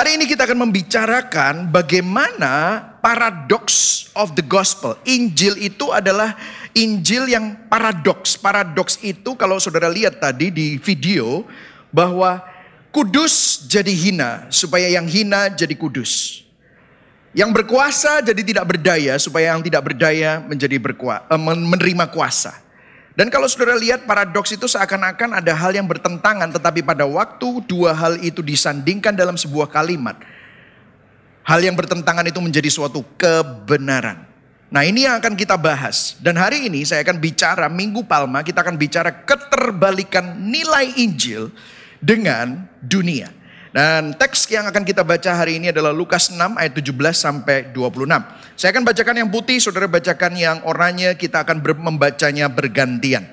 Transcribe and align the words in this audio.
Hari 0.00 0.16
ini 0.16 0.24
kita 0.24 0.48
akan 0.48 0.64
membicarakan 0.64 1.68
bagaimana 1.68 2.80
paradox 3.04 3.68
of 4.16 4.32
the 4.32 4.40
gospel. 4.40 4.96
Injil 5.04 5.60
itu 5.60 5.92
adalah 5.92 6.40
Injil 6.72 7.28
yang 7.28 7.68
paradoks. 7.68 8.32
Paradoks 8.32 8.96
itu 9.04 9.36
kalau 9.36 9.60
saudara 9.60 9.92
lihat 9.92 10.16
tadi 10.16 10.48
di 10.48 10.80
video 10.80 11.44
bahwa 11.92 12.40
kudus 12.88 13.68
jadi 13.68 13.92
hina 13.92 14.48
supaya 14.48 14.88
yang 14.88 15.04
hina 15.04 15.52
jadi 15.52 15.76
kudus. 15.76 16.48
Yang 17.36 17.60
berkuasa 17.60 18.24
jadi 18.24 18.40
tidak 18.40 18.72
berdaya 18.72 19.20
supaya 19.20 19.52
yang 19.52 19.60
tidak 19.60 19.84
berdaya 19.84 20.40
menjadi 20.40 20.80
berkuasa, 20.80 21.28
eh, 21.28 21.36
menerima 21.36 22.08
kuasa. 22.08 22.56
Dan 23.20 23.28
kalau 23.28 23.44
saudara 23.52 23.76
lihat 23.76 24.08
paradoks 24.08 24.56
itu 24.56 24.64
seakan-akan 24.64 25.44
ada 25.44 25.52
hal 25.52 25.76
yang 25.76 25.84
bertentangan 25.84 26.56
tetapi 26.56 26.80
pada 26.80 27.04
waktu 27.04 27.60
dua 27.68 27.92
hal 27.92 28.16
itu 28.24 28.40
disandingkan 28.40 29.12
dalam 29.12 29.36
sebuah 29.36 29.68
kalimat. 29.68 30.16
Hal 31.44 31.60
yang 31.60 31.76
bertentangan 31.76 32.24
itu 32.24 32.40
menjadi 32.40 32.72
suatu 32.72 33.04
kebenaran. 33.20 34.24
Nah 34.72 34.88
ini 34.88 35.04
yang 35.04 35.20
akan 35.20 35.36
kita 35.36 35.60
bahas. 35.60 36.16
Dan 36.16 36.40
hari 36.40 36.72
ini 36.72 36.80
saya 36.88 37.04
akan 37.04 37.20
bicara 37.20 37.68
Minggu 37.68 38.08
Palma 38.08 38.40
kita 38.40 38.64
akan 38.64 38.80
bicara 38.80 39.12
keterbalikan 39.12 40.40
nilai 40.40 40.88
Injil 40.96 41.52
dengan 42.00 42.64
dunia. 42.80 43.28
Dan 43.70 44.18
teks 44.18 44.50
yang 44.50 44.66
akan 44.66 44.82
kita 44.82 45.06
baca 45.06 45.30
hari 45.30 45.62
ini 45.62 45.70
adalah 45.70 45.94
Lukas 45.94 46.34
6 46.34 46.58
ayat 46.58 46.74
17 46.74 46.90
sampai 47.14 47.70
26. 47.70 48.02
Saya 48.58 48.74
akan 48.74 48.82
bacakan 48.82 49.14
yang 49.22 49.30
putih, 49.30 49.62
saudara 49.62 49.86
bacakan 49.86 50.34
yang 50.34 50.58
oranye, 50.66 51.14
kita 51.14 51.46
akan 51.46 51.62
membacanya 51.62 52.50
bergantian. 52.50 53.30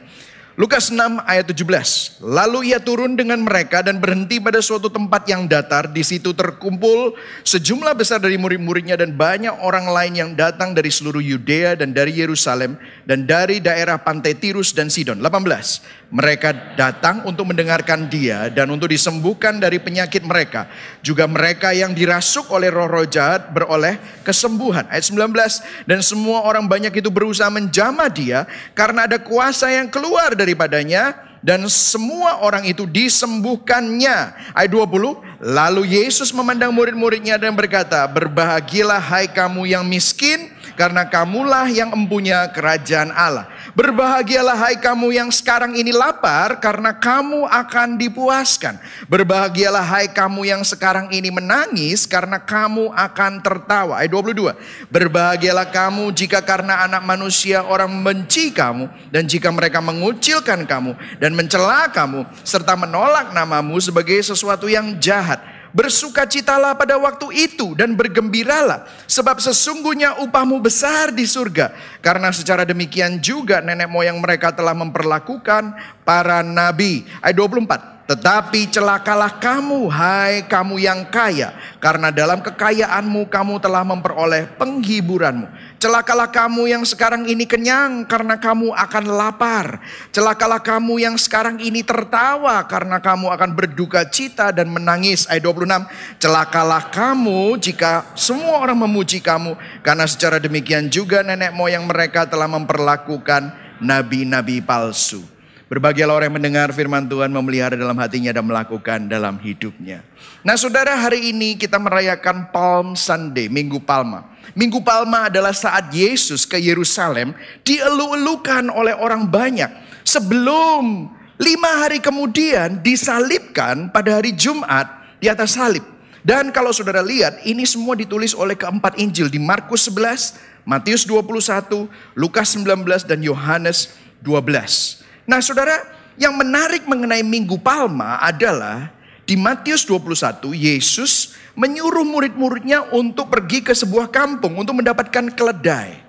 Lukas 0.57 0.89
6 0.89 1.21
ayat 1.29 1.45
17. 1.53 2.17
Lalu 2.17 2.73
ia 2.73 2.81
turun 2.81 3.13
dengan 3.13 3.37
mereka 3.45 3.85
dan 3.85 4.01
berhenti 4.01 4.41
pada 4.41 4.57
suatu 4.57 4.89
tempat 4.89 5.29
yang 5.29 5.45
datar. 5.45 5.85
Di 5.85 6.01
situ 6.01 6.33
terkumpul 6.33 7.13
sejumlah 7.45 7.93
besar 7.93 8.17
dari 8.17 8.41
murid-muridnya 8.41 8.97
dan 8.97 9.13
banyak 9.13 9.53
orang 9.61 9.85
lain 9.85 10.13
yang 10.17 10.31
datang 10.33 10.73
dari 10.73 10.89
seluruh 10.89 11.21
Yudea 11.21 11.77
dan 11.77 11.93
dari 11.93 12.17
Yerusalem 12.17 12.73
dan 13.05 13.29
dari 13.29 13.61
daerah 13.61 14.01
pantai 14.01 14.33
Tirus 14.33 14.73
dan 14.73 14.89
Sidon. 14.89 15.21
18. 15.21 15.96
Mereka 16.07 16.79
datang 16.79 17.27
untuk 17.27 17.51
mendengarkan 17.51 18.07
dia 18.07 18.47
dan 18.47 18.71
untuk 18.71 18.87
disembuhkan 18.87 19.59
dari 19.59 19.75
penyakit 19.75 20.23
mereka. 20.23 20.71
Juga 21.03 21.27
mereka 21.27 21.75
yang 21.75 21.91
dirasuk 21.91 22.47
oleh 22.47 22.71
roh-roh 22.71 23.03
jahat 23.03 23.51
beroleh 23.51 23.99
kesembuhan. 24.23 24.87
Ayat 24.87 25.03
19. 25.03 25.59
Dan 25.83 25.99
semua 25.99 26.47
orang 26.47 26.63
banyak 26.63 26.95
itu 26.95 27.11
berusaha 27.11 27.51
menjamah 27.51 28.07
dia 28.07 28.47
karena 28.71 29.03
ada 29.03 29.19
kuasa 29.19 29.67
yang 29.67 29.91
keluar 29.91 30.31
daripadanya 30.31 31.27
dan 31.43 31.63
semua 31.69 32.41
orang 32.43 32.65
itu 32.65 32.83
disembuhkannya. 32.89 34.35
Ayat 34.55 34.71
20, 34.71 35.19
lalu 35.43 35.83
Yesus 35.95 36.33
memandang 36.33 36.73
murid-muridnya 36.73 37.37
dan 37.37 37.53
berkata, 37.53 38.03
"Berbahagialah 38.09 38.99
hai 38.99 39.27
kamu 39.29 39.69
yang 39.69 39.83
miskin, 39.85 40.49
karena 40.79 41.05
kamulah 41.05 41.69
yang 41.69 41.93
empunya 41.93 42.47
kerajaan 42.51 43.13
Allah." 43.13 43.47
Berbahagialah 43.77 44.57
hai 44.57 44.81
kamu 44.81 45.13
yang 45.13 45.29
sekarang 45.29 45.77
ini 45.77 45.93
lapar 45.93 46.57
karena 46.57 46.97
kamu 46.97 47.45
akan 47.45 48.01
dipuaskan. 48.01 48.73
Berbahagialah 49.05 49.85
hai 49.85 50.09
kamu 50.09 50.49
yang 50.49 50.65
sekarang 50.65 51.13
ini 51.13 51.29
menangis 51.29 52.09
karena 52.09 52.41
kamu 52.41 52.89
akan 52.89 53.37
tertawa. 53.45 54.01
Ayat 54.01 54.17
22. 54.17 54.57
Berbahagialah 54.89 55.69
kamu 55.69 56.09
jika 56.09 56.41
karena 56.41 56.89
anak 56.89 57.05
manusia 57.05 57.61
orang 57.61 57.93
membenci 57.93 58.49
kamu 58.49 58.89
dan 59.13 59.29
jika 59.29 59.53
mereka 59.53 59.77
mengucilkan 59.77 60.65
kamu 60.65 60.97
dan 61.21 61.37
mencela 61.37 61.85
kamu 61.93 62.25
serta 62.41 62.73
menolak 62.73 63.29
namamu 63.29 63.77
sebagai 63.77 64.17
sesuatu 64.25 64.65
yang 64.65 64.97
jahat 64.97 65.56
Bersukacitalah 65.77 66.73
pada 66.73 66.97
waktu 66.97 67.29
itu 67.37 67.77
dan 67.77 67.93
bergembiralah. 67.93 68.89
Sebab 69.05 69.37
sesungguhnya 69.37 70.17
upahmu 70.25 70.57
besar 70.57 71.13
di 71.13 71.29
surga. 71.29 71.69
Karena 72.01 72.33
secara 72.33 72.65
demikian 72.65 73.21
juga 73.21 73.61
nenek 73.61 73.85
moyang 73.85 74.17
mereka 74.17 74.49
telah 74.49 74.73
memperlakukan 74.73 75.77
para 76.01 76.41
nabi. 76.41 77.05
Ayat 77.21 77.37
24. 77.37 77.97
Tetapi 78.07 78.71
celakalah 78.71 79.35
kamu, 79.35 79.91
hai 79.91 80.47
kamu 80.47 80.79
yang 80.79 81.03
kaya, 81.11 81.51
karena 81.83 82.07
dalam 82.07 82.39
kekayaanmu 82.39 83.27
kamu 83.27 83.59
telah 83.59 83.83
memperoleh 83.83 84.47
penghiburanmu. 84.55 85.66
Celakalah 85.77 86.33
kamu 86.33 86.73
yang 86.73 86.81
sekarang 86.81 87.29
ini 87.29 87.45
kenyang, 87.45 88.01
karena 88.09 88.33
kamu 88.33 88.73
akan 88.73 89.13
lapar. 89.13 89.77
Celakalah 90.09 90.57
kamu 90.57 91.05
yang 91.05 91.13
sekarang 91.21 91.61
ini 91.61 91.85
tertawa, 91.85 92.65
karena 92.65 92.97
kamu 92.97 93.29
akan 93.29 93.53
berduka 93.53 94.01
cita 94.09 94.49
dan 94.49 94.73
menangis. 94.73 95.29
Ayat 95.29 95.45
26. 95.45 95.85
Celakalah 96.17 96.89
kamu 96.89 97.61
jika 97.61 98.09
semua 98.17 98.57
orang 98.57 98.89
memuji 98.89 99.21
kamu, 99.21 99.53
karena 99.85 100.09
secara 100.09 100.41
demikian 100.41 100.89
juga 100.89 101.21
nenek 101.21 101.53
moyang 101.53 101.85
mereka 101.85 102.25
telah 102.25 102.49
memperlakukan 102.49 103.53
nabi-nabi 103.77 104.65
palsu. 104.65 105.21
Berbahagialah 105.69 106.15
orang 106.17 106.27
yang 106.33 106.37
mendengar 106.41 106.67
firman 106.73 107.05
Tuhan, 107.05 107.29
memelihara 107.29 107.77
dalam 107.77 107.99
hatinya 108.01 108.33
dan 108.33 108.49
melakukan 108.49 109.05
dalam 109.05 109.37
hidupnya. 109.37 110.01
Nah 110.47 110.55
saudara 110.55 110.95
hari 110.95 111.35
ini 111.35 111.59
kita 111.59 111.75
merayakan 111.75 112.47
Palm 112.55 112.95
Sunday, 112.95 113.51
Minggu 113.51 113.83
Palma. 113.83 114.31
Minggu 114.55 114.79
Palma 114.79 115.27
adalah 115.27 115.51
saat 115.51 115.91
Yesus 115.91 116.47
ke 116.47 116.55
Yerusalem 116.55 117.35
dielu-elukan 117.67 118.71
oleh 118.71 118.95
orang 118.95 119.27
banyak. 119.27 119.67
Sebelum 120.07 121.11
lima 121.35 121.71
hari 121.83 121.99
kemudian 121.99 122.79
disalibkan 122.79 123.91
pada 123.91 124.23
hari 124.23 124.31
Jumat 124.31 124.87
di 125.19 125.27
atas 125.27 125.59
salib. 125.59 125.83
Dan 126.23 126.55
kalau 126.55 126.71
saudara 126.71 127.03
lihat 127.03 127.43
ini 127.43 127.67
semua 127.67 127.99
ditulis 127.99 128.31
oleh 128.31 128.55
keempat 128.55 128.95
Injil 129.03 129.27
di 129.27 129.43
Markus 129.43 129.91
11, 129.91 130.63
Matius 130.63 131.03
21, 131.03 131.91
Lukas 132.15 132.55
19 132.55 133.03
dan 133.03 133.19
Yohanes 133.19 133.91
12. 134.23 135.03
Nah 135.27 135.43
saudara, 135.43 135.75
yang 136.15 136.39
menarik 136.39 136.87
mengenai 136.87 137.19
Minggu 137.19 137.59
Palma 137.59 138.15
adalah 138.23 138.95
di 139.27 139.35
Matius 139.35 139.83
21, 139.83 140.55
Yesus 140.55 141.35
menyuruh 141.59 142.07
murid-muridnya 142.07 142.95
untuk 142.95 143.27
pergi 143.27 143.59
ke 143.59 143.75
sebuah 143.75 144.07
kampung 144.07 144.55
untuk 144.55 144.79
mendapatkan 144.79 145.35
keledai. 145.35 145.99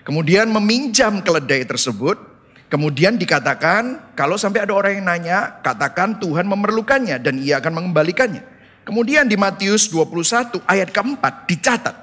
Kemudian 0.00 0.48
meminjam 0.48 1.20
keledai 1.20 1.68
tersebut. 1.68 2.32
Kemudian 2.72 3.20
dikatakan, 3.20 4.16
kalau 4.16 4.40
sampai 4.40 4.64
ada 4.64 4.72
orang 4.72 4.96
yang 4.96 5.06
nanya, 5.06 5.60
katakan 5.60 6.16
Tuhan 6.16 6.48
memerlukannya 6.48 7.20
dan 7.20 7.36
ia 7.36 7.60
akan 7.60 7.84
mengembalikannya. 7.84 8.40
Kemudian 8.88 9.28
di 9.28 9.36
Matius 9.36 9.86
21 9.92 10.64
ayat 10.64 10.88
keempat 10.88 11.44
dicatat. 11.44 11.96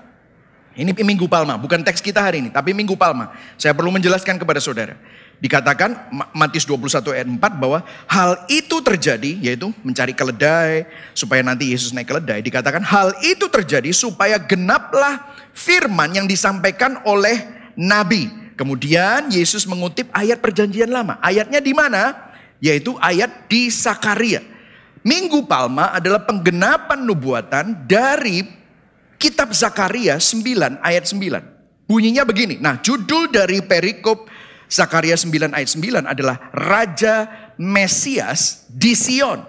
Ini 0.78 0.94
Minggu 0.94 1.28
Palma, 1.28 1.60
bukan 1.60 1.84
teks 1.84 2.00
kita 2.00 2.24
hari 2.24 2.40
ini, 2.40 2.54
tapi 2.54 2.72
Minggu 2.72 2.96
Palma. 2.96 3.34
Saya 3.58 3.76
perlu 3.76 3.92
menjelaskan 3.92 4.40
kepada 4.40 4.62
saudara. 4.62 4.96
Dikatakan 5.42 6.14
Matius 6.38 6.70
21 6.70 7.18
ayat 7.18 7.26
4 7.26 7.42
bahwa 7.58 7.82
hal 8.06 8.46
itu 8.46 8.78
terjadi 8.78 9.42
yaitu 9.42 9.74
mencari 9.82 10.14
keledai 10.14 10.86
supaya 11.18 11.42
nanti 11.42 11.74
Yesus 11.74 11.98
naik 11.98 12.14
keledai. 12.14 12.46
Dikatakan 12.46 12.86
hal 12.86 13.18
itu 13.26 13.50
terjadi 13.50 13.90
supaya 13.90 14.38
genaplah 14.38 15.34
firman 15.50 16.14
yang 16.14 16.30
disampaikan 16.30 17.02
oleh 17.10 17.42
nabi. 17.74 18.30
Kemudian 18.54 19.34
Yesus 19.34 19.66
mengutip 19.66 20.14
ayat 20.14 20.38
perjanjian 20.46 20.94
lama. 20.94 21.18
Ayatnya 21.18 21.58
di 21.58 21.74
mana? 21.74 22.14
Yaitu 22.62 22.94
ayat 23.02 23.50
di 23.50 23.74
Sakaria. 23.74 24.46
Minggu 25.02 25.50
Palma 25.50 25.90
adalah 25.90 26.22
penggenapan 26.22 27.02
nubuatan 27.02 27.90
dari 27.90 28.46
kitab 29.18 29.58
Zakaria 29.58 30.22
9 30.22 30.86
ayat 30.86 31.10
9. 31.10 31.90
Bunyinya 31.90 32.22
begini. 32.22 32.62
Nah, 32.62 32.78
judul 32.78 33.34
dari 33.34 33.66
perikop 33.66 34.30
Zakaria 34.72 35.20
9 35.20 35.52
ayat 35.52 35.68
9 35.68 36.08
adalah 36.08 36.48
Raja 36.56 37.28
Mesias 37.60 38.64
di 38.72 38.96
Sion. 38.96 39.44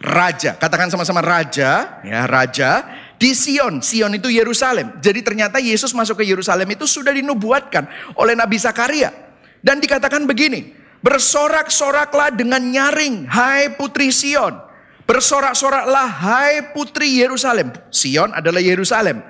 Raja, 0.00 0.56
katakan 0.56 0.88
sama-sama 0.88 1.20
raja, 1.20 2.00
ya 2.00 2.24
raja 2.24 2.84
di 3.20 3.36
Sion. 3.36 3.84
Sion 3.84 4.16
itu 4.16 4.32
Yerusalem. 4.32 4.96
Jadi 5.04 5.20
ternyata 5.20 5.60
Yesus 5.60 5.92
masuk 5.92 6.20
ke 6.20 6.24
Yerusalem 6.24 6.64
itu 6.72 6.88
sudah 6.88 7.12
dinubuatkan 7.12 7.84
oleh 8.16 8.32
Nabi 8.32 8.56
Zakaria. 8.56 9.12
Dan 9.60 9.80
dikatakan 9.80 10.24
begini, 10.24 10.72
bersorak-soraklah 11.04 12.32
dengan 12.32 12.64
nyaring, 12.64 13.28
hai 13.28 13.76
putri 13.76 14.08
Sion. 14.08 14.56
Bersorak-soraklah, 15.04 16.08
hai 16.24 16.72
putri 16.72 17.20
Yerusalem. 17.20 17.68
Sion 17.92 18.32
adalah 18.32 18.64
Yerusalem. 18.64 19.20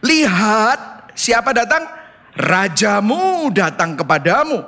Lihat 0.00 1.12
siapa 1.12 1.52
datang? 1.52 1.99
Rajamu 2.40 3.52
datang 3.52 3.94
kepadamu. 3.94 4.64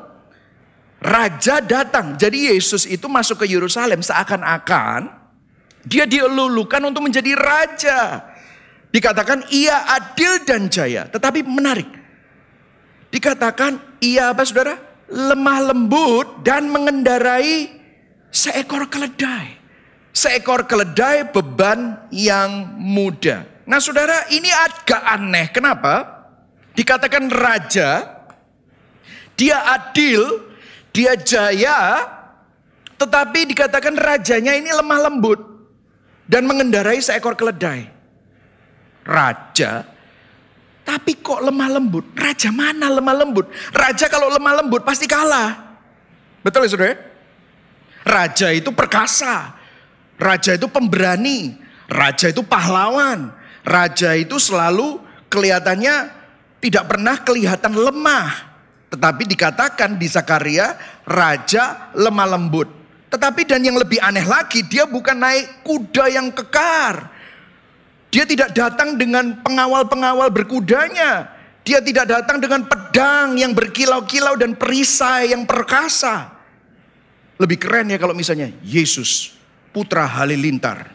Raja 1.03 1.59
datang. 1.59 2.15
Jadi 2.15 2.53
Yesus 2.55 2.87
itu 2.87 3.11
masuk 3.11 3.43
ke 3.43 3.51
Yerusalem 3.51 4.05
seakan-akan 4.07 5.23
dia 5.83 6.07
dielulukan 6.07 6.79
untuk 6.87 7.11
menjadi 7.11 7.35
raja. 7.35 8.23
Dikatakan 8.93 9.51
ia 9.51 9.83
adil 9.99 10.47
dan 10.47 10.71
jaya. 10.71 11.11
Tetapi 11.11 11.43
menarik. 11.43 11.89
Dikatakan 13.11 13.99
ia 13.99 14.31
apa 14.31 14.47
saudara? 14.47 14.79
Lemah 15.13 15.75
lembut 15.75 16.41
dan 16.47 16.71
mengendarai 16.73 17.69
seekor 18.33 18.89
keledai. 18.89 19.61
seekor 20.13 20.69
keledai 20.69 21.33
beban 21.33 21.97
yang 22.13 22.77
muda. 22.77 23.49
Nah 23.65 23.81
saudara 23.81 24.29
ini 24.29 24.53
agak 24.53 25.01
aneh. 25.09 25.49
Kenapa? 25.49 26.22
Dikatakan 26.73 27.29
raja, 27.29 28.23
dia 29.37 29.59
adil, 29.77 30.49
dia 30.93 31.13
jaya, 31.21 32.09
tetapi 32.97 33.53
dikatakan 33.53 33.93
rajanya 33.99 34.57
ini 34.57 34.73
lemah 34.73 35.11
lembut 35.11 35.41
dan 36.25 36.49
mengendarai 36.49 37.03
seekor 37.03 37.37
keledai. 37.37 37.93
Raja, 39.03 39.85
tapi 40.83 41.19
kok 41.19 41.43
lemah 41.43 41.79
lembut? 41.79 42.05
Raja 42.15 42.49
mana 42.49 42.89
lemah 42.89 43.17
lembut? 43.21 43.47
Raja 43.75 44.07
kalau 44.11 44.31
lemah 44.31 44.63
lembut 44.63 44.83
pasti 44.83 45.05
kalah. 45.05 45.79
Betul 46.43 46.67
ya 46.67 46.71
saudara? 46.75 46.97
Raja 48.03 48.51
itu 48.51 48.71
perkasa. 48.75 49.55
Raja 50.19 50.59
itu 50.59 50.67
pemberani. 50.67 51.55
Raja 51.87 52.31
itu 52.31 52.43
pahlawan. 52.43 53.31
Raja 53.63 54.19
itu 54.19 54.43
selalu 54.43 54.99
kelihatannya 55.31 56.22
tidak 56.63 56.87
pernah 56.87 57.19
kelihatan 57.19 57.75
lemah. 57.75 58.55
Tetapi 58.95 59.23
dikatakan 59.27 59.99
di 59.99 60.07
Zakaria, 60.07 60.79
raja 61.03 61.91
lemah 61.99 62.39
lembut. 62.39 62.69
Tetapi 63.11 63.45
dan 63.45 63.61
yang 63.67 63.77
lebih 63.77 63.99
aneh 63.99 64.25
lagi, 64.25 64.63
dia 64.65 64.87
bukan 64.87 65.19
naik 65.19 65.67
kuda 65.67 66.09
yang 66.09 66.31
kekar. 66.31 67.11
Dia 68.13 68.25
tidak 68.29 68.55
datang 68.55 68.95
dengan 68.95 69.43
pengawal-pengawal 69.43 70.31
berkudanya. 70.31 71.29
Dia 71.65 71.81
tidak 71.81 72.09
datang 72.09 72.39
dengan 72.39 72.69
pedang 72.69 73.41
yang 73.41 73.57
berkilau-kilau 73.57 74.37
dan 74.37 74.55
perisai 74.55 75.33
yang 75.33 75.49
perkasa. 75.49 76.29
Lebih 77.41 77.59
keren 77.59 77.89
ya 77.89 77.97
kalau 77.97 78.13
misalnya 78.13 78.53
Yesus, 78.61 79.35
putra 79.73 80.05
halilintar. 80.05 80.93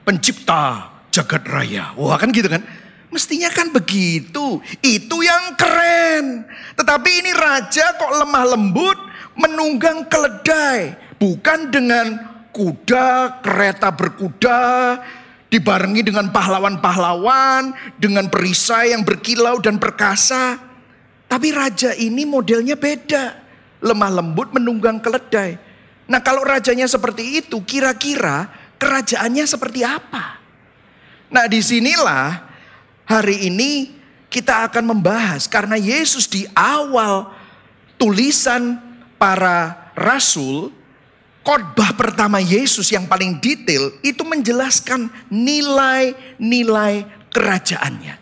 Pencipta 0.00 0.88
jagat 1.12 1.44
raya. 1.44 1.92
Wah 2.00 2.16
kan 2.16 2.32
gitu 2.32 2.48
kan. 2.48 2.64
Mestinya 3.10 3.50
kan 3.50 3.74
begitu. 3.74 4.62
Itu 4.80 5.16
yang 5.22 5.58
keren. 5.58 6.46
Tetapi 6.78 7.10
ini 7.22 7.34
raja 7.34 7.98
kok 7.98 8.14
lemah 8.22 8.44
lembut 8.54 8.98
menunggang 9.34 10.06
keledai. 10.06 10.94
Bukan 11.18 11.74
dengan 11.74 12.06
kuda, 12.54 13.42
kereta 13.42 13.92
berkuda, 13.92 14.62
dibarengi 15.50 16.06
dengan 16.06 16.30
pahlawan-pahlawan, 16.30 17.74
dengan 17.98 18.30
perisai 18.30 18.94
yang 18.94 19.02
berkilau 19.02 19.58
dan 19.58 19.76
perkasa. 19.76 20.56
Tapi 21.26 21.50
raja 21.50 21.92
ini 21.98 22.22
modelnya 22.22 22.78
beda. 22.78 23.38
Lemah 23.82 24.22
lembut 24.22 24.54
menunggang 24.54 25.02
keledai. 25.02 25.58
Nah 26.10 26.22
kalau 26.22 26.42
rajanya 26.42 26.86
seperti 26.86 27.42
itu, 27.42 27.58
kira-kira 27.62 28.50
kerajaannya 28.78 29.44
seperti 29.46 29.86
apa? 29.86 30.42
Nah 31.30 31.46
di 31.46 31.62
sinilah 31.62 32.49
hari 33.10 33.50
ini 33.50 33.90
kita 34.30 34.70
akan 34.70 34.94
membahas 34.94 35.50
karena 35.50 35.74
Yesus 35.74 36.30
di 36.30 36.46
awal 36.54 37.26
tulisan 37.98 38.78
para 39.18 39.90
rasul 39.98 40.70
khotbah 41.42 41.90
pertama 41.98 42.38
Yesus 42.38 42.94
yang 42.94 43.10
paling 43.10 43.42
detail 43.42 43.90
itu 44.06 44.22
menjelaskan 44.22 45.10
nilai-nilai 45.26 47.02
kerajaannya. 47.34 48.14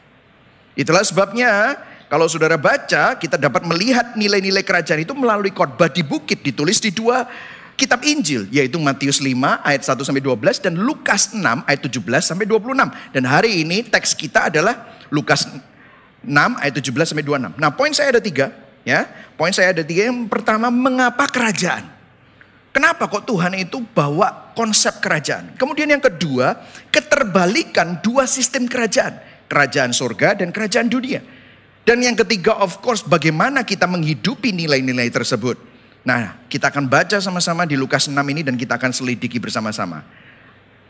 Itulah 0.72 1.04
sebabnya 1.04 1.76
kalau 2.08 2.24
saudara 2.24 2.56
baca 2.56 3.12
kita 3.20 3.36
dapat 3.36 3.68
melihat 3.68 4.16
nilai-nilai 4.16 4.64
kerajaan 4.64 5.04
itu 5.04 5.12
melalui 5.12 5.52
khotbah 5.52 5.92
di 5.92 6.00
bukit 6.00 6.40
ditulis 6.40 6.80
di 6.80 6.88
dua 6.88 7.28
kitab 7.78 8.02
Injil 8.02 8.50
yaitu 8.50 8.74
Matius 8.82 9.22
5 9.22 9.38
ayat 9.62 9.86
1 9.86 10.02
sampai 10.02 10.18
12 10.18 10.66
dan 10.66 10.74
Lukas 10.74 11.30
6 11.30 11.38
ayat 11.62 11.80
17 11.86 12.34
sampai 12.34 12.44
26. 12.50 13.14
Dan 13.14 13.22
hari 13.22 13.62
ini 13.62 13.86
teks 13.86 14.18
kita 14.18 14.50
adalah 14.50 14.98
Lukas 15.14 15.46
6 15.46 16.26
ayat 16.34 16.74
17 16.74 17.14
sampai 17.14 17.22
26. 17.22 17.54
Nah, 17.54 17.70
poin 17.70 17.94
saya 17.94 18.18
ada 18.18 18.18
tiga 18.18 18.50
ya. 18.82 19.06
Poin 19.38 19.54
saya 19.54 19.70
ada 19.70 19.86
tiga. 19.86 20.10
Yang 20.10 20.26
pertama, 20.26 20.72
mengapa 20.72 21.30
kerajaan? 21.30 21.86
Kenapa 22.74 23.06
kok 23.06 23.28
Tuhan 23.28 23.54
itu 23.54 23.84
bawa 23.94 24.52
konsep 24.56 24.98
kerajaan? 24.98 25.54
Kemudian 25.60 25.88
yang 25.88 26.02
kedua, 26.02 26.58
keterbalikan 26.90 28.00
dua 28.00 28.24
sistem 28.24 28.64
kerajaan. 28.64 29.18
Kerajaan 29.48 29.92
surga 29.92 30.42
dan 30.42 30.52
kerajaan 30.52 30.88
dunia. 30.90 31.20
Dan 31.84 32.04
yang 32.04 32.16
ketiga 32.20 32.60
of 32.60 32.84
course 32.84 33.00
bagaimana 33.00 33.64
kita 33.64 33.88
menghidupi 33.88 34.52
nilai-nilai 34.52 35.08
tersebut. 35.08 35.67
Nah, 36.08 36.40
kita 36.48 36.72
akan 36.72 36.88
baca 36.88 37.20
sama-sama 37.20 37.68
di 37.68 37.76
Lukas 37.76 38.08
6 38.08 38.16
ini 38.32 38.40
dan 38.40 38.56
kita 38.56 38.80
akan 38.80 38.96
selidiki 38.96 39.36
bersama-sama. 39.36 40.00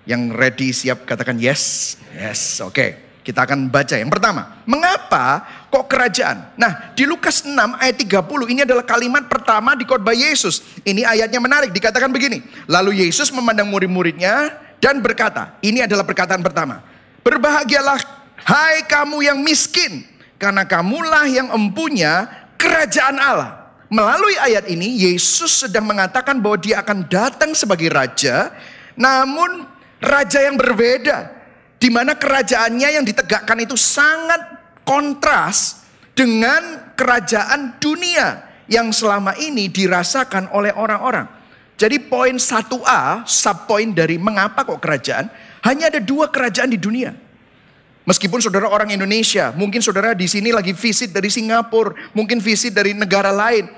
Yang 0.06 0.22
ready 0.38 0.70
siap 0.70 1.02
katakan 1.02 1.34
yes. 1.42 1.98
Yes, 2.14 2.62
oke. 2.62 2.70
Okay. 2.70 2.90
Kita 3.26 3.44
akan 3.44 3.66
baca 3.66 3.98
yang 3.98 4.08
pertama. 4.08 4.62
Mengapa 4.64 5.44
kok 5.68 5.84
kerajaan? 5.90 6.54
Nah 6.56 6.94
di 6.96 7.04
Lukas 7.04 7.44
6 7.44 7.50
ayat 7.76 8.00
30 8.00 8.24
ini 8.48 8.64
adalah 8.64 8.86
kalimat 8.86 9.28
pertama 9.28 9.76
di 9.76 9.84
khotbah 9.84 10.16
Yesus. 10.16 10.64
Ini 10.80 11.04
ayatnya 11.04 11.36
menarik 11.36 11.74
dikatakan 11.74 12.08
begini. 12.08 12.40
Lalu 12.70 13.04
Yesus 13.04 13.28
memandang 13.34 13.68
murid-muridnya 13.68 14.54
dan 14.80 15.04
berkata. 15.04 15.60
Ini 15.60 15.84
adalah 15.84 16.08
perkataan 16.08 16.40
pertama. 16.40 16.80
Berbahagialah 17.20 18.00
hai 18.48 18.86
kamu 18.88 19.20
yang 19.20 19.44
miskin. 19.44 20.08
Karena 20.40 20.64
kamulah 20.64 21.28
yang 21.28 21.52
empunya 21.52 22.24
kerajaan 22.56 23.18
Allah. 23.20 23.57
Melalui 23.88 24.36
ayat 24.36 24.68
ini 24.68 25.00
Yesus 25.00 25.64
sedang 25.64 25.88
mengatakan 25.88 26.36
bahwa 26.44 26.60
dia 26.60 26.84
akan 26.84 27.08
datang 27.08 27.56
sebagai 27.56 27.88
raja, 27.88 28.52
namun 29.00 29.64
raja 30.04 30.44
yang 30.44 30.60
berbeda. 30.60 31.36
Di 31.78 31.88
mana 31.88 32.18
kerajaannya 32.18 32.88
yang 33.00 33.04
ditegakkan 33.06 33.56
itu 33.64 33.78
sangat 33.78 34.44
kontras 34.84 35.86
dengan 36.12 36.92
kerajaan 36.98 37.78
dunia 37.80 38.44
yang 38.68 38.92
selama 38.92 39.32
ini 39.40 39.70
dirasakan 39.72 40.52
oleh 40.52 40.74
orang-orang. 40.76 41.24
Jadi 41.78 42.02
poin 42.10 42.34
1A, 42.34 43.22
subpoin 43.22 43.94
dari 43.94 44.18
mengapa 44.18 44.66
kok 44.66 44.82
kerajaan, 44.82 45.30
hanya 45.62 45.88
ada 45.88 46.02
dua 46.02 46.26
kerajaan 46.28 46.74
di 46.74 46.76
dunia. 46.76 47.14
Meskipun 48.08 48.40
saudara 48.40 48.72
orang 48.72 48.88
Indonesia, 48.88 49.52
mungkin 49.52 49.84
saudara 49.84 50.16
di 50.16 50.24
sini 50.24 50.48
lagi 50.48 50.72
visit 50.72 51.12
dari 51.12 51.28
Singapura, 51.28 51.92
mungkin 52.16 52.40
visit 52.40 52.72
dari 52.72 52.96
negara 52.96 53.28
lain. 53.28 53.68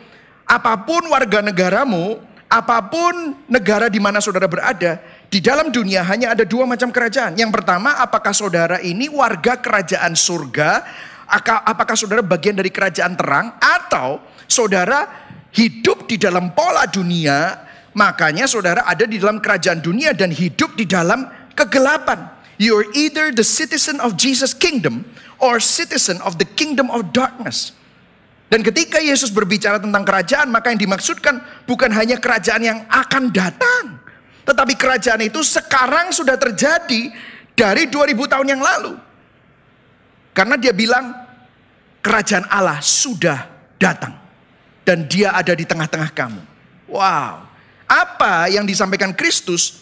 Apa 0.47 0.87
pun 0.87 1.03
warga 1.11 1.43
negaramu, 1.43 2.23
apa 2.47 2.79
pun 2.87 3.35
negara 3.51 3.91
di 3.91 3.99
mana 3.99 4.23
saudara 4.23 4.47
berada, 4.47 5.03
di 5.27 5.43
dalam 5.43 5.75
dunia 5.75 6.07
hanya 6.07 6.31
ada 6.39 6.47
dua 6.47 6.63
macam 6.63 6.95
kerajaan. 6.95 7.35
Yang 7.35 7.59
pertama, 7.59 7.99
apakah 7.99 8.31
saudara 8.31 8.79
ini 8.79 9.11
warga 9.11 9.59
kerajaan 9.59 10.15
surga, 10.15 10.87
apakah 11.67 11.99
saudara 11.99 12.23
bagian 12.23 12.55
dari 12.55 12.71
kerajaan 12.71 13.19
terang, 13.19 13.59
atau 13.59 14.23
saudara 14.47 15.11
hidup 15.51 16.07
di 16.07 16.15
dalam 16.23 16.55
pola 16.55 16.87
dunia, 16.87 17.67
makanya 17.99 18.47
saudara 18.47 18.87
ada 18.87 19.11
di 19.11 19.19
dalam 19.19 19.43
kerajaan 19.43 19.83
dunia 19.83 20.15
dan 20.15 20.31
hidup 20.31 20.79
di 20.79 20.87
dalam 20.87 21.27
kegelapan. 21.51 22.39
You're 22.61 22.93
either 22.93 23.33
the 23.33 23.41
citizen 23.41 24.05
of 24.05 24.21
Jesus 24.21 24.53
kingdom 24.53 25.09
or 25.41 25.65
citizen 25.65 26.21
of 26.21 26.37
the 26.37 26.45
kingdom 26.45 26.93
of 26.93 27.09
darkness. 27.09 27.73
Dan 28.53 28.61
ketika 28.61 29.01
Yesus 29.01 29.33
berbicara 29.33 29.81
tentang 29.81 30.05
kerajaan, 30.05 30.53
maka 30.53 30.69
yang 30.69 30.77
dimaksudkan 30.77 31.41
bukan 31.65 31.89
hanya 31.89 32.21
kerajaan 32.21 32.61
yang 32.61 32.79
akan 32.93 33.33
datang. 33.33 33.97
Tetapi 34.45 34.77
kerajaan 34.77 35.25
itu 35.25 35.41
sekarang 35.41 36.13
sudah 36.13 36.37
terjadi 36.37 37.09
dari 37.57 37.89
2000 37.89 38.29
tahun 38.29 38.47
yang 38.53 38.61
lalu. 38.61 38.93
Karena 40.37 40.61
dia 40.61 40.77
bilang 40.77 41.17
kerajaan 42.05 42.45
Allah 42.53 42.85
sudah 42.85 43.49
datang. 43.81 44.21
Dan 44.85 45.09
dia 45.09 45.33
ada 45.33 45.57
di 45.57 45.65
tengah-tengah 45.65 46.13
kamu. 46.13 46.43
Wow. 46.93 47.47
Apa 47.89 48.53
yang 48.53 48.69
disampaikan 48.69 49.17
Kristus 49.17 49.80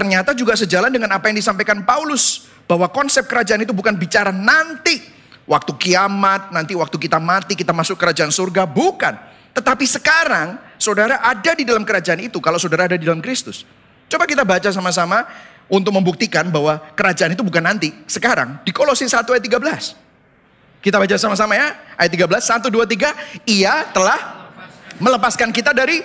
ternyata 0.00 0.32
juga 0.32 0.56
sejalan 0.56 0.88
dengan 0.88 1.12
apa 1.12 1.28
yang 1.28 1.36
disampaikan 1.36 1.84
Paulus 1.84 2.48
bahwa 2.64 2.88
konsep 2.88 3.28
kerajaan 3.28 3.68
itu 3.68 3.76
bukan 3.76 4.00
bicara 4.00 4.32
nanti 4.32 4.96
waktu 5.44 5.76
kiamat, 5.76 6.48
nanti 6.56 6.72
waktu 6.72 6.96
kita 6.96 7.20
mati 7.20 7.52
kita 7.52 7.76
masuk 7.76 8.00
kerajaan 8.00 8.32
surga, 8.32 8.64
bukan. 8.64 9.12
Tetapi 9.52 9.84
sekarang 9.84 10.56
saudara 10.80 11.20
ada 11.20 11.52
di 11.52 11.68
dalam 11.68 11.84
kerajaan 11.84 12.16
itu 12.24 12.40
kalau 12.40 12.56
saudara 12.56 12.88
ada 12.88 12.96
di 12.96 13.04
dalam 13.04 13.20
Kristus. 13.20 13.68
Coba 14.08 14.24
kita 14.24 14.40
baca 14.40 14.72
sama-sama 14.72 15.28
untuk 15.68 15.92
membuktikan 15.92 16.48
bahwa 16.48 16.80
kerajaan 16.96 17.36
itu 17.36 17.44
bukan 17.44 17.60
nanti, 17.60 17.92
sekarang 18.08 18.56
di 18.64 18.72
Kolose 18.72 19.04
1 19.04 19.20
ayat 19.20 19.44
13. 19.44 20.80
Kita 20.80 20.96
baca 20.96 21.16
sama-sama 21.20 21.60
ya. 21.60 21.76
Ayat 22.00 22.16
13, 22.16 22.40
1 22.40 22.72
2 22.72 22.88
3, 22.88 23.12
ia 23.44 23.84
telah 23.92 24.48
melepaskan 24.96 25.52
kita 25.52 25.76
dari 25.76 26.00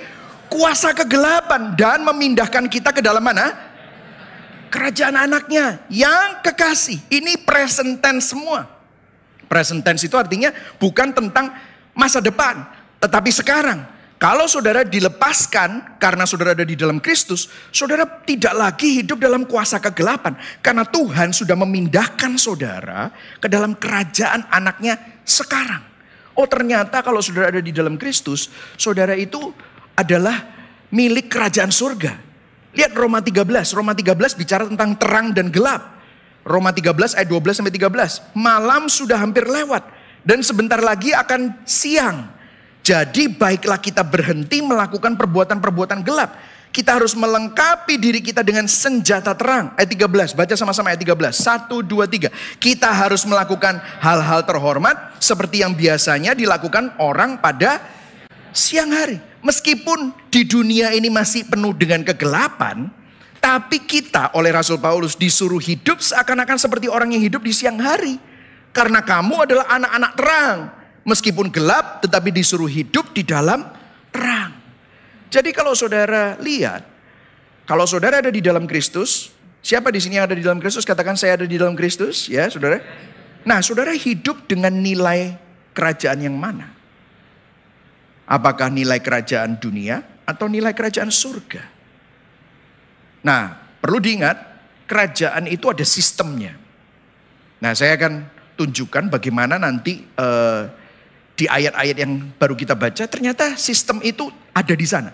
kuasa 0.51 0.91
kegelapan 0.91 1.73
dan 1.79 2.03
memindahkan 2.03 2.67
kita 2.67 2.91
ke 2.91 2.99
dalam 2.99 3.23
mana? 3.23 3.74
Kerajaan 4.69 5.15
anaknya 5.15 5.85
yang 5.89 6.41
kekasih. 6.41 6.99
Ini 7.09 7.43
present 7.45 8.01
tense 8.01 8.33
semua. 8.33 8.67
Present 9.45 9.85
tense 9.85 10.09
itu 10.09 10.17
artinya 10.17 10.49
bukan 10.81 11.13
tentang 11.13 11.53
masa 11.95 12.19
depan, 12.19 12.65
tetapi 12.99 13.31
sekarang. 13.31 13.95
Kalau 14.15 14.47
saudara 14.47 14.87
dilepaskan 14.87 15.99
karena 15.99 16.23
saudara 16.23 16.55
ada 16.55 16.63
di 16.63 16.79
dalam 16.79 17.03
Kristus, 17.03 17.51
saudara 17.67 18.07
tidak 18.23 18.55
lagi 18.55 19.03
hidup 19.03 19.19
dalam 19.19 19.43
kuasa 19.43 19.77
kegelapan. 19.83 20.39
Karena 20.63 20.87
Tuhan 20.87 21.35
sudah 21.35 21.53
memindahkan 21.59 22.39
saudara 22.39 23.11
ke 23.43 23.51
dalam 23.51 23.75
kerajaan 23.75 24.47
anaknya 24.47 25.19
sekarang. 25.27 25.83
Oh 26.31 26.47
ternyata 26.47 27.03
kalau 27.03 27.19
saudara 27.19 27.51
ada 27.51 27.59
di 27.59 27.75
dalam 27.75 27.99
Kristus, 27.99 28.47
saudara 28.79 29.19
itu 29.19 29.51
adalah 29.99 30.47
milik 30.95 31.27
kerajaan 31.27 31.71
surga. 31.75 32.15
Lihat 32.75 32.91
Roma 32.91 33.23
13, 33.23 33.47
Roma 33.71 33.95
13 33.95 34.35
bicara 34.35 34.63
tentang 34.67 34.93
terang 34.99 35.31
dan 35.31 35.47
gelap. 35.47 35.95
Roma 36.45 36.69
13 36.69 37.17
ayat 37.17 37.27
12 37.31 37.57
sampai 37.63 37.73
13. 37.73 38.35
Malam 38.37 38.85
sudah 38.91 39.17
hampir 39.17 39.47
lewat 39.47 39.81
dan 40.21 40.43
sebentar 40.45 40.77
lagi 40.77 41.15
akan 41.15 41.65
siang. 41.65 42.29
Jadi 42.85 43.33
baiklah 43.33 43.81
kita 43.81 44.05
berhenti 44.05 44.61
melakukan 44.61 45.17
perbuatan-perbuatan 45.17 46.05
gelap. 46.05 46.37
Kita 46.69 46.99
harus 46.99 47.15
melengkapi 47.15 47.95
diri 47.95 48.19
kita 48.19 48.43
dengan 48.43 48.67
senjata 48.67 49.31
terang. 49.31 49.71
Ayat 49.79 49.95
13, 49.95 50.35
baca 50.35 50.53
sama-sama 50.59 50.91
ayat 50.91 51.01
13. 51.01 51.31
Satu, 51.31 51.79
dua, 51.79 52.03
tiga. 52.05 52.27
Kita 52.59 52.91
harus 52.91 53.23
melakukan 53.23 53.79
hal-hal 54.03 54.43
terhormat 54.43 55.15
seperti 55.23 55.63
yang 55.63 55.71
biasanya 55.71 56.35
dilakukan 56.35 56.91
orang 56.99 57.39
pada 57.39 57.79
siang 58.51 58.91
hari. 58.91 59.17
Meskipun 59.45 60.09
di 60.33 60.41
dunia 60.41 60.89
ini 60.97 61.13
masih 61.13 61.45
penuh 61.45 61.69
dengan 61.77 62.01
kegelapan, 62.01 62.89
tapi 63.37 63.77
kita 63.85 64.33
oleh 64.33 64.49
Rasul 64.49 64.81
Paulus 64.81 65.13
disuruh 65.13 65.61
hidup 65.61 66.01
seakan-akan 66.01 66.57
seperti 66.57 66.89
orang 66.89 67.13
yang 67.13 67.21
hidup 67.21 67.45
di 67.45 67.53
siang 67.53 67.77
hari. 67.77 68.17
Karena 68.73 69.05
kamu 69.05 69.45
adalah 69.45 69.69
anak-anak 69.69 70.11
terang. 70.17 70.57
Meskipun 71.05 71.53
gelap 71.53 72.01
tetapi 72.01 72.33
disuruh 72.33 72.65
hidup 72.65 73.13
di 73.13 73.21
dalam 73.21 73.69
terang. 74.09 74.57
Jadi 75.29 75.53
kalau 75.53 75.77
saudara 75.77 76.33
lihat, 76.41 76.81
kalau 77.69 77.85
saudara 77.85 78.25
ada 78.25 78.33
di 78.33 78.41
dalam 78.41 78.65
Kristus, 78.65 79.29
siapa 79.61 79.93
di 79.93 80.01
sini 80.01 80.17
yang 80.17 80.25
ada 80.25 80.33
di 80.33 80.41
dalam 80.41 80.57
Kristus? 80.57 80.81
Katakan 80.81 81.13
saya 81.13 81.37
ada 81.37 81.45
di 81.45 81.53
dalam 81.53 81.77
Kristus, 81.77 82.25
ya 82.25 82.49
saudara. 82.49 82.81
Nah 83.45 83.61
saudara 83.61 83.93
hidup 83.93 84.49
dengan 84.49 84.73
nilai 84.73 85.37
kerajaan 85.77 86.25
yang 86.25 86.33
mana? 86.33 86.74
Apakah 88.25 88.73
nilai 88.73 88.97
kerajaan 89.01 89.61
dunia 89.61 90.01
atau 90.25 90.49
nilai 90.49 90.73
kerajaan 90.73 91.13
surga? 91.13 91.61
Nah 93.21 93.53
perlu 93.81 94.01
diingat, 94.01 94.37
kerajaan 94.89 95.45
itu 95.45 95.69
ada 95.69 95.85
sistemnya. 95.85 96.57
Nah 97.61 97.71
saya 97.77 97.93
akan 97.97 98.25
tunjukkan 98.57 99.13
bagaimana 99.13 99.61
nanti 99.61 100.01
uh, 100.17 100.65
di 101.35 101.45
ayat-ayat 101.45 101.97
yang 101.99 102.33
baru 102.39 102.55
kita 102.55 102.73
baca, 102.73 103.03
ternyata 103.05 103.59
sistem 103.59 103.99
itu 104.01 104.31
ada 104.55 104.73
di 104.73 104.87
sana. 104.87 105.11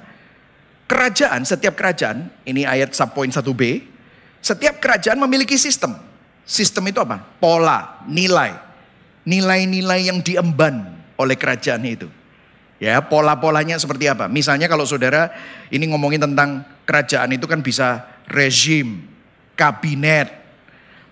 Kerajaan, 0.86 1.48
setiap 1.48 1.74
kerajaan, 1.74 2.30
ini 2.46 2.68
ayat 2.68 2.94
poin 3.16 3.32
1b, 3.32 3.62
setiap 4.44 4.78
kerajaan 4.78 5.18
memiliki 5.18 5.58
sistem. 5.58 5.98
Sistem 6.46 6.92
itu 6.92 7.00
apa? 7.02 7.24
Pola, 7.40 8.04
nilai. 8.06 8.54
Nilai-nilai 9.24 10.12
yang 10.12 10.20
diemban 10.20 10.84
oleh 11.16 11.38
kerajaan 11.40 11.86
itu. 11.88 12.10
Ya, 12.82 12.98
pola-polanya 13.06 13.78
seperti 13.78 14.10
apa? 14.10 14.26
Misalnya 14.26 14.66
kalau 14.66 14.90
saudara 14.90 15.30
ini 15.70 15.86
ngomongin 15.86 16.18
tentang 16.18 16.66
kerajaan 16.90 17.30
itu 17.30 17.46
kan 17.46 17.62
bisa 17.62 18.10
rezim, 18.26 19.06
kabinet, 19.54 20.34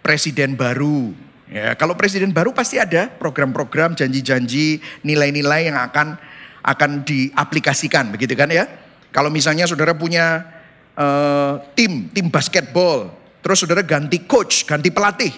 presiden 0.02 0.58
baru, 0.58 1.14
Ya, 1.50 1.74
kalau 1.74 1.98
presiden 1.98 2.30
baru 2.30 2.54
pasti 2.54 2.78
ada 2.78 3.10
program-program, 3.10 3.98
janji-janji, 3.98 4.86
nilai-nilai 5.02 5.74
yang 5.74 5.82
akan 5.82 6.14
akan 6.62 7.02
diaplikasikan, 7.02 8.14
begitu 8.14 8.38
kan 8.38 8.54
ya? 8.54 8.70
Kalau 9.10 9.34
misalnya 9.34 9.66
saudara 9.66 9.98
punya 9.98 10.46
uh, 10.94 11.58
tim, 11.74 12.06
tim 12.14 12.30
basketball, 12.30 13.10
terus 13.42 13.66
saudara 13.66 13.82
ganti 13.82 14.22
coach, 14.30 14.62
ganti 14.70 14.94
pelatih. 14.94 15.34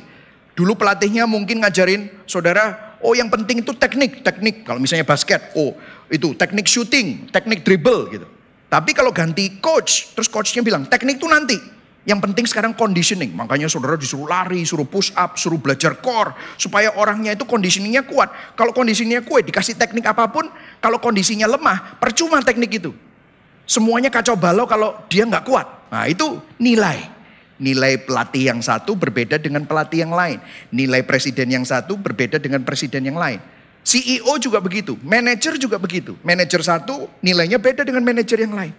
Dulu 0.52 0.76
pelatihnya 0.76 1.24
mungkin 1.24 1.64
ngajarin 1.64 2.12
saudara, 2.28 2.91
oh 3.02 3.14
yang 3.18 3.30
penting 3.30 3.62
itu 3.62 3.74
teknik, 3.76 4.22
teknik. 4.26 4.66
Kalau 4.66 4.80
misalnya 4.82 5.06
basket, 5.06 5.54
oh 5.58 5.78
itu 6.10 6.34
teknik 6.38 6.66
shooting, 6.66 7.30
teknik 7.30 7.66
dribble 7.66 8.08
gitu. 8.10 8.28
Tapi 8.72 8.96
kalau 8.96 9.12
ganti 9.12 9.60
coach, 9.60 10.16
terus 10.16 10.32
coachnya 10.32 10.64
bilang 10.64 10.88
teknik 10.88 11.20
itu 11.20 11.28
nanti. 11.28 11.60
Yang 12.02 12.20
penting 12.26 12.46
sekarang 12.50 12.74
conditioning. 12.74 13.30
Makanya 13.38 13.70
saudara 13.70 13.94
disuruh 13.94 14.26
lari, 14.26 14.66
suruh 14.66 14.90
push 14.90 15.14
up, 15.14 15.38
suruh 15.38 15.62
belajar 15.62 16.02
core. 16.02 16.34
Supaya 16.58 16.98
orangnya 16.98 17.38
itu 17.38 17.46
conditioningnya 17.46 18.10
kuat. 18.10 18.58
Kalau 18.58 18.74
kondisinya 18.74 19.22
kuat, 19.22 19.46
dikasih 19.46 19.78
teknik 19.78 20.10
apa 20.10 20.26
pun. 20.34 20.50
Kalau 20.82 20.98
kondisinya 20.98 21.46
lemah, 21.46 22.02
percuma 22.02 22.42
teknik 22.42 22.82
itu. 22.82 22.90
Semuanya 23.70 24.10
kacau 24.10 24.34
balau 24.34 24.66
kalau 24.66 24.98
dia 25.14 25.30
nggak 25.30 25.46
kuat. 25.46 25.68
Nah 25.94 26.10
itu 26.10 26.42
nilai. 26.58 27.21
Nilai 27.62 28.02
pelatih 28.02 28.50
yang 28.50 28.58
satu 28.58 28.98
berbeda 28.98 29.38
dengan 29.38 29.70
pelatih 29.70 30.02
yang 30.02 30.10
lain. 30.10 30.42
Nilai 30.74 31.06
presiden 31.06 31.46
yang 31.54 31.62
satu 31.62 31.94
berbeda 31.94 32.42
dengan 32.42 32.66
presiden 32.66 33.06
yang 33.06 33.22
lain. 33.22 33.38
CEO 33.82 34.34
juga 34.38 34.62
begitu, 34.62 34.98
manajer 35.02 35.58
juga 35.58 35.78
begitu. 35.82 36.18
Manajer 36.22 36.62
satu 36.62 37.10
nilainya 37.22 37.58
beda 37.58 37.82
dengan 37.82 38.06
manajer 38.06 38.46
yang 38.46 38.54
lain. 38.54 38.74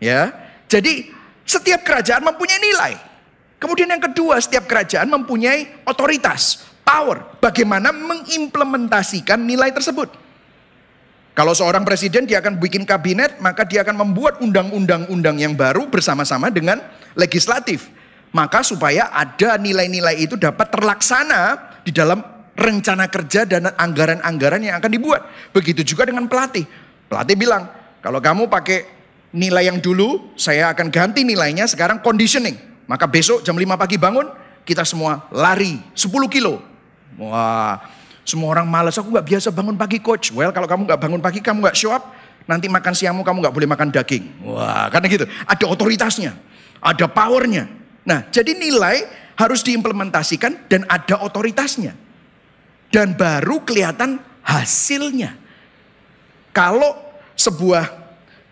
Ya, 0.00 0.32
jadi 0.68 1.12
setiap 1.44 1.84
kerajaan 1.84 2.24
mempunyai 2.24 2.60
nilai. 2.60 2.92
Kemudian 3.56 3.88
yang 3.88 4.04
kedua, 4.04 4.36
setiap 4.40 4.68
kerajaan 4.68 5.08
mempunyai 5.08 5.84
otoritas, 5.88 6.60
power. 6.84 7.40
Bagaimana 7.40 7.88
mengimplementasikan 7.92 9.40
nilai 9.40 9.72
tersebut. 9.72 10.12
Kalau 11.34 11.50
seorang 11.50 11.82
presiden 11.82 12.28
dia 12.28 12.38
akan 12.44 12.60
bikin 12.60 12.84
kabinet, 12.84 13.40
maka 13.40 13.64
dia 13.64 13.82
akan 13.82 14.06
membuat 14.06 14.38
undang-undang-undang 14.44 15.40
yang 15.40 15.56
baru 15.56 15.88
bersama-sama 15.88 16.52
dengan 16.52 16.78
legislatif. 17.16 17.90
Maka 18.34 18.66
supaya 18.66 19.14
ada 19.14 19.54
nilai-nilai 19.62 20.18
itu 20.18 20.34
dapat 20.34 20.66
terlaksana 20.74 21.70
di 21.86 21.94
dalam 21.94 22.18
rencana 22.58 23.06
kerja 23.06 23.46
dan 23.46 23.70
anggaran-anggaran 23.78 24.58
yang 24.58 24.82
akan 24.82 24.90
dibuat. 24.90 25.22
Begitu 25.54 25.94
juga 25.94 26.10
dengan 26.10 26.26
pelatih. 26.26 26.66
Pelatih 27.06 27.38
bilang, 27.38 27.70
kalau 28.02 28.18
kamu 28.18 28.50
pakai 28.50 28.90
nilai 29.34 29.70
yang 29.70 29.78
dulu 29.78 30.34
saya 30.38 30.70
akan 30.74 30.90
ganti 30.90 31.22
nilainya 31.22 31.66
sekarang 31.70 32.02
conditioning. 32.02 32.58
Maka 32.90 33.06
besok 33.10 33.42
jam 33.42 33.54
5 33.54 33.74
pagi 33.78 33.98
bangun 33.98 34.30
kita 34.66 34.86
semua 34.86 35.26
lari 35.34 35.78
10 35.94 36.10
kilo. 36.30 36.62
Wah 37.18 37.82
semua 38.24 38.56
orang 38.56 38.64
malas 38.64 38.96
aku 38.96 39.14
gak 39.14 39.26
biasa 39.30 39.54
bangun 39.54 39.76
pagi 39.78 39.98
coach. 40.00 40.34
Well 40.34 40.50
kalau 40.50 40.66
kamu 40.66 40.90
gak 40.90 41.00
bangun 41.02 41.20
pagi 41.20 41.38
kamu 41.38 41.70
gak 41.70 41.76
show 41.76 41.94
up 41.94 42.14
nanti 42.50 42.66
makan 42.66 42.92
siangmu 42.96 43.22
kamu 43.22 43.46
gak 43.46 43.54
boleh 43.54 43.68
makan 43.68 43.94
daging. 43.94 44.42
Wah 44.46 44.90
karena 44.90 45.06
gitu 45.06 45.26
ada 45.26 45.64
otoritasnya 45.70 46.34
ada 46.82 47.06
powernya. 47.06 47.83
Nah 48.04 48.28
jadi 48.28 48.52
nilai 48.52 49.24
harus 49.34 49.66
diimplementasikan 49.66 50.70
dan 50.70 50.86
ada 50.86 51.20
otoritasnya. 51.20 51.96
Dan 52.94 53.18
baru 53.18 53.66
kelihatan 53.66 54.22
hasilnya. 54.46 55.34
Kalau 56.54 56.94
sebuah 57.34 57.90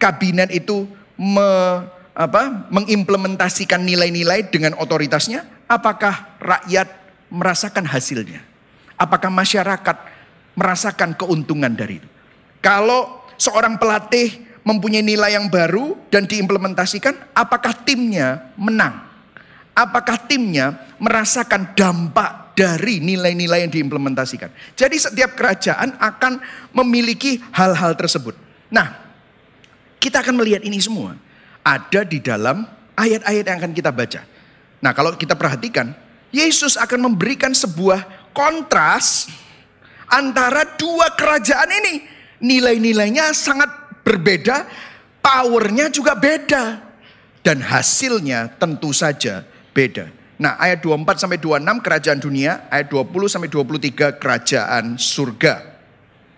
kabinet 0.03 0.51
itu 0.51 0.91
me, 1.15 1.51
apa, 2.11 2.67
mengimplementasikan 2.75 3.79
nilai-nilai 3.87 4.51
dengan 4.51 4.75
otoritasnya, 4.75 5.47
apakah 5.71 6.35
rakyat 6.43 6.91
merasakan 7.31 7.87
hasilnya? 7.87 8.43
Apakah 8.99 9.31
masyarakat 9.31 9.97
merasakan 10.59 11.15
keuntungan 11.15 11.71
dari 11.71 12.03
itu? 12.03 12.09
Kalau 12.59 13.23
seorang 13.39 13.79
pelatih 13.79 14.43
mempunyai 14.67 15.07
nilai 15.07 15.39
yang 15.39 15.47
baru 15.47 15.95
dan 16.11 16.27
diimplementasikan, 16.27 17.15
apakah 17.31 17.75
timnya 17.87 18.51
menang? 18.59 19.12
Apakah 19.73 20.21
timnya 20.29 20.77
merasakan 21.01 21.73
dampak 21.73 22.53
dari 22.53 23.01
nilai-nilai 23.01 23.65
yang 23.65 23.73
diimplementasikan? 23.73 24.53
Jadi 24.77 24.97
setiap 25.01 25.33
kerajaan 25.33 25.97
akan 25.97 26.45
memiliki 26.77 27.41
hal-hal 27.57 27.97
tersebut. 27.97 28.37
Nah, 28.69 28.93
kita 29.97 30.21
akan 30.21 30.37
melihat 30.37 30.61
ini 30.61 30.77
semua 30.77 31.17
ada 31.65 32.05
di 32.05 32.21
dalam 32.21 32.69
ayat-ayat 32.93 33.45
yang 33.49 33.59
akan 33.65 33.73
kita 33.73 33.89
baca. 33.89 34.21
Nah, 34.85 34.93
kalau 34.93 35.17
kita 35.17 35.33
perhatikan, 35.33 35.97
Yesus 36.29 36.77
akan 36.77 37.09
memberikan 37.09 37.57
sebuah 37.57 38.33
kontras 38.37 39.33
antara 40.13 40.69
dua 40.77 41.17
kerajaan 41.17 41.71
ini. 41.71 41.95
Nilai-nilainya 42.43 43.33
sangat 43.33 43.71
berbeda, 44.05 44.69
powernya 45.25 45.89
juga 45.89 46.13
beda. 46.13 46.93
Dan 47.43 47.59
hasilnya 47.59 48.55
tentu 48.59 48.95
saja 48.95 49.43
beda. 49.73 50.09
Nah 50.41 50.57
ayat 50.57 50.81
24 50.85 51.23
sampai 51.23 51.39
26 51.39 51.85
kerajaan 51.85 52.21
dunia, 52.21 52.53
ayat 52.73 52.89
20 52.89 53.33
sampai 53.33 53.49
23 53.51 54.21
kerajaan 54.21 54.85
surga. 54.97 55.55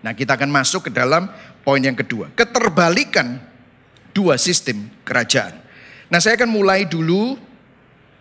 Nah 0.03 0.11
kita 0.15 0.35
akan 0.39 0.49
masuk 0.51 0.89
ke 0.89 0.91
dalam 0.91 1.29
poin 1.63 1.81
yang 1.81 1.95
kedua. 1.95 2.31
Keterbalikan 2.33 3.39
dua 4.15 4.39
sistem 4.39 4.87
kerajaan. 5.03 5.59
Nah 6.07 6.19
saya 6.21 6.37
akan 6.37 6.49
mulai 6.51 6.85
dulu 6.85 7.35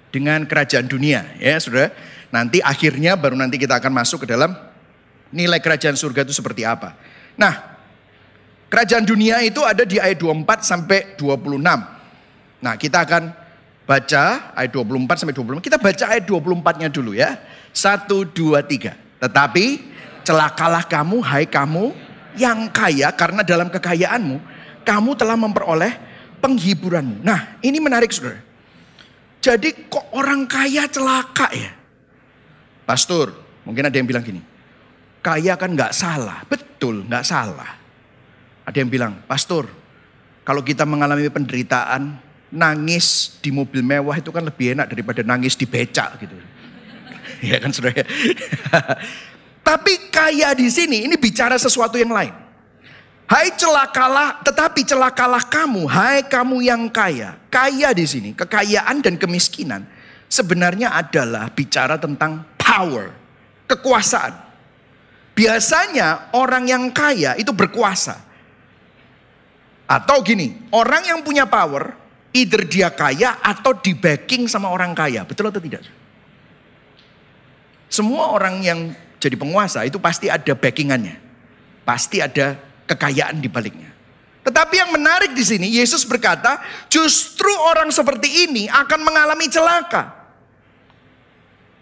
dengan 0.09 0.47
kerajaan 0.47 0.87
dunia 0.89 1.37
ya 1.39 1.59
saudara. 1.61 1.93
Nanti 2.35 2.59
akhirnya 2.59 3.15
baru 3.15 3.39
nanti 3.39 3.61
kita 3.61 3.79
akan 3.79 3.93
masuk 3.95 4.27
ke 4.27 4.35
dalam 4.35 4.51
nilai 5.31 5.63
kerajaan 5.63 5.95
surga 5.95 6.27
itu 6.27 6.35
seperti 6.35 6.67
apa. 6.67 6.99
Nah 7.39 7.75
Kerajaan 8.75 9.07
dunia 9.07 9.39
itu 9.47 9.63
ada 9.63 9.87
di 9.87 10.03
ayat 10.03 10.19
24 10.19 10.67
sampai 10.67 11.15
26. 11.15 11.63
Nah, 12.59 12.75
kita 12.75 13.07
akan 13.07 13.31
baca 13.85 14.53
ayat 14.57 14.71
24 14.73 15.21
sampai 15.25 15.37
25. 15.37 15.61
Kita 15.65 15.77
baca 15.77 16.05
ayat 16.09 16.25
24-nya 16.25 16.89
dulu 16.89 17.13
ya. 17.13 17.37
1 17.73 18.09
2 18.09 18.61
3. 18.61 19.25
Tetapi 19.25 19.67
celakalah 20.25 20.85
kamu 20.89 21.17
hai 21.21 21.45
kamu 21.45 21.93
yang 22.35 22.67
kaya 22.73 23.13
karena 23.15 23.47
dalam 23.47 23.71
kekayaanmu 23.71 24.41
kamu 24.83 25.11
telah 25.17 25.37
memperoleh 25.37 25.93
penghiburanmu. 26.41 27.25
Nah, 27.25 27.57
ini 27.65 27.81
menarik 27.81 28.13
Saudara. 28.13 28.41
Jadi 29.45 29.89
kok 29.93 30.13
orang 30.17 30.49
kaya 30.49 30.89
celaka 30.89 31.53
ya? 31.53 31.73
Pastor, 32.85 33.33
mungkin 33.65 33.89
ada 33.89 33.97
yang 33.97 34.09
bilang 34.09 34.25
gini. 34.25 34.41
Kaya 35.25 35.57
kan 35.57 35.73
nggak 35.73 35.93
salah. 35.93 36.45
Betul, 36.49 37.05
nggak 37.09 37.25
salah. 37.25 37.81
Ada 38.65 38.77
yang 38.81 38.89
bilang, 38.93 39.13
Pastor, 39.25 39.69
kalau 40.45 40.65
kita 40.65 40.85
mengalami 40.89 41.29
penderitaan, 41.29 42.24
nangis 42.55 43.37
di 43.43 43.51
mobil 43.51 43.83
mewah 43.83 44.15
itu 44.15 44.31
kan 44.31 44.47
lebih 44.47 44.79
enak 44.79 44.95
daripada 44.95 45.27
nangis 45.27 45.59
di 45.59 45.67
becak 45.67 46.23
gitu. 46.23 46.39
ya 47.51 47.59
kan 47.59 47.75
saudara? 47.75 48.07
Tapi 49.69 49.93
kaya 50.15 50.55
di 50.55 50.71
sini 50.71 51.11
ini 51.11 51.19
bicara 51.19 51.59
sesuatu 51.59 51.99
yang 51.99 52.15
lain. 52.15 52.45
Hai 53.25 53.57
celakalah, 53.57 54.45
tetapi 54.45 54.85
celakalah 54.85 55.49
kamu, 55.49 55.89
hai 55.89 56.21
kamu 56.29 56.61
yang 56.61 56.93
kaya. 56.93 57.41
Kaya 57.49 57.97
di 57.97 58.05
sini, 58.05 58.37
kekayaan 58.37 59.01
dan 59.01 59.17
kemiskinan 59.17 59.89
sebenarnya 60.29 60.93
adalah 60.93 61.49
bicara 61.49 61.97
tentang 61.97 62.45
power, 62.61 63.17
kekuasaan. 63.65 64.45
Biasanya 65.33 66.37
orang 66.37 66.69
yang 66.69 66.85
kaya 66.93 67.33
itu 67.41 67.51
berkuasa. 67.51 68.21
Atau 69.89 70.21
gini, 70.21 70.69
orang 70.73 71.09
yang 71.09 71.21
punya 71.25 71.49
power, 71.49 71.97
either 72.35 72.67
dia 72.67 72.91
kaya 72.91 73.39
atau 73.39 73.79
di 73.79 73.95
backing 73.95 74.51
sama 74.51 74.69
orang 74.69 74.91
kaya. 74.93 75.23
Betul 75.23 75.49
atau 75.55 75.63
tidak? 75.63 75.87
Semua 77.87 78.35
orang 78.35 78.59
yang 78.61 78.91
jadi 79.23 79.39
penguasa 79.39 79.87
itu 79.87 80.03
pasti 80.03 80.27
ada 80.27 80.53
backingannya. 80.53 81.17
Pasti 81.87 82.19
ada 82.19 82.59
kekayaan 82.91 83.39
di 83.39 83.47
baliknya. 83.47 83.95
Tetapi 84.45 84.75
yang 84.77 84.93
menarik 84.93 85.33
di 85.33 85.41
sini, 85.41 85.73
Yesus 85.73 86.05
berkata, 86.05 86.61
justru 86.93 87.49
orang 87.49 87.89
seperti 87.89 88.45
ini 88.45 88.69
akan 88.69 89.01
mengalami 89.01 89.49
celaka. 89.49 90.13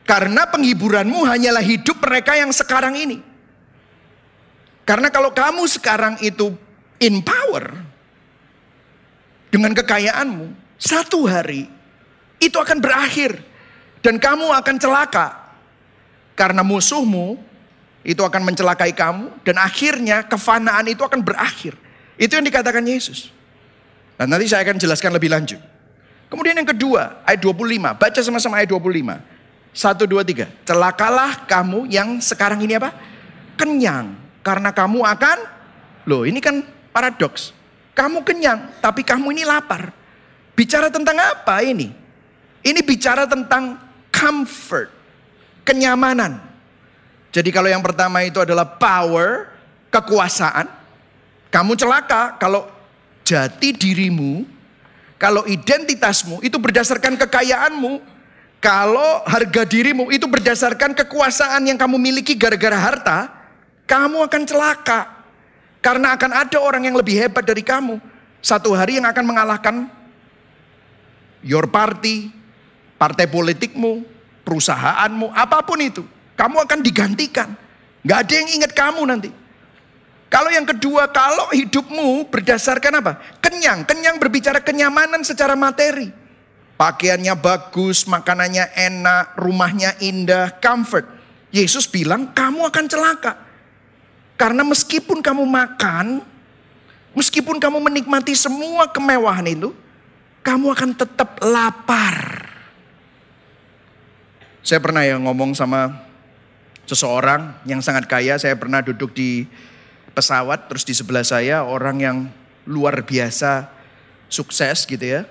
Karena 0.06 0.46
penghiburanmu 0.46 1.26
hanyalah 1.26 1.62
hidup 1.62 1.98
mereka 1.98 2.38
yang 2.38 2.54
sekarang 2.54 2.94
ini. 2.94 3.18
Karena 4.86 5.10
kalau 5.10 5.34
kamu 5.34 5.66
sekarang 5.66 6.18
itu 6.22 6.54
in 7.02 7.22
power, 7.22 7.81
dengan 9.52 9.76
kekayaanmu, 9.76 10.56
satu 10.80 11.28
hari 11.28 11.68
itu 12.40 12.56
akan 12.56 12.80
berakhir 12.80 13.36
dan 14.00 14.16
kamu 14.16 14.48
akan 14.48 14.76
celaka 14.80 15.52
karena 16.32 16.64
musuhmu 16.64 17.36
itu 18.02 18.18
akan 18.24 18.48
mencelakai 18.48 18.96
kamu 18.96 19.44
dan 19.44 19.60
akhirnya 19.60 20.24
kefanaan 20.24 20.88
itu 20.88 21.04
akan 21.04 21.20
berakhir. 21.20 21.76
Itu 22.16 22.34
yang 22.40 22.48
dikatakan 22.48 22.80
Yesus. 22.82 23.28
Dan 24.16 24.32
nanti 24.32 24.48
saya 24.48 24.64
akan 24.64 24.80
jelaskan 24.80 25.12
lebih 25.12 25.28
lanjut. 25.28 25.60
Kemudian 26.32 26.56
yang 26.56 26.68
kedua, 26.68 27.20
ayat 27.28 27.44
25. 27.44 27.92
Baca 27.92 28.20
sama-sama 28.24 28.56
ayat 28.56 28.72
25. 28.72 29.20
Satu, 29.72 30.04
dua, 30.04 30.24
tiga. 30.24 30.48
Celakalah 30.64 31.44
kamu 31.44 31.88
yang 31.92 32.20
sekarang 32.20 32.60
ini 32.64 32.76
apa? 32.76 32.92
Kenyang. 33.56 34.16
Karena 34.40 34.72
kamu 34.72 35.04
akan, 35.04 35.38
loh 36.08 36.24
ini 36.24 36.40
kan 36.40 36.64
paradoks. 36.92 37.61
Kamu 37.92 38.24
kenyang, 38.24 38.80
tapi 38.80 39.04
kamu 39.04 39.36
ini 39.36 39.44
lapar. 39.44 39.92
Bicara 40.56 40.88
tentang 40.88 41.16
apa 41.20 41.60
ini? 41.60 41.92
Ini 42.62 42.80
bicara 42.80 43.28
tentang 43.28 43.76
comfort, 44.08 44.88
kenyamanan. 45.66 46.40
Jadi 47.32 47.48
kalau 47.48 47.68
yang 47.68 47.80
pertama 47.80 48.22
itu 48.24 48.40
adalah 48.40 48.64
power, 48.64 49.48
kekuasaan. 49.92 50.68
Kamu 51.52 51.76
celaka 51.76 52.40
kalau 52.40 52.64
jati 53.24 53.76
dirimu, 53.76 54.44
kalau 55.20 55.44
identitasmu 55.44 56.40
itu 56.40 56.56
berdasarkan 56.56 57.14
kekayaanmu, 57.20 58.00
kalau 58.62 59.22
harga 59.26 59.62
dirimu 59.66 60.08
itu 60.14 60.24
berdasarkan 60.24 60.94
kekuasaan 60.96 61.66
yang 61.66 61.76
kamu 61.76 61.98
miliki 61.98 62.38
gara-gara 62.38 62.78
harta, 62.78 63.18
kamu 63.84 64.22
akan 64.24 64.42
celaka. 64.46 65.21
Karena 65.82 66.14
akan 66.14 66.30
ada 66.30 66.58
orang 66.62 66.86
yang 66.86 66.94
lebih 66.94 67.18
hebat 67.18 67.42
dari 67.42 67.66
kamu. 67.66 67.98
Satu 68.38 68.70
hari 68.70 69.02
yang 69.02 69.06
akan 69.10 69.24
mengalahkan 69.26 69.90
your 71.42 71.66
party, 71.66 72.30
partai 72.96 73.26
politikmu, 73.26 74.06
perusahaanmu, 74.46 75.34
apa 75.34 75.58
pun 75.66 75.82
itu. 75.82 76.06
Kamu 76.38 76.62
akan 76.62 76.78
digantikan. 76.86 77.50
Gak 78.06 78.18
ada 78.26 78.34
yang 78.38 78.48
ingat 78.62 78.72
kamu 78.74 79.02
nanti. 79.06 79.30
Kalau 80.32 80.48
yang 80.48 80.64
kedua, 80.64 81.12
kalau 81.12 81.52
hidupmu 81.52 82.30
berdasarkan 82.32 83.04
apa? 83.04 83.20
Kenyang. 83.42 83.84
Kenyang 83.84 84.16
berbicara 84.16 84.64
kenyamanan 84.64 85.20
secara 85.26 85.52
materi. 85.52 86.08
Pakaiannya 86.80 87.36
bagus, 87.36 88.08
makanannya 88.08 88.72
enak, 88.74 89.36
rumahnya 89.36 89.98
indah, 90.00 90.56
comfort. 90.56 91.04
Yesus 91.52 91.84
bilang 91.84 92.32
kamu 92.32 92.64
akan 92.72 92.84
celaka. 92.88 93.51
Karena 94.36 94.66
meskipun 94.66 95.22
kamu 95.22 95.44
makan, 95.46 96.24
meskipun 97.14 97.62
kamu 97.62 97.78
menikmati 97.78 98.34
semua 98.34 98.90
kemewahan 98.90 99.46
itu, 99.46 99.70
kamu 100.42 100.74
akan 100.74 100.90
tetap 100.96 101.38
lapar. 101.44 102.48
Saya 104.62 104.78
pernah 104.78 105.02
ya 105.02 105.18
ngomong 105.18 105.54
sama 105.54 106.06
seseorang 106.86 107.54
yang 107.66 107.82
sangat 107.82 108.06
kaya, 108.10 108.38
saya 108.38 108.54
pernah 108.58 108.82
duduk 108.82 109.14
di 109.14 109.46
pesawat, 110.14 110.70
terus 110.70 110.82
di 110.86 110.94
sebelah 110.94 111.24
saya 111.26 111.66
orang 111.66 111.96
yang 111.98 112.16
luar 112.66 113.02
biasa 113.02 113.70
sukses 114.30 114.86
gitu 114.86 115.02
ya. 115.02 115.22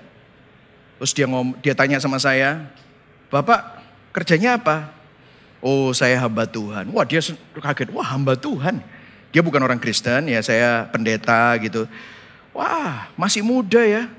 Terus 1.00 1.12
dia 1.16 1.26
dia 1.64 1.74
tanya 1.74 1.98
sama 1.98 2.20
saya, 2.20 2.70
Bapak 3.32 3.80
kerjanya 4.12 4.60
apa? 4.60 5.01
Oh 5.62 5.94
saya 5.94 6.18
hamba 6.18 6.42
Tuhan. 6.44 6.90
Wah 6.90 7.06
dia 7.06 7.22
kaget, 7.54 7.94
wah 7.94 8.02
hamba 8.02 8.34
Tuhan. 8.34 8.82
Dia 9.30 9.40
bukan 9.40 9.62
orang 9.62 9.78
Kristen, 9.78 10.28
ya 10.28 10.42
saya 10.42 10.90
pendeta 10.90 11.56
gitu. 11.62 11.86
Wah, 12.52 13.08
masih 13.16 13.40
muda 13.40 13.80
ya. 13.80 14.10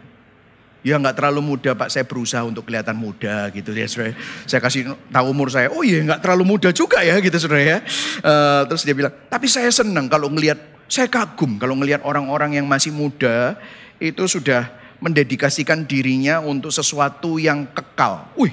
Ya 0.84 1.00
nggak 1.00 1.16
terlalu 1.16 1.56
muda 1.56 1.72
Pak, 1.76 1.88
saya 1.92 2.04
berusaha 2.04 2.44
untuk 2.44 2.68
kelihatan 2.68 2.96
muda 2.96 3.48
gitu 3.56 3.72
ya 3.72 3.88
saudara. 3.88 4.20
Saya 4.44 4.60
kasih 4.60 4.96
tahu 5.12 5.26
umur 5.32 5.48
saya, 5.48 5.72
oh 5.72 5.80
iya 5.80 6.04
nggak 6.04 6.20
terlalu 6.20 6.44
muda 6.44 6.76
juga 6.76 7.00
ya 7.04 7.20
gitu 7.24 7.40
saudara 7.40 7.64
ya. 7.64 7.78
Uh, 8.20 8.68
terus 8.68 8.84
dia 8.84 8.92
bilang, 8.92 9.16
tapi 9.32 9.48
saya 9.48 9.72
senang 9.72 10.12
kalau 10.12 10.28
ngelihat, 10.28 10.60
saya 10.92 11.08
kagum 11.08 11.56
kalau 11.56 11.80
ngelihat 11.80 12.04
orang-orang 12.04 12.60
yang 12.60 12.68
masih 12.68 12.92
muda 12.92 13.56
itu 13.96 14.28
sudah 14.28 14.68
mendedikasikan 15.00 15.88
dirinya 15.88 16.44
untuk 16.44 16.72
sesuatu 16.72 17.40
yang 17.40 17.64
kekal. 17.72 18.28
Wih, 18.36 18.52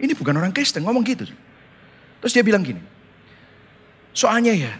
ini 0.00 0.12
bukan 0.16 0.32
orang 0.32 0.56
Kristen 0.56 0.80
ngomong 0.80 1.04
gitu. 1.04 1.28
Terus 2.26 2.34
dia 2.34 2.42
bilang 2.42 2.66
gini, 2.66 2.82
soalnya 4.10 4.50
ya 4.50 4.74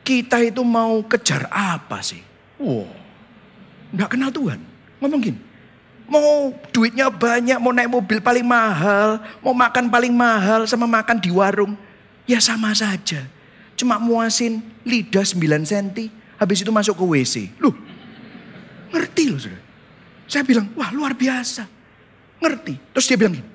kita 0.00 0.40
itu 0.40 0.64
mau 0.64 1.04
kejar 1.04 1.44
apa 1.52 2.00
sih? 2.00 2.24
Wow, 2.56 2.88
nggak 3.92 4.16
kenal 4.16 4.32
Tuhan. 4.32 4.56
Ngomong 5.04 5.20
gini, 5.20 5.36
mau 6.08 6.48
duitnya 6.72 7.12
banyak, 7.12 7.60
mau 7.60 7.76
naik 7.76 7.92
mobil 7.92 8.24
paling 8.24 8.48
mahal, 8.48 9.20
mau 9.44 9.52
makan 9.52 9.92
paling 9.92 10.16
mahal 10.16 10.64
sama 10.64 10.88
makan 10.88 11.20
di 11.20 11.28
warung. 11.28 11.76
Ya 12.24 12.40
sama 12.40 12.72
saja. 12.72 13.28
Cuma 13.76 14.00
muasin 14.00 14.64
lidah 14.80 15.28
9 15.28 15.36
cm, 15.68 16.08
habis 16.40 16.64
itu 16.64 16.72
masuk 16.72 16.96
ke 16.96 17.04
WC. 17.04 17.34
Loh, 17.60 17.76
ngerti 18.96 19.28
loh 19.28 19.36
sudah. 19.36 19.60
Saya 20.24 20.40
bilang, 20.48 20.72
wah 20.72 20.88
luar 20.88 21.12
biasa. 21.12 21.68
Ngerti. 22.40 22.80
Terus 22.96 23.04
dia 23.12 23.20
bilang 23.20 23.36
gini, 23.36 23.50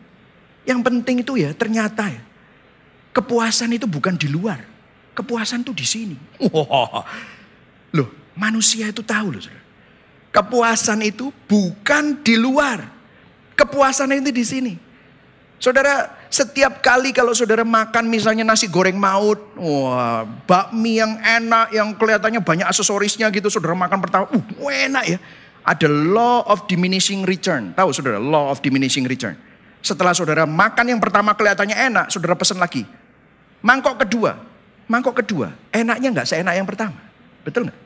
yang 0.70 0.86
penting 0.86 1.26
itu 1.26 1.34
ya 1.34 1.50
ternyata 1.58 2.14
ya, 2.14 2.22
kepuasan 3.16 3.72
itu 3.72 3.88
bukan 3.88 4.20
di 4.20 4.28
luar 4.28 4.76
Kepuasan 5.16 5.64
tuh 5.64 5.72
di 5.72 5.88
sini. 5.88 6.20
Wah. 6.52 7.08
Loh, 7.96 8.12
manusia 8.36 8.92
itu 8.92 9.00
tahu 9.00 9.32
loh. 9.32 9.40
Saudara. 9.40 9.64
Kepuasan 10.36 11.00
itu 11.08 11.32
bukan 11.48 12.20
di 12.20 12.36
luar. 12.36 12.84
Kepuasan 13.56 14.12
itu 14.20 14.36
di 14.36 14.44
sini. 14.44 14.74
Saudara, 15.56 16.12
setiap 16.28 16.84
kali 16.84 17.16
kalau 17.16 17.32
saudara 17.32 17.64
makan 17.64 18.12
misalnya 18.12 18.44
nasi 18.44 18.68
goreng 18.68 19.00
maut, 19.00 19.40
wah, 19.56 20.28
bakmi 20.44 21.00
yang 21.00 21.16
enak, 21.16 21.72
yang 21.72 21.96
kelihatannya 21.96 22.44
banyak 22.44 22.68
aksesorisnya 22.68 23.32
gitu, 23.32 23.48
saudara 23.48 23.72
makan 23.72 24.04
pertama, 24.04 24.28
uh, 24.36 24.44
enak 24.68 25.16
ya. 25.16 25.18
Ada 25.64 25.88
law 25.88 26.44
of 26.52 26.68
diminishing 26.68 27.24
return. 27.24 27.72
Tahu 27.72 27.96
saudara, 27.96 28.20
law 28.20 28.52
of 28.52 28.60
diminishing 28.60 29.08
return. 29.08 29.40
Setelah 29.80 30.12
saudara 30.12 30.44
makan 30.44 30.92
yang 30.92 31.00
pertama 31.00 31.32
kelihatannya 31.32 31.80
enak, 31.88 32.06
saudara 32.12 32.36
pesan 32.36 32.60
lagi. 32.60 32.84
Mangkok 33.66 34.06
kedua, 34.06 34.38
Mangkok 34.86 35.26
kedua, 35.26 35.50
enaknya 35.74 36.14
nggak 36.14 36.28
seenak 36.30 36.54
yang 36.54 36.70
pertama. 36.70 37.02
Betul 37.42 37.66
nggak? 37.66 37.80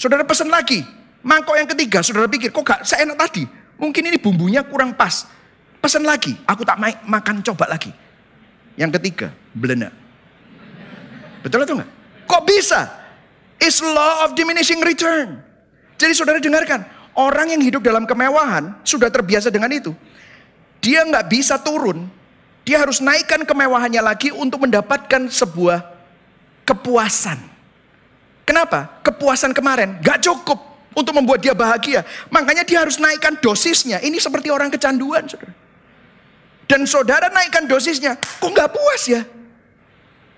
Saudara 0.00 0.24
pesan 0.24 0.48
lagi. 0.48 0.80
Mangkok 1.20 1.52
yang 1.60 1.68
ketiga, 1.68 2.00
saudara 2.00 2.24
pikir, 2.24 2.48
kok 2.48 2.64
gak 2.64 2.80
seenak 2.88 3.20
tadi? 3.20 3.44
Mungkin 3.76 4.08
ini 4.08 4.16
bumbunya 4.16 4.64
kurang 4.64 4.96
pas. 4.96 5.28
Pesan 5.76 6.08
lagi, 6.08 6.32
aku 6.48 6.64
tak 6.64 6.80
makan 7.04 7.44
coba 7.44 7.68
lagi. 7.68 7.92
Yang 8.80 8.96
ketiga, 8.96 9.28
belena. 9.52 9.92
Betul 11.44 11.68
atau 11.68 11.76
enggak? 11.76 11.92
Kok 12.24 12.42
bisa? 12.48 12.88
It's 13.60 13.84
law 13.84 14.24
of 14.24 14.32
diminishing 14.32 14.80
return. 14.80 15.44
Jadi 16.00 16.16
saudara 16.16 16.40
dengarkan, 16.40 16.88
orang 17.12 17.52
yang 17.52 17.60
hidup 17.60 17.84
dalam 17.84 18.08
kemewahan 18.08 18.80
sudah 18.80 19.12
terbiasa 19.12 19.52
dengan 19.52 19.68
itu. 19.68 19.92
Dia 20.80 21.04
nggak 21.04 21.28
bisa 21.28 21.60
turun, 21.60 22.08
dia 22.70 22.78
harus 22.78 23.02
naikkan 23.02 23.42
kemewahannya 23.42 23.98
lagi 23.98 24.30
untuk 24.30 24.62
mendapatkan 24.62 25.26
sebuah 25.26 25.90
kepuasan. 26.62 27.34
Kenapa? 28.46 29.02
Kepuasan 29.02 29.50
kemarin 29.50 29.98
gak 29.98 30.22
cukup 30.22 30.54
untuk 30.94 31.10
membuat 31.18 31.42
dia 31.42 31.50
bahagia. 31.50 32.06
Makanya 32.30 32.62
dia 32.62 32.78
harus 32.78 33.02
naikkan 33.02 33.34
dosisnya. 33.42 33.98
Ini 33.98 34.14
seperti 34.22 34.54
orang 34.54 34.70
kecanduan, 34.70 35.26
saudara. 35.26 35.50
Dan 36.70 36.86
saudara 36.86 37.26
naikkan 37.26 37.66
dosisnya, 37.66 38.14
kok 38.14 38.54
gak 38.54 38.70
puas 38.70 39.02
ya? 39.10 39.26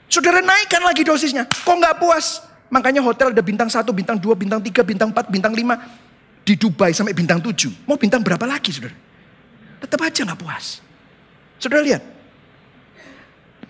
Saudara 0.08 0.40
naikkan 0.40 0.80
lagi 0.88 1.04
dosisnya, 1.04 1.44
kok 1.44 1.76
gak 1.84 2.00
puas? 2.00 2.48
Makanya 2.72 3.04
hotel 3.04 3.36
ada 3.36 3.44
bintang 3.44 3.68
1, 3.68 3.84
bintang 3.92 4.16
2, 4.16 4.32
bintang 4.32 4.60
3, 4.64 4.80
bintang 4.80 5.12
4, 5.12 5.28
bintang 5.28 5.52
5. 5.52 6.48
Di 6.48 6.56
Dubai 6.56 6.96
sampai 6.96 7.12
bintang 7.12 7.44
7. 7.44 7.84
Mau 7.84 8.00
bintang 8.00 8.24
berapa 8.24 8.48
lagi 8.48 8.72
saudara? 8.72 8.96
Tetap 9.84 10.00
aja 10.00 10.24
gak 10.32 10.40
puas. 10.40 10.80
Saudara 11.60 11.84
lihat. 11.84 12.21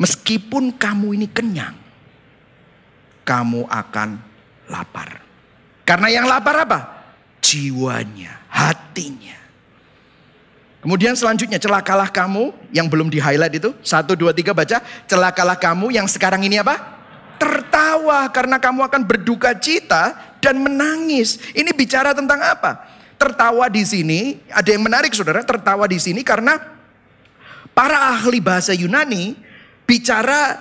Meskipun 0.00 0.72
kamu 0.76 1.20
ini 1.20 1.26
kenyang. 1.28 1.76
Kamu 3.22 3.68
akan 3.70 4.08
lapar. 4.72 5.22
Karena 5.86 6.08
yang 6.10 6.26
lapar 6.26 6.64
apa? 6.64 6.80
Jiwanya, 7.42 8.46
hatinya. 8.48 9.42
Kemudian 10.82 11.14
selanjutnya 11.14 11.62
celakalah 11.62 12.10
kamu 12.10 12.50
yang 12.74 12.90
belum 12.90 13.06
di 13.06 13.22
highlight 13.22 13.62
itu. 13.62 13.70
Satu, 13.86 14.18
dua, 14.18 14.34
tiga 14.34 14.50
baca. 14.50 14.82
Celakalah 15.06 15.54
kamu 15.54 15.94
yang 15.94 16.10
sekarang 16.10 16.42
ini 16.42 16.58
apa? 16.58 16.98
Tertawa 17.38 18.26
karena 18.34 18.58
kamu 18.58 18.90
akan 18.90 19.02
berduka 19.06 19.54
cita 19.54 20.34
dan 20.42 20.58
menangis. 20.58 21.38
Ini 21.54 21.70
bicara 21.70 22.10
tentang 22.10 22.42
apa? 22.42 22.82
Tertawa 23.14 23.70
di 23.70 23.86
sini, 23.86 24.42
ada 24.50 24.66
yang 24.74 24.82
menarik 24.82 25.14
saudara, 25.14 25.46
tertawa 25.46 25.86
di 25.86 26.02
sini 26.02 26.26
karena 26.26 26.58
para 27.70 28.18
ahli 28.18 28.42
bahasa 28.42 28.74
Yunani 28.74 29.38
bicara 29.92 30.56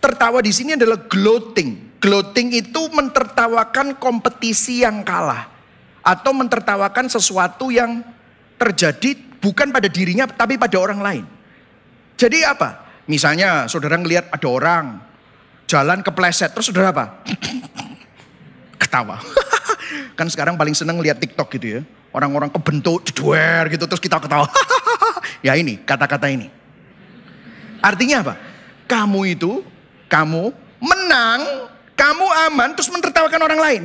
tertawa 0.00 0.40
di 0.40 0.48
sini 0.48 0.72
adalah 0.72 1.04
gloating. 1.04 2.00
Gloating 2.00 2.56
itu 2.56 2.88
mentertawakan 2.88 4.00
kompetisi 4.00 4.80
yang 4.80 5.04
kalah. 5.04 5.52
Atau 6.00 6.32
mentertawakan 6.32 7.12
sesuatu 7.12 7.68
yang 7.68 8.00
terjadi 8.56 9.16
bukan 9.40 9.68
pada 9.68 9.88
dirinya 9.92 10.24
tapi 10.24 10.56
pada 10.56 10.80
orang 10.80 11.00
lain. 11.04 11.24
Jadi 12.16 12.40
apa? 12.44 12.88
Misalnya 13.04 13.68
saudara 13.68 14.00
ngelihat 14.00 14.32
ada 14.32 14.48
orang 14.48 14.96
jalan 15.68 16.00
kepleset 16.00 16.56
terus 16.56 16.72
saudara 16.72 16.92
apa? 16.92 17.20
Ketawa. 18.80 19.20
kan 20.18 20.28
sekarang 20.32 20.56
paling 20.56 20.72
seneng 20.72 21.00
lihat 21.04 21.20
TikTok 21.20 21.52
gitu 21.60 21.80
ya. 21.80 21.82
Orang-orang 22.16 22.48
kebentuk, 22.48 23.04
jeduer 23.04 23.68
gitu 23.72 23.84
terus 23.84 24.00
kita 24.00 24.20
ketawa. 24.20 24.48
ya 25.46 25.52
ini 25.56 25.80
kata-kata 25.84 26.32
ini. 26.32 26.48
Artinya 27.84 28.24
apa? 28.24 28.34
Kamu 28.84 29.20
itu, 29.24 29.64
kamu 30.08 30.52
menang 30.80 31.70
kamu 31.94 32.26
aman 32.50 32.74
terus 32.74 32.90
mentertawakan 32.90 33.40
orang 33.46 33.60
lain. 33.62 33.82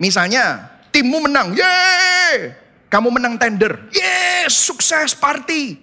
Misalnya 0.00 0.68
timmu 0.88 1.20
menang, 1.28 1.52
yeay. 1.52 2.56
Kamu 2.88 3.12
menang 3.12 3.36
tender, 3.36 3.76
yeay 3.92 4.48
sukses 4.48 5.12
party. 5.12 5.76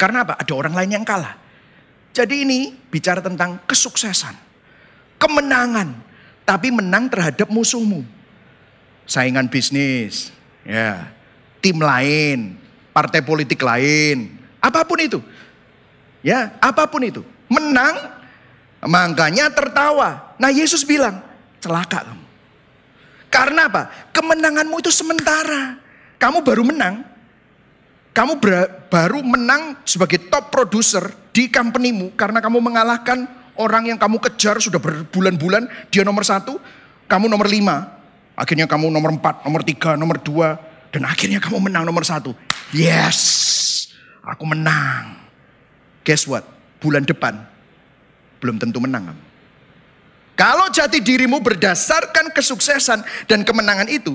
Karena 0.00 0.24
apa? 0.24 0.40
Ada 0.40 0.52
orang 0.56 0.72
lain 0.72 1.00
yang 1.00 1.04
kalah. 1.04 1.36
Jadi 2.16 2.48
ini 2.48 2.72
bicara 2.88 3.20
tentang 3.20 3.60
kesuksesan. 3.68 4.32
Kemenangan. 5.20 5.92
Tapi 6.48 6.72
menang 6.72 7.12
terhadap 7.12 7.48
musuhmu. 7.52 8.04
Saingan 9.04 9.48
bisnis. 9.48 10.32
ya, 10.64 11.12
Tim 11.60 11.80
lain. 11.80 12.56
Partai 12.96 13.20
politik 13.20 13.60
lain. 13.60 14.40
Apa 14.60 14.88
pun 14.88 14.96
itu. 15.00 15.20
Ya, 16.24 16.56
apa 16.60 16.88
pun 16.88 17.04
itu. 17.04 17.20
Menang 17.46 18.16
Makanya 18.86 19.50
tertawa. 19.50 20.36
Nah 20.38 20.52
Yesus 20.54 20.86
bilang, 20.86 21.18
celaka 21.58 22.06
kamu. 22.06 22.24
Karena 23.32 23.68
apa? 23.68 23.82
Kemenanganmu 24.14 24.76
itu 24.80 24.92
sementara. 24.94 25.80
Kamu 26.16 26.46
baru 26.46 26.62
menang. 26.62 27.02
Kamu 28.16 28.40
baru 28.88 29.20
menang 29.20 29.76
sebagai 29.84 30.30
top 30.30 30.48
producer 30.48 31.04
di 31.34 31.52
companymu. 31.52 32.16
Karena 32.16 32.40
kamu 32.40 32.62
mengalahkan 32.62 33.28
orang 33.60 33.92
yang 33.92 33.98
kamu 34.00 34.22
kejar 34.22 34.56
sudah 34.62 34.80
berbulan-bulan. 34.80 35.68
Dia 35.92 36.06
nomor 36.06 36.24
satu, 36.24 36.56
kamu 37.10 37.28
nomor 37.28 37.50
lima. 37.50 37.92
Akhirnya 38.36 38.64
kamu 38.64 38.88
nomor 38.88 39.12
empat, 39.20 39.44
nomor 39.44 39.60
tiga, 39.66 39.98
nomor 40.00 40.16
dua. 40.22 40.56
Dan 40.88 41.04
akhirnya 41.04 41.42
kamu 41.42 41.68
menang 41.68 41.84
nomor 41.84 42.08
satu. 42.08 42.32
Yes, 42.72 43.90
aku 44.24 44.48
menang. 44.48 45.20
Guess 46.06 46.24
what? 46.24 46.55
Bulan 46.86 47.02
depan 47.02 47.34
belum 48.38 48.62
tentu 48.62 48.78
menang. 48.78 49.10
Kalau 50.38 50.70
jati 50.70 51.02
dirimu 51.02 51.42
berdasarkan 51.42 52.30
kesuksesan 52.30 53.02
dan 53.26 53.42
kemenangan 53.42 53.90
itu, 53.90 54.14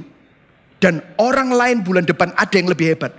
dan 0.79 1.03
orang 1.19 1.51
lain 1.51 1.77
bulan 1.83 2.07
depan 2.07 2.31
ada 2.39 2.55
yang 2.55 2.71
lebih 2.71 2.95
hebat, 2.95 3.11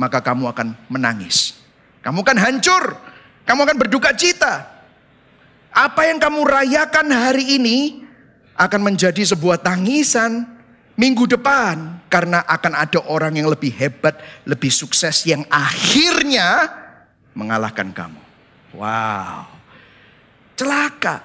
maka 0.00 0.24
kamu 0.24 0.48
akan 0.48 0.72
menangis. 0.88 1.60
Kamu 2.00 2.24
akan 2.24 2.38
hancur, 2.38 2.96
kamu 3.44 3.60
akan 3.68 3.76
berduka 3.76 4.16
cita. 4.16 4.64
Apa 5.76 6.08
yang 6.08 6.16
kamu 6.16 6.40
rayakan 6.40 7.12
hari 7.12 7.60
ini 7.60 8.00
akan 8.56 8.80
menjadi 8.80 9.36
sebuah 9.36 9.60
tangisan 9.60 10.46
minggu 10.96 11.28
depan 11.28 12.00
karena 12.08 12.42
akan 12.48 12.72
ada 12.72 13.04
orang 13.06 13.36
yang 13.36 13.52
lebih 13.52 13.70
hebat, 13.76 14.16
lebih 14.48 14.72
sukses 14.72 15.28
yang 15.28 15.44
akhirnya 15.52 16.72
mengalahkan 17.36 17.92
kamu. 17.92 18.25
Wow. 18.76 19.48
Celaka. 20.56 21.24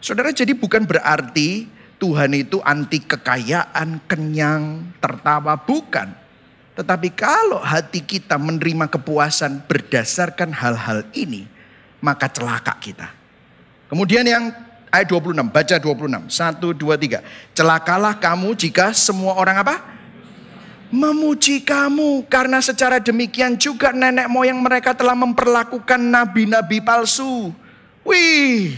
Saudara 0.00 0.32
jadi 0.32 0.52
bukan 0.56 0.84
berarti 0.84 1.68
Tuhan 1.96 2.36
itu 2.36 2.60
anti 2.60 3.00
kekayaan, 3.00 4.04
kenyang, 4.04 4.92
tertawa. 5.00 5.56
Bukan. 5.56 6.12
Tetapi 6.76 7.08
kalau 7.16 7.56
hati 7.60 8.04
kita 8.04 8.36
menerima 8.36 8.92
kepuasan 8.92 9.64
berdasarkan 9.64 10.52
hal-hal 10.52 11.08
ini, 11.16 11.48
maka 12.04 12.28
celaka 12.28 12.76
kita. 12.76 13.08
Kemudian 13.88 14.28
yang 14.28 14.52
ayat 14.92 15.08
26, 15.08 15.48
baca 15.48 15.76
26. 15.80 16.28
1, 16.28 16.76
2, 16.76 16.96
3. 17.00 17.24
Celakalah 17.56 18.14
kamu 18.20 18.52
jika 18.52 18.92
semua 18.92 19.40
orang 19.40 19.64
apa? 19.64 19.95
Memuji 20.96 21.60
kamu. 21.60 22.24
Karena 22.32 22.64
secara 22.64 22.96
demikian 22.96 23.60
juga 23.60 23.92
nenek 23.92 24.32
moyang 24.32 24.56
mereka 24.64 24.96
telah 24.96 25.12
memperlakukan 25.12 26.00
nabi-nabi 26.00 26.80
palsu. 26.80 27.52
Wih, 28.00 28.72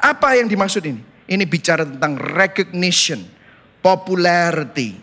apa 0.00 0.40
yang 0.40 0.48
dimaksud 0.48 0.80
ini? 0.88 1.04
Ini 1.26 1.44
bicara 1.44 1.84
tentang 1.84 2.16
recognition, 2.16 3.20
popularity. 3.84 4.96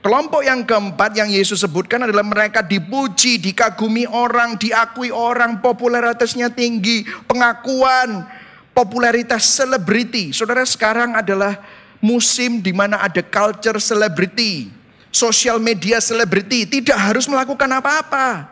Kelompok 0.00 0.40
yang 0.40 0.64
keempat 0.64 1.12
yang 1.12 1.28
Yesus 1.28 1.60
sebutkan 1.60 2.08
adalah 2.08 2.24
mereka 2.24 2.64
dipuji, 2.64 3.36
dikagumi 3.36 4.08
orang, 4.08 4.56
diakui 4.56 5.12
orang, 5.12 5.60
popularitasnya 5.60 6.48
tinggi, 6.48 7.04
pengakuan, 7.28 8.24
popularitas 8.72 9.44
selebriti. 9.44 10.32
Saudara 10.32 10.64
sekarang 10.64 11.14
adalah 11.20 11.60
musim 12.00 12.64
di 12.64 12.72
mana 12.72 13.04
ada 13.04 13.20
culture 13.20 13.76
celebrity, 13.76 14.72
sosial 15.10 15.58
media 15.58 15.98
selebriti, 15.98 16.66
tidak 16.66 16.98
harus 16.98 17.26
melakukan 17.26 17.68
apa-apa. 17.68 18.50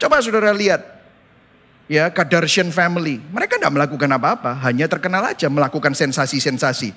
Coba 0.00 0.18
saudara 0.18 0.50
lihat, 0.50 0.82
ya 1.86 2.10
Kardashian 2.10 2.72
family. 2.74 3.20
Mereka 3.30 3.60
tidak 3.60 3.72
melakukan 3.72 4.10
apa-apa, 4.10 4.58
hanya 4.66 4.88
terkenal 4.88 5.22
aja 5.28 5.46
melakukan 5.46 5.94
sensasi-sensasi. 5.94 6.90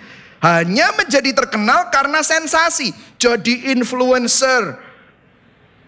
Hanya 0.43 0.91
menjadi 0.95 1.31
terkenal 1.31 1.91
karena 1.91 2.19
sensasi. 2.25 2.91
Jadi 3.19 3.71
influencer. 3.71 4.77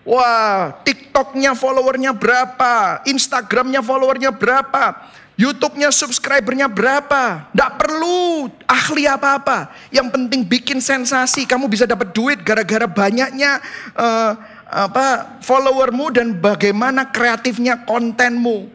Wah, 0.07 0.71
TikToknya 0.87 1.51
followernya 1.51 2.15
berapa? 2.15 3.03
Instagramnya 3.03 3.83
followernya 3.83 4.31
berapa? 4.31 4.95
YouTube-nya 5.37 5.93
subscribernya 5.93 6.65
berapa? 6.65 7.53
Tidak 7.53 7.71
perlu 7.77 8.49
ahli 8.65 9.05
apa-apa. 9.05 9.69
Yang 9.93 10.17
penting 10.17 10.41
bikin 10.41 10.81
sensasi. 10.81 11.45
Kamu 11.45 11.69
bisa 11.69 11.85
dapat 11.85 12.09
duit 12.09 12.41
gara-gara 12.41 12.89
banyaknya 12.89 13.61
uh, 13.93 14.33
apa 14.65 15.37
followermu 15.45 16.09
dan 16.09 16.33
bagaimana 16.41 17.13
kreatifnya 17.13 17.85
kontenmu. 17.85 18.65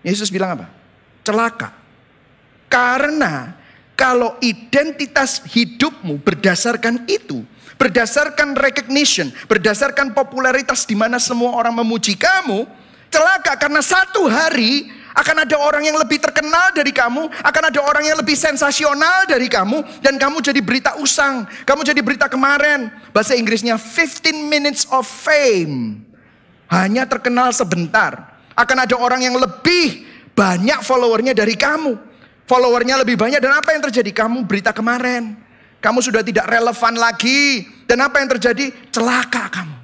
Yesus 0.00 0.32
bilang 0.32 0.56
apa? 0.56 0.66
Celaka. 1.22 1.76
Karena 2.72 3.60
Kalau 3.92 4.34
identitas 4.42 5.44
hidupmu 5.46 6.18
berdasarkan 6.26 7.06
itu, 7.06 7.44
berdasarkan 7.78 8.56
recognition, 8.58 9.30
berdasarkan 9.46 10.10
popularitas 10.10 10.88
di 10.88 10.96
mana 10.98 11.22
semua 11.22 11.54
orang 11.54 11.76
memuji 11.84 12.18
kamu, 12.18 12.66
celaka 13.12 13.54
karena 13.54 13.78
satu 13.78 14.26
hari 14.26 14.90
akan 15.22 15.46
ada 15.46 15.54
orang 15.54 15.86
yang 15.86 15.94
lebih 15.94 16.18
terkenal 16.18 16.74
dari 16.74 16.90
kamu, 16.90 17.30
akan 17.30 17.62
ada 17.70 17.80
orang 17.80 18.02
yang 18.02 18.18
lebih 18.18 18.34
sensasional 18.34 19.22
dari 19.30 19.46
kamu, 19.46 20.02
dan 20.02 20.18
kamu 20.18 20.42
jadi 20.42 20.58
berita 20.58 20.98
usang, 20.98 21.46
kamu 21.62 21.86
jadi 21.86 22.02
berita 22.02 22.26
kemarin. 22.26 22.90
Bahasa 23.14 23.38
Inggrisnya 23.38 23.78
15 23.78 24.34
minutes 24.50 24.82
of 24.90 25.06
fame. 25.06 26.02
Hanya 26.66 27.06
terkenal 27.06 27.54
sebentar. 27.54 28.34
Akan 28.58 28.82
ada 28.82 28.98
orang 28.98 29.22
yang 29.22 29.38
lebih 29.38 30.02
banyak 30.34 30.82
followernya 30.82 31.38
dari 31.38 31.54
kamu. 31.54 31.94
Followernya 32.48 32.98
lebih 33.00 33.14
banyak 33.14 33.38
dan 33.38 33.62
apa 33.62 33.70
yang 33.76 33.82
terjadi? 33.86 34.10
Kamu 34.26 34.42
berita 34.48 34.74
kemarin. 34.74 35.38
Kamu 35.78 36.02
sudah 36.02 36.26
tidak 36.26 36.50
relevan 36.50 36.98
lagi. 36.98 37.68
Dan 37.86 38.02
apa 38.02 38.18
yang 38.18 38.28
terjadi? 38.34 38.72
Celaka 38.90 39.52
kamu. 39.52 39.81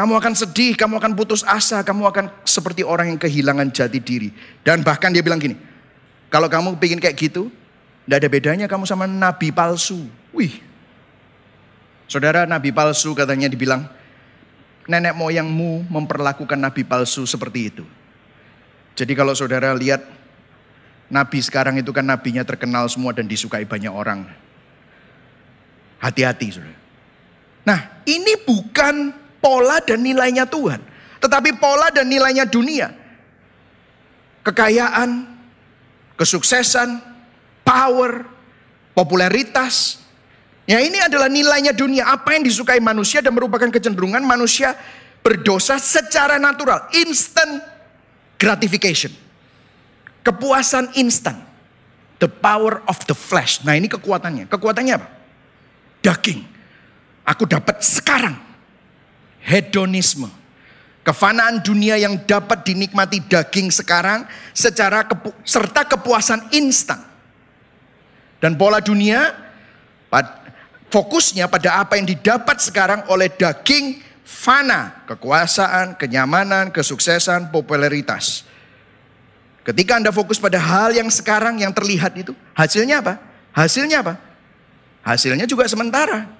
Kamu 0.00 0.16
akan 0.16 0.32
sedih, 0.32 0.80
kamu 0.80 0.96
akan 0.96 1.12
putus 1.12 1.44
asa, 1.44 1.84
kamu 1.84 2.08
akan 2.08 2.32
seperti 2.48 2.80
orang 2.80 3.12
yang 3.12 3.20
kehilangan 3.20 3.68
jati 3.68 4.00
diri. 4.00 4.32
Dan 4.64 4.80
bahkan 4.80 5.12
dia 5.12 5.20
bilang 5.20 5.36
gini, 5.36 5.52
kalau 6.32 6.48
kamu 6.48 6.80
ingin 6.80 6.96
kayak 7.04 7.20
gitu, 7.20 7.52
tidak 8.08 8.16
ada 8.24 8.28
bedanya 8.32 8.64
kamu 8.64 8.88
sama 8.88 9.04
nabi 9.04 9.52
palsu. 9.52 10.08
Wih, 10.32 10.56
saudara 12.08 12.48
nabi 12.48 12.72
palsu 12.72 13.12
katanya 13.12 13.44
dibilang, 13.52 13.92
nenek 14.88 15.12
moyangmu 15.12 15.92
memperlakukan 15.92 16.56
nabi 16.56 16.80
palsu 16.80 17.28
seperti 17.28 17.68
itu. 17.68 17.84
Jadi 18.96 19.12
kalau 19.12 19.36
saudara 19.36 19.76
lihat, 19.76 20.00
nabi 21.12 21.44
sekarang 21.44 21.76
itu 21.76 21.92
kan 21.92 22.08
nabinya 22.08 22.40
terkenal 22.40 22.88
semua 22.88 23.12
dan 23.12 23.28
disukai 23.28 23.68
banyak 23.68 23.92
orang. 23.92 24.24
Hati-hati 26.00 26.56
saudara. 26.56 26.80
Nah 27.68 28.00
ini 28.08 28.40
bukan 28.48 29.19
pola 29.40 29.80
dan 29.82 30.04
nilainya 30.04 30.46
Tuhan. 30.46 30.78
Tetapi 31.20 31.56
pola 31.60 31.92
dan 31.92 32.08
nilainya 32.08 32.48
dunia. 32.48 32.92
Kekayaan, 34.40 35.28
kesuksesan, 36.16 37.00
power, 37.64 38.24
popularitas. 38.96 40.00
Ya 40.64 40.80
ini 40.80 40.96
adalah 41.00 41.28
nilainya 41.28 41.76
dunia. 41.76 42.08
Apa 42.08 42.36
yang 42.36 42.46
disukai 42.46 42.80
manusia 42.80 43.20
dan 43.20 43.36
merupakan 43.36 43.68
kecenderungan 43.68 44.24
manusia 44.24 44.72
berdosa 45.20 45.76
secara 45.76 46.40
natural. 46.40 46.88
Instant 46.96 47.60
gratification. 48.40 49.12
Kepuasan 50.24 50.96
instan. 50.96 51.36
The 52.20 52.28
power 52.28 52.84
of 52.84 53.00
the 53.08 53.16
flesh. 53.16 53.64
Nah 53.64 53.76
ini 53.76 53.88
kekuatannya. 53.88 54.48
Kekuatannya 54.48 54.94
apa? 54.96 55.08
Daging. 56.00 56.40
Aku 57.28 57.44
dapat 57.44 57.80
sekarang 57.80 58.49
hedonisme. 59.44 60.28
Kefanaan 61.00 61.64
dunia 61.64 61.96
yang 61.96 62.20
dapat 62.28 62.60
dinikmati 62.62 63.24
daging 63.24 63.72
sekarang 63.72 64.28
secara 64.52 65.08
kepu 65.08 65.32
serta 65.42 65.88
kepuasan 65.88 66.52
instan. 66.52 67.00
Dan 68.36 68.56
pola 68.56 68.84
dunia 68.84 69.32
fokusnya 70.92 71.48
pada 71.48 71.80
apa 71.80 71.96
yang 71.96 72.04
didapat 72.04 72.60
sekarang 72.60 73.08
oleh 73.08 73.32
daging 73.32 74.00
fana, 74.24 75.04
kekuasaan, 75.08 75.96
kenyamanan, 75.96 76.68
kesuksesan, 76.68 77.48
popularitas. 77.48 78.44
Ketika 79.64 80.00
Anda 80.00 80.12
fokus 80.12 80.40
pada 80.40 80.56
hal 80.56 80.96
yang 80.96 81.08
sekarang 81.08 81.60
yang 81.60 81.72
terlihat 81.72 82.16
itu, 82.16 82.32
hasilnya 82.56 83.00
apa? 83.00 83.20
Hasilnya 83.52 84.04
apa? 84.04 84.14
Hasilnya 85.00 85.48
juga 85.48 85.64
sementara 85.68 86.39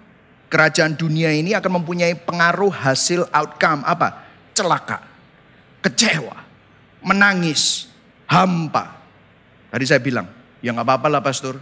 kerajaan 0.51 0.99
dunia 0.99 1.31
ini 1.31 1.55
akan 1.55 1.81
mempunyai 1.81 2.19
pengaruh 2.19 2.75
hasil 2.75 3.31
outcome 3.31 3.87
apa? 3.87 4.27
Celaka, 4.51 4.99
kecewa, 5.81 6.37
menangis, 7.01 7.87
hampa. 8.27 8.99
Tadi 9.71 9.85
saya 9.87 10.03
bilang, 10.03 10.27
ya 10.59 10.75
nggak 10.75 10.85
apa-apa 10.85 11.09
lah 11.09 11.23
pastor. 11.23 11.57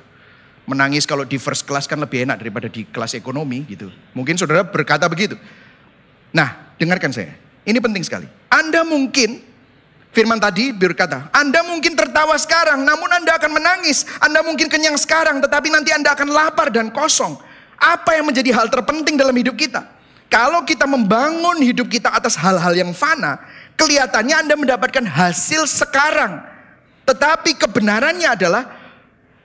Menangis 0.69 1.09
kalau 1.09 1.25
di 1.25 1.41
first 1.41 1.65
class 1.65 1.89
kan 1.89 1.97
lebih 1.97 2.29
enak 2.29 2.45
daripada 2.45 2.69
di 2.69 2.85
kelas 2.85 3.17
ekonomi 3.17 3.65
gitu. 3.69 3.89
Mungkin 4.13 4.37
saudara 4.37 4.65
berkata 4.65 5.09
begitu. 5.09 5.33
Nah, 6.29 6.77
dengarkan 6.77 7.09
saya. 7.09 7.33
Ini 7.65 7.81
penting 7.81 8.05
sekali. 8.05 8.29
Anda 8.53 8.85
mungkin 8.85 9.49
Firman 10.09 10.41
tadi 10.41 10.73
berkata, 10.73 11.29
Anda 11.37 11.61
mungkin 11.63 11.93
tertawa 11.93 12.33
sekarang, 12.41 12.81
namun 12.81 13.13
Anda 13.13 13.37
akan 13.37 13.61
menangis. 13.61 14.09
Anda 14.25 14.41
mungkin 14.41 14.73
kenyang 14.73 14.97
sekarang, 14.97 15.39
tetapi 15.45 15.69
nanti 15.69 15.93
Anda 15.93 16.17
akan 16.17 16.33
lapar 16.33 16.73
dan 16.73 16.89
kosong. 16.89 17.37
Apa 17.79 18.19
yang 18.19 18.27
menjadi 18.27 18.51
hal 18.53 18.67
terpenting 18.67 19.15
dalam 19.15 19.33
hidup 19.33 19.55
kita? 19.55 19.87
Kalau 20.29 20.67
kita 20.67 20.85
membangun 20.85 21.57
hidup 21.65 21.89
kita 21.89 22.13
atas 22.13 22.37
hal-hal 22.37 22.77
yang 22.77 22.93
fana, 22.93 23.41
kelihatannya 23.81 24.45
Anda 24.45 24.55
mendapatkan 24.59 25.07
hasil 25.07 25.65
sekarang. 25.71 26.45
Tetapi 27.09 27.57
kebenarannya 27.57 28.29
adalah 28.29 28.69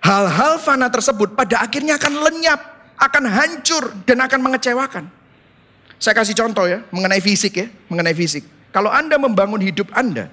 hal-hal 0.04 0.60
fana 0.60 0.92
tersebut 0.92 1.40
pada 1.40 1.64
akhirnya 1.64 1.96
akan 1.96 2.14
lenyap, 2.28 2.60
akan 3.00 3.24
hancur 3.32 3.96
dan 4.04 4.20
akan 4.28 4.40
mengecewakan. 4.44 5.08
Saya 5.96 6.20
kasih 6.20 6.36
contoh 6.36 6.68
ya, 6.68 6.84
mengenai 6.92 7.24
fisik 7.24 7.54
ya, 7.56 7.68
mengenai 7.88 8.12
fisik. 8.12 8.44
Kalau 8.76 8.92
Anda 8.92 9.16
membangun 9.16 9.64
hidup 9.64 9.88
Anda, 9.96 10.28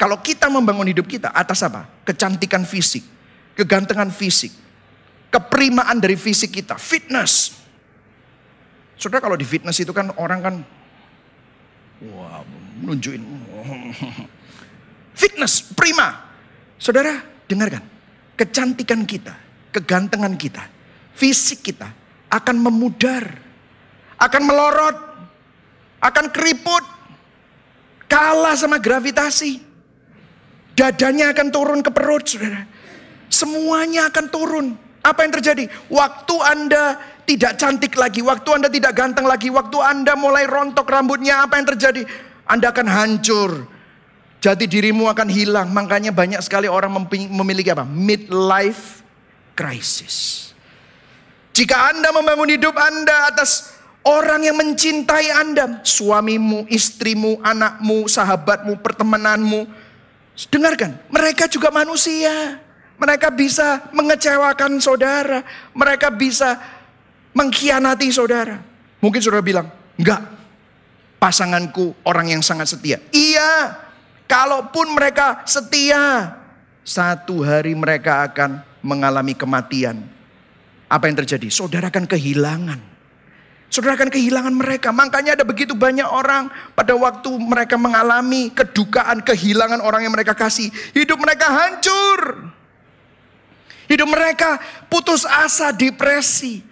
kalau 0.00 0.16
kita 0.16 0.48
membangun 0.48 0.88
hidup 0.88 1.04
kita 1.04 1.28
atas 1.28 1.60
apa? 1.60 1.84
Kecantikan 2.08 2.64
fisik, 2.64 3.04
kegantengan 3.52 4.08
fisik, 4.08 4.48
keprimaan 5.30 6.02
dari 6.02 6.18
fisik 6.18 6.50
kita, 6.60 6.76
fitness. 6.76 7.54
Saudara 8.98 9.24
kalau 9.24 9.38
di 9.38 9.46
fitness 9.46 9.80
itu 9.80 9.94
kan 9.96 10.12
orang 10.20 10.40
kan 10.44 10.54
wah 12.10 12.44
nunjukin 12.82 13.22
fitness 15.20 15.64
prima. 15.72 16.28
Saudara 16.76 17.22
dengarkan, 17.46 17.84
kecantikan 18.36 19.06
kita, 19.06 19.36
kegantengan 19.72 20.34
kita, 20.36 20.64
fisik 21.14 21.64
kita 21.72 21.92
akan 22.28 22.56
memudar, 22.56 23.24
akan 24.16 24.42
melorot, 24.44 24.96
akan 26.00 26.26
keriput, 26.32 26.84
kalah 28.08 28.56
sama 28.56 28.80
gravitasi. 28.80 29.70
Dadanya 30.72 31.36
akan 31.36 31.52
turun 31.52 31.80
ke 31.84 31.92
perut, 31.92 32.24
saudara. 32.24 32.64
Semuanya 33.28 34.08
akan 34.08 34.26
turun. 34.32 34.66
Apa 35.00 35.24
yang 35.24 35.32
terjadi? 35.32 35.64
Waktu 35.88 36.36
Anda 36.44 37.00
tidak 37.24 37.56
cantik 37.56 37.96
lagi, 37.96 38.20
waktu 38.20 38.48
Anda 38.52 38.68
tidak 38.68 38.92
ganteng 38.92 39.24
lagi, 39.24 39.48
waktu 39.48 39.78
Anda 39.80 40.12
mulai 40.12 40.44
rontok 40.44 40.84
rambutnya, 40.84 41.46
apa 41.46 41.56
yang 41.56 41.66
terjadi? 41.72 42.02
Anda 42.44 42.74
akan 42.74 42.86
hancur. 42.90 43.50
Jati 44.40 44.64
dirimu 44.64 45.08
akan 45.08 45.28
hilang. 45.28 45.68
Makanya 45.72 46.12
banyak 46.12 46.40
sekali 46.40 46.64
orang 46.68 46.92
memiliki 47.12 47.68
apa? 47.72 47.84
Midlife 47.84 49.04
crisis. 49.52 50.50
Jika 51.52 51.92
Anda 51.92 52.08
membangun 52.08 52.48
hidup 52.56 52.72
Anda 52.72 53.28
atas 53.28 53.76
orang 54.00 54.48
yang 54.48 54.56
mencintai 54.56 55.28
Anda, 55.28 55.84
suamimu, 55.84 56.64
istrimu, 56.72 57.40
anakmu, 57.44 58.08
sahabatmu, 58.08 58.80
pertemananmu, 58.80 59.68
dengarkan, 60.48 60.96
mereka 61.12 61.44
juga 61.52 61.68
manusia. 61.68 62.64
Mereka 63.00 63.32
bisa 63.32 63.88
mengecewakan 63.96 64.76
saudara. 64.76 65.40
Mereka 65.72 66.12
bisa 66.12 66.60
mengkhianati 67.32 68.12
saudara. 68.12 68.60
Mungkin 69.00 69.20
saudara 69.24 69.40
bilang, 69.40 69.66
enggak. 69.96 70.20
Pasanganku 71.20 71.96
orang 72.04 72.32
yang 72.32 72.40
sangat 72.44 72.72
setia. 72.72 72.96
Iya, 73.12 73.76
kalaupun 74.24 74.96
mereka 74.96 75.44
setia, 75.44 76.32
satu 76.80 77.44
hari 77.44 77.76
mereka 77.76 78.24
akan 78.24 78.64
mengalami 78.80 79.36
kematian. 79.36 80.00
Apa 80.88 81.12
yang 81.12 81.20
terjadi? 81.20 81.52
Saudara 81.52 81.92
akan 81.92 82.08
kehilangan. 82.08 82.80
Saudara 83.70 83.94
akan 83.94 84.10
kehilangan 84.10 84.50
mereka. 84.50 84.90
Makanya 84.90 85.38
ada 85.38 85.46
begitu 85.46 85.78
banyak 85.78 86.08
orang 86.08 86.50
pada 86.74 86.96
waktu 86.98 87.30
mereka 87.38 87.78
mengalami 87.78 88.50
kedukaan, 88.50 89.22
kehilangan 89.22 89.78
orang 89.78 90.08
yang 90.08 90.14
mereka 90.16 90.34
kasih. 90.34 90.72
Hidup 90.90 91.22
mereka 91.22 91.46
hancur. 91.46 92.50
Hidup 93.90 94.06
mereka 94.06 94.62
putus 94.86 95.26
asa, 95.26 95.74
depresi. 95.74 96.62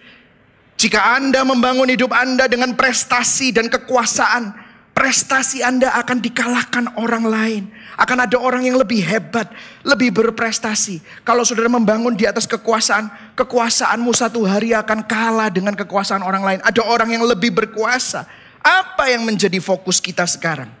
Jika 0.79 1.19
Anda 1.19 1.43
membangun 1.43 1.91
hidup 1.91 2.15
Anda 2.15 2.47
dengan 2.47 2.71
prestasi 2.79 3.51
dan 3.51 3.67
kekuasaan, 3.67 4.55
prestasi 4.95 5.59
Anda 5.59 5.91
akan 5.99 6.23
dikalahkan 6.23 6.95
orang 6.95 7.27
lain. 7.27 7.63
Akan 7.99 8.15
ada 8.23 8.39
orang 8.39 8.63
yang 8.63 8.79
lebih 8.79 9.03
hebat, 9.03 9.51
lebih 9.83 10.15
berprestasi. 10.15 11.03
Kalau 11.27 11.43
saudara 11.43 11.67
membangun 11.67 12.15
di 12.15 12.23
atas 12.23 12.47
kekuasaan, 12.47 13.35
kekuasaanmu 13.35 14.15
satu 14.15 14.47
hari 14.47 14.71
akan 14.71 15.03
kalah 15.03 15.51
dengan 15.51 15.75
kekuasaan 15.75 16.23
orang 16.23 16.47
lain. 16.47 16.59
Ada 16.63 16.87
orang 16.87 17.11
yang 17.11 17.27
lebih 17.27 17.51
berkuasa. 17.51 18.23
Apa 18.63 19.11
yang 19.11 19.27
menjadi 19.27 19.59
fokus 19.59 19.99
kita 19.99 20.23
sekarang? 20.23 20.71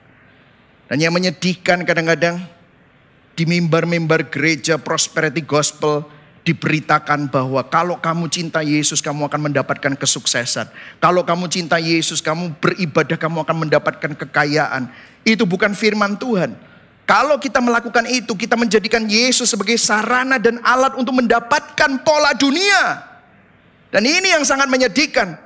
Dan 0.87 1.03
yang 1.03 1.11
menyedihkan 1.11 1.83
kadang-kadang 1.83 2.39
di 3.35 3.43
mimbar-mimbar 3.43 4.31
gereja 4.31 4.79
prosperity 4.79 5.43
gospel, 5.43 6.07
diberitakan 6.49 7.29
bahwa 7.29 7.61
kalau 7.61 8.01
kamu 8.01 8.25
cinta 8.33 8.65
Yesus 8.65 9.05
kamu 9.05 9.29
akan 9.29 9.53
mendapatkan 9.53 9.93
kesuksesan. 9.93 10.65
Kalau 10.97 11.21
kamu 11.21 11.45
cinta 11.45 11.77
Yesus 11.77 12.25
kamu 12.25 12.57
beribadah 12.57 13.21
kamu 13.21 13.45
akan 13.45 13.69
mendapatkan 13.69 14.11
kekayaan. 14.17 14.89
Itu 15.21 15.45
bukan 15.45 15.77
firman 15.77 16.17
Tuhan. 16.17 16.57
Kalau 17.05 17.37
kita 17.37 17.61
melakukan 17.61 18.09
itu 18.09 18.33
kita 18.33 18.57
menjadikan 18.57 19.05
Yesus 19.05 19.53
sebagai 19.53 19.77
sarana 19.77 20.41
dan 20.41 20.57
alat 20.65 20.97
untuk 20.97 21.13
mendapatkan 21.21 22.01
pola 22.01 22.33
dunia. 22.33 23.05
Dan 23.93 24.05
ini 24.05 24.33
yang 24.33 24.45
sangat 24.45 24.65
menyedihkan. 24.69 25.37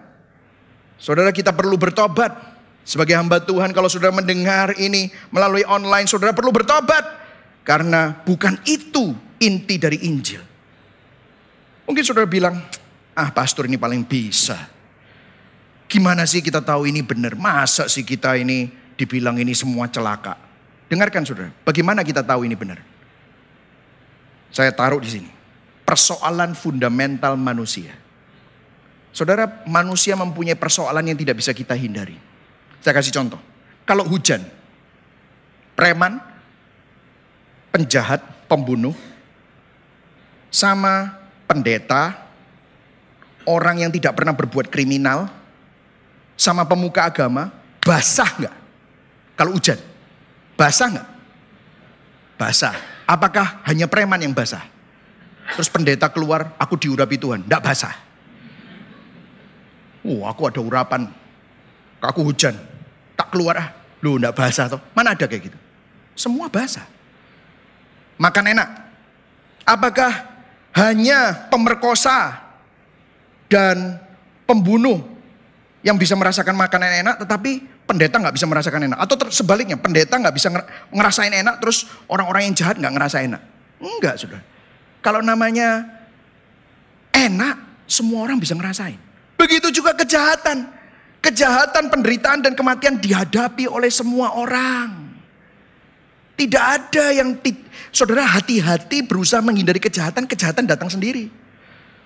Saudara 0.96 1.36
kita 1.36 1.52
perlu 1.52 1.76
bertobat. 1.76 2.56
Sebagai 2.84 3.16
hamba 3.16 3.40
Tuhan 3.40 3.72
kalau 3.72 3.88
saudara 3.88 4.12
mendengar 4.12 4.76
ini 4.76 5.08
melalui 5.32 5.64
online 5.68 6.08
saudara 6.08 6.36
perlu 6.36 6.52
bertobat. 6.52 7.24
Karena 7.64 8.12
bukan 8.28 8.60
itu 8.68 9.16
inti 9.40 9.80
dari 9.80 10.04
Injil. 10.04 10.53
Mungkin 11.84 12.04
saudara 12.04 12.28
bilang, 12.28 12.64
ah 13.14 13.30
pastor 13.32 13.68
ini 13.68 13.76
paling 13.76 14.08
bisa. 14.08 14.56
Gimana 15.92 16.26
sih 16.26 16.42
kita 16.42 16.64
tahu 16.64 16.90
ini 16.90 17.04
benar? 17.04 17.36
Masa 17.38 17.86
sih 17.92 18.02
kita 18.02 18.34
ini 18.40 18.72
dibilang 18.96 19.38
ini 19.38 19.52
semua 19.54 19.86
celaka? 19.92 20.40
Dengarkan 20.88 21.22
saudara, 21.28 21.52
bagaimana 21.68 22.02
kita 22.02 22.24
tahu 22.26 22.48
ini 22.48 22.56
benar? 22.56 22.82
Saya 24.54 24.70
taruh 24.74 25.02
di 25.02 25.10
sini. 25.10 25.30
Persoalan 25.84 26.56
fundamental 26.58 27.36
manusia. 27.38 27.94
Saudara, 29.14 29.46
manusia 29.70 30.18
mempunyai 30.18 30.58
persoalan 30.58 31.06
yang 31.06 31.18
tidak 31.18 31.38
bisa 31.38 31.54
kita 31.54 31.78
hindari. 31.78 32.18
Saya 32.82 32.98
kasih 32.98 33.14
contoh. 33.14 33.38
Kalau 33.86 34.02
hujan, 34.10 34.42
preman, 35.78 36.18
penjahat, 37.70 38.22
pembunuh, 38.50 38.98
sama 40.50 41.23
pendeta, 41.46 42.18
orang 43.44 43.84
yang 43.84 43.92
tidak 43.92 44.16
pernah 44.16 44.34
berbuat 44.36 44.72
kriminal, 44.72 45.30
sama 46.40 46.66
pemuka 46.66 47.08
agama, 47.08 47.54
basah 47.84 48.30
nggak? 48.40 48.56
Kalau 49.38 49.52
hujan, 49.56 49.80
basah 50.58 50.88
nggak? 50.90 51.08
Basah. 52.40 52.76
Apakah 53.04 53.62
hanya 53.68 53.86
preman 53.86 54.20
yang 54.20 54.34
basah? 54.34 54.64
Terus 55.54 55.68
pendeta 55.68 56.08
keluar, 56.08 56.56
aku 56.56 56.80
diurapi 56.80 57.20
Tuhan, 57.20 57.44
nggak 57.46 57.62
basah. 57.64 57.94
Oh, 60.04 60.28
aku 60.28 60.52
ada 60.52 60.60
urapan, 60.60 61.08
aku 62.04 62.28
hujan, 62.28 62.56
tak 63.16 63.32
keluar 63.32 63.56
ah. 63.60 63.70
Lu 64.04 64.20
nggak 64.20 64.36
basah 64.36 64.68
toh? 64.68 64.84
Mana 64.92 65.16
ada 65.16 65.24
kayak 65.24 65.48
gitu? 65.48 65.58
Semua 66.12 66.52
basah. 66.52 66.84
Makan 68.20 68.52
enak. 68.52 68.70
Apakah 69.64 70.33
hanya 70.74 71.50
pemerkosa 71.54 72.42
dan 73.50 74.02
pembunuh 74.50 75.06
yang 75.86 76.00
bisa 76.00 76.18
merasakan 76.18 76.58
makanan 76.58 77.06
enak, 77.06 77.16
tetapi 77.22 77.62
pendeta 77.86 78.18
nggak 78.18 78.34
bisa 78.34 78.48
merasakan 78.50 78.90
enak. 78.90 78.98
Atau 78.98 79.16
sebaliknya, 79.30 79.78
pendeta 79.78 80.18
nggak 80.18 80.34
bisa 80.34 80.50
ngerasain 80.90 81.34
enak, 81.44 81.62
terus 81.62 81.86
orang-orang 82.10 82.50
yang 82.50 82.56
jahat 82.58 82.80
nggak 82.80 82.94
ngerasa 82.96 83.18
enak. 83.22 83.42
Enggak, 83.84 84.16
sudah. 84.18 84.42
Kalau 85.04 85.20
namanya 85.20 85.84
enak, 87.12 87.84
semua 87.86 88.24
orang 88.24 88.40
bisa 88.40 88.56
ngerasain. 88.56 88.98
Begitu 89.36 89.70
juga 89.84 89.92
kejahatan. 89.94 90.72
Kejahatan, 91.24 91.88
penderitaan, 91.88 92.40
dan 92.44 92.52
kematian 92.56 93.00
dihadapi 93.00 93.68
oleh 93.68 93.92
semua 93.92 94.36
orang. 94.36 95.03
Tidak 96.44 96.60
ada 96.60 97.16
yang 97.16 97.40
saudara 97.96 98.28
hati-hati 98.28 99.00
berusaha 99.00 99.40
menghindari 99.40 99.80
kejahatan, 99.80 100.28
kejahatan 100.28 100.68
datang 100.68 100.92
sendiri. 100.92 101.32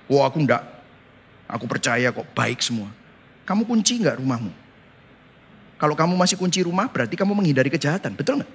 Wah 0.05 0.29
aku 0.29 0.45
enggak, 0.45 0.61
aku 1.49 1.65
percaya 1.65 2.13
kok 2.13 2.29
baik 2.37 2.61
semua. 2.61 2.93
Kamu 3.49 3.65
kunci 3.65 3.97
enggak 3.97 4.21
rumahmu? 4.21 4.53
Kalau 5.81 5.97
kamu 5.97 6.13
masih 6.13 6.37
kunci 6.37 6.61
rumah 6.61 6.85
berarti 6.85 7.17
kamu 7.17 7.33
menghindari 7.33 7.73
kejahatan, 7.73 8.13
betul 8.13 8.37
enggak? 8.37 8.53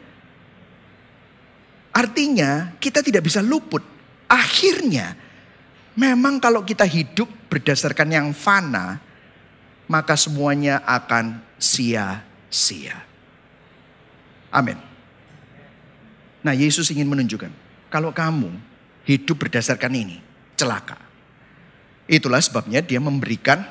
Artinya 1.91 2.79
kita 2.79 3.03
tidak 3.03 3.27
bisa 3.27 3.43
luput. 3.43 3.83
Akhirnya 4.31 5.19
memang 5.99 6.39
kalau 6.39 6.63
kita 6.63 6.87
hidup 6.87 7.27
berdasarkan 7.51 8.07
yang 8.07 8.31
fana, 8.31 9.03
maka 9.91 10.15
semuanya 10.15 10.79
akan 10.87 11.43
sia-sia. 11.59 13.03
Amin. 14.55 14.92
Nah 16.43 16.55
Yesus 16.55 16.91
ingin 16.91 17.07
menunjukkan, 17.07 17.51
kalau 17.87 18.11
kamu 18.11 18.51
hidup 19.07 19.47
berdasarkan 19.47 19.95
ini, 19.95 20.19
celaka. 20.59 20.99
Itulah 22.11 22.43
sebabnya 22.43 22.83
dia 22.83 22.99
memberikan 22.99 23.63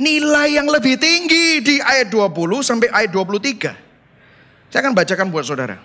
nilai 0.00 0.56
yang 0.56 0.68
lebih 0.68 0.96
tinggi 0.96 1.60
di 1.60 1.76
ayat 1.80 2.08
20 2.12 2.64
sampai 2.64 2.88
ayat 2.92 3.10
23. 3.12 4.72
Saya 4.72 4.80
akan 4.82 4.94
bacakan 4.96 5.28
buat 5.32 5.44
saudara. 5.44 5.76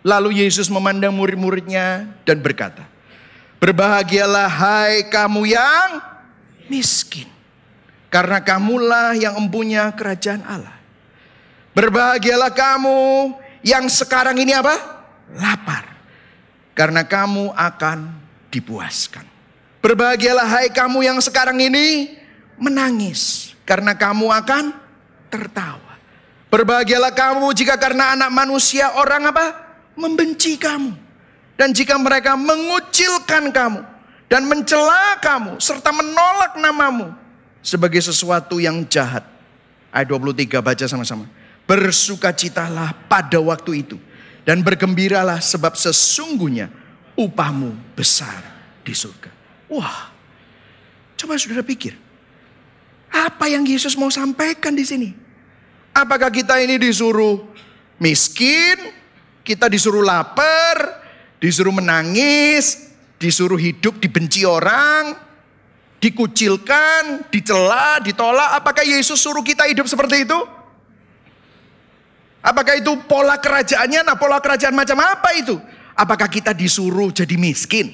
Lalu 0.00 0.44
Yesus 0.44 0.72
memandang 0.72 1.12
murid-muridnya 1.12 2.08
dan 2.24 2.40
berkata, 2.40 2.88
Berbahagialah 3.60 4.48
hai 4.48 5.04
kamu 5.12 5.52
yang 5.52 6.00
miskin. 6.72 7.28
Karena 8.08 8.40
kamulah 8.40 9.12
yang 9.12 9.36
empunya 9.36 9.92
kerajaan 9.92 10.40
Allah. 10.48 10.74
Berbahagialah 11.76 12.50
kamu 12.50 13.36
yang 13.60 13.86
sekarang 13.88 14.36
ini 14.40 14.56
apa? 14.56 14.74
Lapar. 15.36 15.84
Karena 16.72 17.04
kamu 17.04 17.52
akan 17.52 17.98
dipuaskan. 18.48 19.24
Berbahagialah 19.80 20.44
hai 20.44 20.68
kamu 20.68 21.04
yang 21.04 21.18
sekarang 21.20 21.56
ini 21.60 22.16
menangis. 22.60 23.52
Karena 23.64 23.96
kamu 23.96 24.28
akan 24.28 24.64
tertawa. 25.32 25.96
Berbahagialah 26.50 27.14
kamu 27.14 27.46
jika 27.54 27.78
karena 27.78 28.18
anak 28.18 28.30
manusia 28.34 28.92
orang 28.98 29.30
apa? 29.30 29.46
Membenci 29.94 30.58
kamu. 30.58 30.92
Dan 31.54 31.70
jika 31.76 31.94
mereka 32.00 32.34
mengucilkan 32.34 33.52
kamu. 33.52 33.80
Dan 34.26 34.48
mencela 34.50 35.20
kamu. 35.22 35.62
Serta 35.62 35.94
menolak 35.94 36.58
namamu. 36.58 37.14
Sebagai 37.62 38.00
sesuatu 38.02 38.58
yang 38.58 38.82
jahat. 38.88 39.22
Ayat 39.92 40.10
23 40.10 40.60
baca 40.60 40.84
sama-sama. 40.86 41.39
Bersukacitalah 41.70 43.06
pada 43.06 43.38
waktu 43.38 43.86
itu. 43.86 43.96
Dan 44.42 44.66
bergembiralah 44.66 45.38
sebab 45.38 45.78
sesungguhnya 45.78 46.66
upahmu 47.14 47.94
besar 47.94 48.42
di 48.82 48.90
surga. 48.90 49.30
Wah, 49.70 50.10
coba 51.14 51.38
saudara 51.38 51.62
pikir. 51.62 51.94
Apa 53.10 53.46
yang 53.46 53.62
Yesus 53.62 53.94
mau 53.94 54.10
sampaikan 54.10 54.74
di 54.74 54.82
sini? 54.82 55.10
Apakah 55.94 56.30
kita 56.34 56.58
ini 56.58 56.78
disuruh 56.78 57.38
miskin, 58.02 58.78
kita 59.42 59.70
disuruh 59.70 60.02
lapar, 60.02 61.02
disuruh 61.42 61.74
menangis, 61.74 62.90
disuruh 63.18 63.58
hidup 63.58 63.98
dibenci 63.98 64.46
orang, 64.46 65.14
dikucilkan, 66.00 67.28
dicela, 67.28 68.00
ditolak. 68.00 68.56
Apakah 68.62 68.82
Yesus 68.82 69.20
suruh 69.20 69.44
kita 69.44 69.68
hidup 69.68 69.84
seperti 69.86 70.24
itu? 70.24 70.38
Apakah 72.40 72.80
itu 72.80 72.96
pola 73.04 73.36
kerajaannya? 73.36 74.00
Nah 74.00 74.16
pola 74.16 74.40
kerajaan 74.40 74.72
macam 74.72 74.96
apa 75.04 75.36
itu? 75.36 75.60
Apakah 75.92 76.28
kita 76.32 76.56
disuruh 76.56 77.12
jadi 77.12 77.36
miskin? 77.36 77.92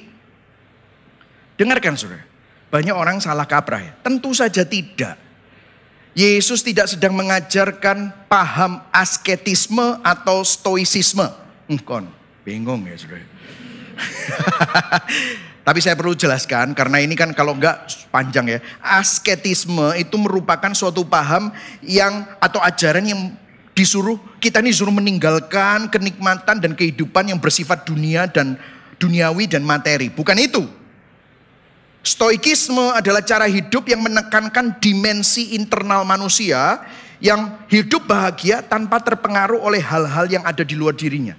Dengarkan 1.58 1.98
saudara. 1.98 2.22
Banyak 2.70 2.94
orang 2.94 3.18
salah 3.18 3.46
kaprah 3.46 3.82
ya. 3.82 3.92
Tentu 4.06 4.30
saja 4.30 4.62
tidak. 4.62 5.18
Yesus 6.16 6.64
tidak 6.64 6.88
sedang 6.88 7.12
mengajarkan 7.12 8.08
paham 8.30 8.80
asketisme 8.94 10.00
atau 10.00 10.40
stoicisme. 10.46 11.26
Engkon, 11.66 12.08
bingung 12.46 12.86
ya 12.86 12.96
saudara. 12.96 13.26
Tapi 15.66 15.82
saya 15.82 15.98
perlu 15.98 16.14
jelaskan 16.14 16.78
karena 16.78 17.02
ini 17.02 17.18
kan 17.18 17.34
kalau 17.34 17.58
enggak 17.58 17.90
panjang 18.14 18.46
ya. 18.46 18.58
Asketisme 18.78 19.98
itu 19.98 20.14
merupakan 20.14 20.70
suatu 20.70 21.02
paham 21.02 21.50
yang 21.82 22.22
atau 22.38 22.62
ajaran 22.62 23.02
yang 23.02 23.34
disuruh 23.76 24.16
kita 24.40 24.64
ini 24.64 24.72
disuruh 24.72 24.90
meninggalkan 24.90 25.92
kenikmatan 25.92 26.64
dan 26.64 26.72
kehidupan 26.72 27.28
yang 27.28 27.36
bersifat 27.36 27.84
dunia 27.84 28.24
dan 28.24 28.56
duniawi 28.96 29.44
dan 29.44 29.60
materi. 29.60 30.08
Bukan 30.08 30.40
itu. 30.40 30.64
Stoikisme 32.00 32.96
adalah 32.96 33.20
cara 33.20 33.44
hidup 33.44 33.84
yang 33.90 34.00
menekankan 34.00 34.80
dimensi 34.80 35.52
internal 35.58 36.08
manusia 36.08 36.80
yang 37.20 37.66
hidup 37.68 38.08
bahagia 38.08 38.64
tanpa 38.64 39.02
terpengaruh 39.02 39.60
oleh 39.60 39.82
hal-hal 39.82 40.24
yang 40.30 40.46
ada 40.46 40.64
di 40.64 40.72
luar 40.78 40.96
dirinya. 40.96 41.36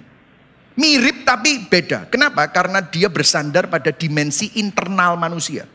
Mirip 0.78 1.26
tapi 1.26 1.66
beda. 1.66 2.06
Kenapa? 2.06 2.46
Karena 2.54 2.78
dia 2.78 3.10
bersandar 3.10 3.66
pada 3.66 3.90
dimensi 3.90 4.54
internal 4.60 5.18
manusia. 5.18 5.66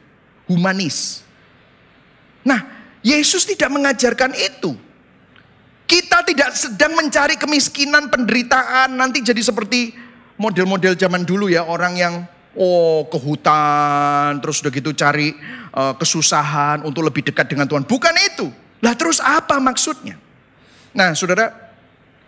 Humanis. 0.47 1.27
Nah, 2.47 2.63
Yesus 3.03 3.43
tidak 3.43 3.67
mengajarkan 3.67 4.31
itu. 4.37 4.79
Kita 5.93 6.25
tidak 6.25 6.57
sedang 6.57 6.97
mencari 6.97 7.37
kemiskinan, 7.37 8.09
penderitaan, 8.09 8.97
nanti 8.97 9.21
jadi 9.21 9.37
seperti 9.45 9.93
model-model 10.41 10.97
zaman 10.97 11.21
dulu 11.21 11.53
ya, 11.53 11.69
orang 11.69 11.93
yang 11.93 12.13
oh 12.57 13.05
ke 13.05 13.17
hutan, 13.21 14.41
terus 14.41 14.65
udah 14.65 14.73
gitu 14.73 14.89
cari 14.97 15.37
uh, 15.69 15.93
kesusahan 15.93 16.81
untuk 16.81 17.05
lebih 17.05 17.29
dekat 17.29 17.45
dengan 17.45 17.69
Tuhan. 17.69 17.85
Bukan 17.85 18.15
itu. 18.25 18.49
Lah 18.81 18.97
terus 18.97 19.21
apa 19.21 19.61
maksudnya? 19.61 20.17
Nah 20.97 21.13
saudara, 21.13 21.53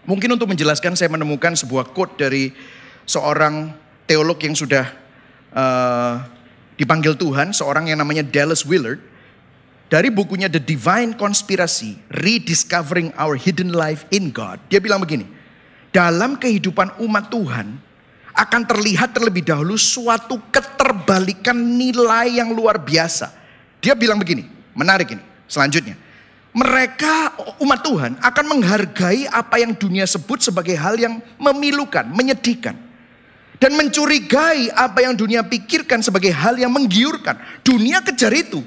mungkin 0.05 0.37
untuk 0.37 0.45
menjelaskan 0.45 0.93
saya 0.93 1.09
menemukan 1.09 1.57
sebuah 1.57 1.89
quote 1.89 2.21
dari 2.21 2.53
seorang 3.09 3.73
teolog 4.05 4.37
yang 4.45 4.53
sudah 4.53 4.93
uh, 5.57 6.21
dipanggil 6.77 7.17
Tuhan, 7.17 7.49
seorang 7.49 7.89
yang 7.89 7.97
namanya 7.97 8.21
Dallas 8.21 8.61
Willard. 8.61 9.01
Dari 9.85 10.09
bukunya 10.09 10.49
The 10.49 10.57
Divine 10.57 11.13
Conspiracy, 11.13 12.01
Rediscovering 12.09 13.13
Our 13.21 13.37
Hidden 13.37 13.69
Life 13.69 14.09
in 14.09 14.33
God. 14.33 14.57
Dia 14.65 14.81
bilang 14.81 14.97
begini, 14.97 15.29
dalam 15.93 16.41
kehidupan 16.41 16.97
umat 17.05 17.29
Tuhan, 17.29 17.77
akan 18.35 18.61
terlihat 18.67 19.15
terlebih 19.15 19.47
dahulu 19.47 19.79
suatu 19.79 20.41
keterbalikan 20.51 21.55
nilai 21.55 22.41
yang 22.41 22.51
luar 22.51 22.81
biasa. 22.81 23.31
Dia 23.79 23.95
bilang 23.95 24.19
begini, 24.19 24.43
menarik 24.75 25.15
ini. 25.15 25.23
Selanjutnya, 25.47 25.95
mereka 26.51 27.31
umat 27.63 27.79
Tuhan 27.85 28.11
akan 28.19 28.45
menghargai 28.57 29.29
apa 29.29 29.61
yang 29.61 29.71
dunia 29.71 30.03
sebut 30.03 30.43
sebagai 30.43 30.75
hal 30.75 30.99
yang 30.99 31.21
memilukan, 31.39 32.03
menyedihkan. 32.11 32.75
Dan 33.55 33.79
mencurigai 33.79 34.67
apa 34.75 34.99
yang 34.99 35.15
dunia 35.15 35.39
pikirkan 35.39 36.03
sebagai 36.03 36.35
hal 36.35 36.59
yang 36.59 36.75
menggiurkan. 36.75 37.39
Dunia 37.63 38.03
kejar 38.03 38.35
itu. 38.35 38.59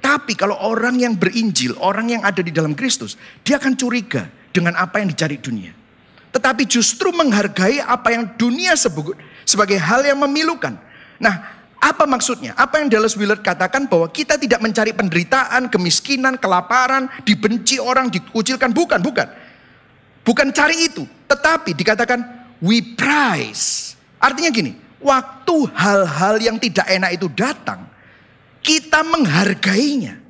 Tapi 0.00 0.38
kalau 0.38 0.54
orang 0.60 1.00
yang 1.02 1.18
berinjil, 1.18 1.74
orang 1.82 2.12
yang 2.12 2.22
ada 2.22 2.40
di 2.40 2.54
dalam 2.54 2.76
Kristus, 2.76 3.18
dia 3.42 3.58
akan 3.58 3.74
curiga 3.74 4.30
dengan 4.54 4.78
apa 4.78 5.02
yang 5.02 5.10
dicari 5.10 5.36
dunia 5.40 5.86
tetapi 6.36 6.68
justru 6.68 7.08
menghargai 7.16 7.80
apa 7.80 8.12
yang 8.12 8.28
dunia 8.36 8.76
sebut 8.76 9.16
sebagai 9.48 9.80
hal 9.80 10.04
yang 10.04 10.20
memilukan. 10.20 10.76
Nah, 11.16 11.64
apa 11.80 12.04
maksudnya? 12.04 12.52
Apa 12.60 12.76
yang 12.84 12.92
Dallas 12.92 13.16
Willard 13.16 13.40
katakan 13.40 13.88
bahwa 13.88 14.04
kita 14.12 14.36
tidak 14.36 14.60
mencari 14.60 14.92
penderitaan, 14.92 15.72
kemiskinan, 15.72 16.36
kelaparan, 16.36 17.08
dibenci 17.24 17.80
orang, 17.80 18.12
dikucilkan. 18.12 18.68
Bukan, 18.68 19.00
bukan. 19.00 19.24
Bukan 20.28 20.52
cari 20.52 20.92
itu. 20.92 21.08
Tetapi 21.24 21.72
dikatakan 21.72 22.20
we 22.60 22.84
prize. 22.84 23.96
Artinya 24.20 24.52
gini, 24.52 24.76
waktu 25.00 25.56
hal-hal 25.72 26.36
yang 26.36 26.60
tidak 26.60 26.84
enak 26.84 27.16
itu 27.16 27.32
datang, 27.32 27.88
kita 28.60 29.02
menghargainya. 29.06 30.20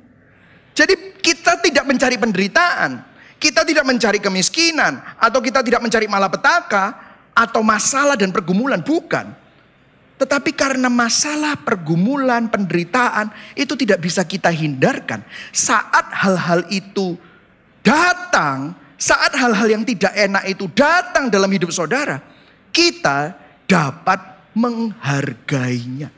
Jadi 0.77 1.17
kita 1.21 1.57
tidak 1.59 1.85
mencari 1.89 2.17
penderitaan, 2.21 3.01
kita 3.41 3.65
tidak 3.65 3.85
mencari 3.85 4.21
kemiskinan 4.21 5.01
atau 5.17 5.41
kita 5.41 5.65
tidak 5.65 5.81
mencari 5.81 6.05
malapetaka 6.05 6.93
atau 7.33 7.61
masalah 7.65 8.13
dan 8.17 8.29
pergumulan, 8.29 8.81
bukan. 8.81 9.33
Tetapi 10.17 10.49
karena 10.57 10.89
masalah, 10.89 11.53
pergumulan, 11.61 12.49
penderitaan 12.49 13.29
itu 13.53 13.77
tidak 13.77 14.01
bisa 14.01 14.25
kita 14.25 14.49
hindarkan. 14.49 15.21
Saat 15.53 16.09
hal-hal 16.09 16.65
itu 16.73 17.13
datang, 17.85 18.73
saat 18.97 19.37
hal-hal 19.37 19.69
yang 19.69 19.85
tidak 19.85 20.09
enak 20.17 20.43
itu 20.49 20.65
datang 20.73 21.29
dalam 21.29 21.49
hidup 21.53 21.69
saudara, 21.69 22.17
kita 22.73 23.37
dapat 23.69 24.17
menghargainya. 24.57 26.09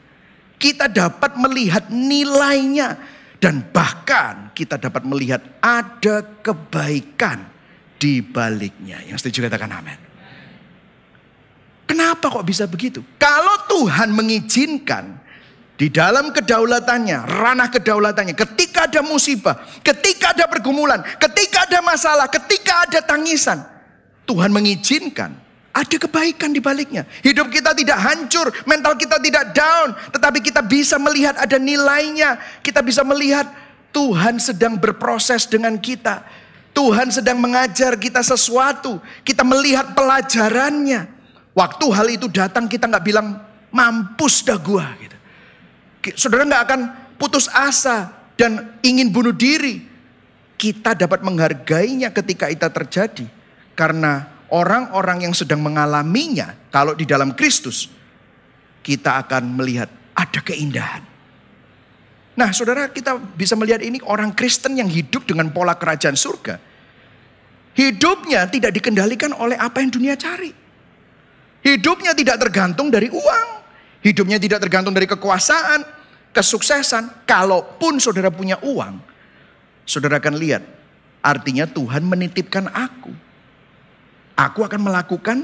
Kita 0.60 0.92
dapat 0.92 1.40
melihat 1.40 1.88
nilainya 1.88 3.00
dan 3.40 3.64
bahkan 3.72 4.52
kita 4.52 4.76
dapat 4.76 5.08
melihat 5.08 5.40
ada 5.64 6.20
kebaikan 6.44 7.48
di 7.96 8.20
baliknya. 8.20 9.00
Yang 9.08 9.24
setuju 9.24 9.48
katakan 9.48 9.72
amin. 9.72 10.00
Kenapa 11.88 12.30
kok 12.30 12.46
bisa 12.46 12.70
begitu? 12.70 13.02
Kalau 13.18 13.66
Tuhan 13.66 14.14
mengizinkan 14.14 15.18
di 15.80 15.88
dalam 15.88 16.36
kedaulatannya, 16.36 17.24
ranah 17.24 17.72
kedaulatannya, 17.72 18.36
ketika 18.36 18.86
ada 18.86 19.00
musibah, 19.00 19.58
ketika 19.80 20.36
ada 20.36 20.46
pergumulan, 20.52 21.00
ketika 21.18 21.66
ada 21.66 21.80
masalah, 21.82 22.28
ketika 22.28 22.84
ada 22.86 23.00
tangisan, 23.00 23.64
Tuhan 24.28 24.52
mengizinkan 24.54 25.34
ada 25.70 25.96
kebaikan 26.02 26.50
di 26.50 26.58
baliknya. 26.58 27.06
Hidup 27.22 27.54
kita 27.54 27.78
tidak 27.78 27.98
hancur, 28.02 28.50
mental 28.66 28.98
kita 28.98 29.22
tidak 29.22 29.54
down, 29.54 29.94
tetapi 30.12 30.42
kita 30.42 30.66
bisa 30.66 30.98
melihat 30.98 31.38
ada 31.38 31.62
nilainya. 31.62 32.42
Kita 32.66 32.82
bisa 32.82 33.06
melihat 33.06 33.46
Tuhan 33.94 34.42
sedang 34.42 34.82
berproses 34.82 35.46
dengan 35.46 35.78
kita. 35.78 36.26
Tuhan 36.74 37.14
sedang 37.14 37.38
mengajar 37.38 37.98
kita 37.98 38.22
sesuatu. 38.26 39.02
Kita 39.22 39.46
melihat 39.46 39.94
pelajarannya. 39.94 41.06
Waktu 41.54 41.86
hal 41.92 42.08
itu 42.08 42.28
datang 42.30 42.70
kita 42.70 42.88
nggak 42.88 43.06
bilang 43.06 43.42
mampus 43.70 44.46
dah 44.46 44.58
gua 44.58 44.90
gitu. 45.02 45.18
Saudara 46.16 46.48
nggak 46.48 46.64
akan 46.66 46.82
putus 47.20 47.52
asa 47.52 48.10
dan 48.40 48.80
ingin 48.82 49.12
bunuh 49.12 49.36
diri. 49.36 49.86
Kita 50.60 50.92
dapat 50.98 51.24
menghargainya 51.24 52.12
ketika 52.12 52.48
itu 52.52 52.68
terjadi. 52.68 53.26
Karena 53.76 54.39
orang-orang 54.54 55.30
yang 55.30 55.34
sedang 55.34 55.62
mengalaminya, 55.62 56.54
kalau 56.74 56.94
di 56.98 57.06
dalam 57.06 57.34
Kristus, 57.34 57.90
kita 58.82 59.22
akan 59.26 59.54
melihat 59.54 59.90
ada 60.18 60.40
keindahan. 60.42 61.06
Nah, 62.40 62.50
saudara, 62.56 62.88
kita 62.88 63.20
bisa 63.36 63.54
melihat 63.60 63.84
ini 63.84 64.00
orang 64.08 64.32
Kristen 64.32 64.80
yang 64.80 64.88
hidup 64.88 65.28
dengan 65.28 65.52
pola 65.52 65.76
kerajaan 65.76 66.16
surga. 66.16 66.56
Hidupnya 67.76 68.48
tidak 68.48 68.76
dikendalikan 68.76 69.36
oleh 69.36 69.60
apa 69.60 69.84
yang 69.84 69.92
dunia 69.92 70.16
cari. 70.16 70.52
Hidupnya 71.60 72.16
tidak 72.16 72.40
tergantung 72.40 72.88
dari 72.88 73.12
uang. 73.12 73.50
Hidupnya 74.00 74.40
tidak 74.40 74.64
tergantung 74.64 74.96
dari 74.96 75.04
kekuasaan, 75.04 75.84
kesuksesan. 76.32 77.28
Kalaupun 77.28 78.00
saudara 78.00 78.32
punya 78.32 78.56
uang, 78.64 79.04
saudara 79.84 80.24
akan 80.24 80.40
lihat. 80.40 80.64
Artinya 81.20 81.68
Tuhan 81.68 82.08
menitipkan 82.08 82.72
aku 82.72 83.12
Aku 84.40 84.64
akan 84.64 84.88
melakukan 84.88 85.44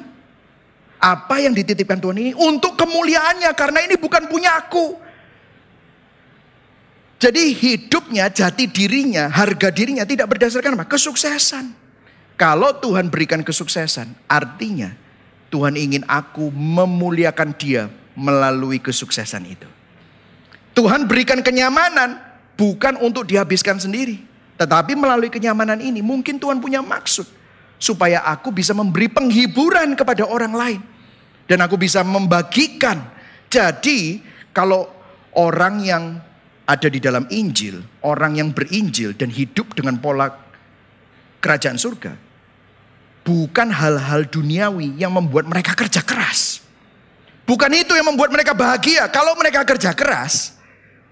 apa 1.03 1.35
yang 1.43 1.51
dititipkan 1.51 1.99
Tuhan 1.99 2.15
ini 2.15 2.31
untuk 2.31 2.79
kemuliaannya 2.79 3.51
karena 3.51 3.83
ini 3.83 3.99
bukan 3.99 4.31
punya 4.31 4.55
aku. 4.55 5.03
Jadi 7.19 7.51
hidupnya, 7.51 8.31
jati 8.31 8.71
dirinya, 8.71 9.27
harga 9.27 9.67
dirinya 9.71 10.07
tidak 10.07 10.31
berdasarkan 10.31 10.79
apa? 10.79 10.87
Kesuksesan. 10.87 11.75
Kalau 12.35 12.75
Tuhan 12.79 13.07
berikan 13.11 13.43
kesuksesan, 13.43 14.11
artinya 14.27 14.91
Tuhan 15.51 15.75
ingin 15.79 16.03
aku 16.07 16.51
memuliakan 16.51 17.55
dia 17.55 17.87
melalui 18.15 18.79
kesuksesan 18.79 19.43
itu. 19.47 19.67
Tuhan 20.75 21.07
berikan 21.07 21.39
kenyamanan 21.39 22.19
bukan 22.59 22.99
untuk 22.99 23.27
dihabiskan 23.27 23.79
sendiri. 23.79 24.19
Tetapi 24.55 24.95
melalui 24.95 25.31
kenyamanan 25.31 25.79
ini 25.83 25.99
mungkin 25.99 26.39
Tuhan 26.39 26.59
punya 26.63 26.79
maksud 26.79 27.27
supaya 27.75 28.23
aku 28.23 28.51
bisa 28.55 28.71
memberi 28.71 29.11
penghiburan 29.11 29.93
kepada 29.93 30.23
orang 30.25 30.53
lain 30.55 30.81
dan 31.45 31.61
aku 31.61 31.77
bisa 31.77 32.01
membagikan. 32.01 33.01
Jadi, 33.49 34.19
kalau 34.51 34.89
orang 35.37 35.75
yang 35.85 36.03
ada 36.65 36.87
di 36.89 36.97
dalam 36.97 37.29
Injil, 37.29 37.81
orang 38.01 38.41
yang 38.41 38.49
berinjil 38.51 39.13
dan 39.13 39.29
hidup 39.29 39.77
dengan 39.77 40.01
pola 40.01 40.33
kerajaan 41.39 41.77
surga, 41.77 42.17
bukan 43.21 43.69
hal-hal 43.69 44.25
duniawi 44.25 44.97
yang 44.97 45.13
membuat 45.13 45.45
mereka 45.45 45.77
kerja 45.77 46.01
keras. 46.01 46.65
Bukan 47.45 47.69
itu 47.77 47.93
yang 47.93 48.09
membuat 48.09 48.33
mereka 48.33 48.57
bahagia. 48.57 49.05
Kalau 49.13 49.37
mereka 49.37 49.61
kerja 49.61 49.93
keras, 49.93 50.57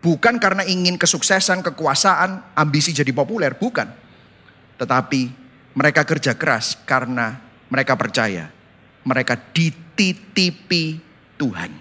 bukan 0.01 0.41
karena 0.41 0.65
ingin 0.65 0.97
kesuksesan, 0.97 1.61
kekuasaan, 1.61 2.57
ambisi 2.57 2.89
jadi 2.89 3.13
populer, 3.13 3.53
bukan. 3.53 3.85
Tetapi 4.81 5.42
mereka 5.73 6.05
kerja 6.05 6.37
keras 6.37 6.77
karena 6.85 7.41
mereka 7.69 7.97
percaya 7.97 8.53
mereka 9.03 9.35
dititipi 9.35 10.99
Tuhan. 11.35 11.71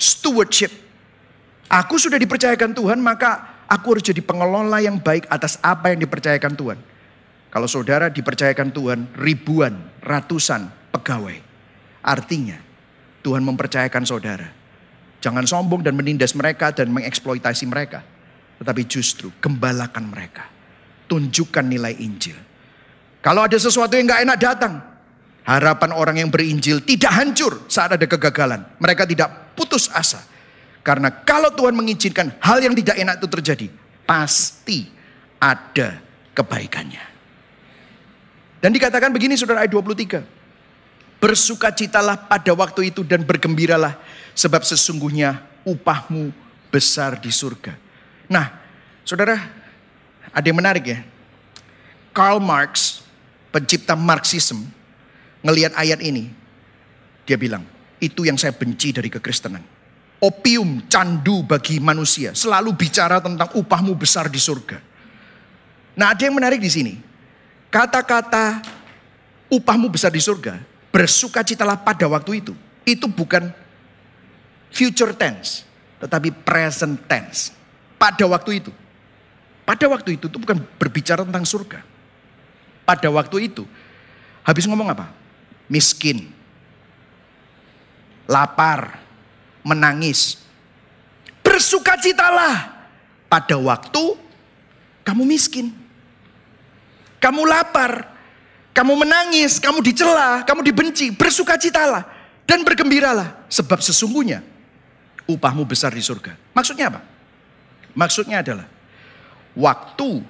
Stewardship. 0.00 0.72
Aku 1.68 2.00
sudah 2.00 2.16
dipercayakan 2.16 2.72
Tuhan, 2.72 2.96
maka 2.96 3.60
aku 3.68 3.96
harus 3.96 4.04
jadi 4.08 4.24
pengelola 4.24 4.80
yang 4.80 4.96
baik 4.96 5.28
atas 5.28 5.60
apa 5.60 5.92
yang 5.92 6.00
dipercayakan 6.00 6.56
Tuhan. 6.56 6.78
Kalau 7.52 7.68
saudara 7.68 8.08
dipercayakan 8.08 8.72
Tuhan 8.72 8.98
ribuan, 9.20 9.76
ratusan 10.00 10.72
pegawai. 10.92 11.36
Artinya 12.00 12.56
Tuhan 13.20 13.44
mempercayakan 13.44 14.04
saudara. 14.08 14.48
Jangan 15.18 15.44
sombong 15.44 15.84
dan 15.84 15.98
menindas 15.98 16.32
mereka 16.32 16.72
dan 16.72 16.88
mengeksploitasi 16.94 17.68
mereka. 17.68 18.00
Tetapi 18.62 18.82
justru 18.88 19.28
gembalakan 19.42 20.08
mereka. 20.08 20.48
Tunjukkan 21.10 21.64
nilai 21.68 21.98
Injil. 22.00 22.38
Kalau 23.28 23.44
ada 23.44 23.60
sesuatu 23.60 23.92
yang 23.92 24.08
gak 24.08 24.24
enak 24.24 24.38
datang. 24.40 24.80
Harapan 25.44 25.92
orang 25.92 26.16
yang 26.16 26.32
berinjil 26.32 26.80
tidak 26.80 27.12
hancur 27.12 27.60
saat 27.68 27.92
ada 27.92 28.08
kegagalan. 28.08 28.64
Mereka 28.80 29.04
tidak 29.04 29.52
putus 29.52 29.92
asa. 29.92 30.24
Karena 30.80 31.12
kalau 31.12 31.52
Tuhan 31.52 31.76
mengizinkan 31.76 32.32
hal 32.40 32.64
yang 32.64 32.72
tidak 32.72 32.96
enak 32.96 33.20
itu 33.20 33.28
terjadi. 33.28 33.66
Pasti 34.08 34.88
ada 35.36 36.00
kebaikannya. 36.32 37.04
Dan 38.64 38.72
dikatakan 38.72 39.12
begini 39.12 39.36
saudara 39.36 39.60
ayat 39.60 39.76
23. 39.76 41.20
Bersukacitalah 41.20 42.32
pada 42.32 42.56
waktu 42.56 42.96
itu 42.96 43.04
dan 43.04 43.28
bergembiralah. 43.28 44.00
Sebab 44.32 44.64
sesungguhnya 44.64 45.44
upahmu 45.68 46.32
besar 46.72 47.20
di 47.20 47.28
surga. 47.28 47.76
Nah, 48.32 48.56
saudara, 49.04 49.36
ada 50.32 50.46
yang 50.48 50.56
menarik 50.56 50.96
ya. 50.96 51.04
Karl 52.16 52.40
Marx, 52.40 53.04
pencipta 53.50 53.96
Marxisme, 53.96 54.64
ngelihat 55.42 55.72
ayat 55.76 56.00
ini. 56.04 56.30
Dia 57.28 57.36
bilang, 57.36 57.64
itu 58.00 58.24
yang 58.24 58.38
saya 58.38 58.54
benci 58.54 58.94
dari 58.94 59.10
kekristenan. 59.12 59.62
Opium, 60.18 60.82
candu 60.90 61.46
bagi 61.46 61.78
manusia. 61.78 62.34
Selalu 62.34 62.74
bicara 62.74 63.22
tentang 63.22 63.54
upahmu 63.54 63.94
besar 63.94 64.26
di 64.26 64.40
surga. 64.40 64.82
Nah 65.94 66.14
ada 66.14 66.22
yang 66.26 66.34
menarik 66.34 66.58
di 66.58 66.70
sini. 66.70 66.94
Kata-kata 67.70 68.62
upahmu 69.46 69.90
besar 69.90 70.10
di 70.10 70.18
surga. 70.18 70.58
Bersukacitalah 70.90 71.78
pada 71.86 72.06
waktu 72.10 72.42
itu. 72.42 72.54
Itu 72.82 73.06
bukan 73.06 73.50
future 74.74 75.14
tense. 75.14 75.62
Tetapi 76.02 76.34
present 76.42 76.98
tense. 77.06 77.54
Pada 77.94 78.26
waktu 78.26 78.62
itu. 78.62 78.72
Pada 79.62 79.84
waktu 79.86 80.16
itu 80.18 80.26
itu 80.26 80.38
bukan 80.40 80.58
berbicara 80.80 81.22
tentang 81.22 81.44
surga. 81.46 81.84
Pada 82.88 83.12
waktu 83.12 83.52
itu. 83.52 83.68
Habis 84.40 84.64
ngomong 84.64 84.88
apa? 84.88 85.12
Miskin 85.68 86.38
lapar, 88.28 89.00
menangis. 89.64 90.44
Bersukacitalah 91.40 92.76
pada 93.26 93.56
waktu 93.56 94.14
kamu 95.02 95.24
miskin. 95.24 95.72
Kamu 97.18 97.42
lapar, 97.48 98.14
kamu 98.76 98.94
menangis, 98.94 99.58
kamu 99.58 99.82
dicela, 99.82 100.44
kamu 100.44 100.60
dibenci. 100.62 101.10
Bersukacitalah 101.10 102.04
dan 102.44 102.62
bergembiralah. 102.62 103.48
Sebab 103.48 103.80
sesungguhnya 103.80 104.44
upahmu 105.26 105.64
besar 105.64 105.90
di 105.90 106.04
surga. 106.04 106.36
Maksudnya 106.52 106.92
apa? 106.92 107.00
Maksudnya 107.96 108.44
adalah 108.44 108.68
waktu 109.56 110.22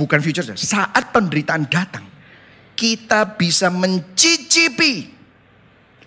bukan 0.00 0.24
future 0.24 0.56
saat 0.56 1.12
penderitaan 1.12 1.68
datang 1.68 2.08
kita 2.72 3.36
bisa 3.36 3.68
mencicipi 3.68 5.20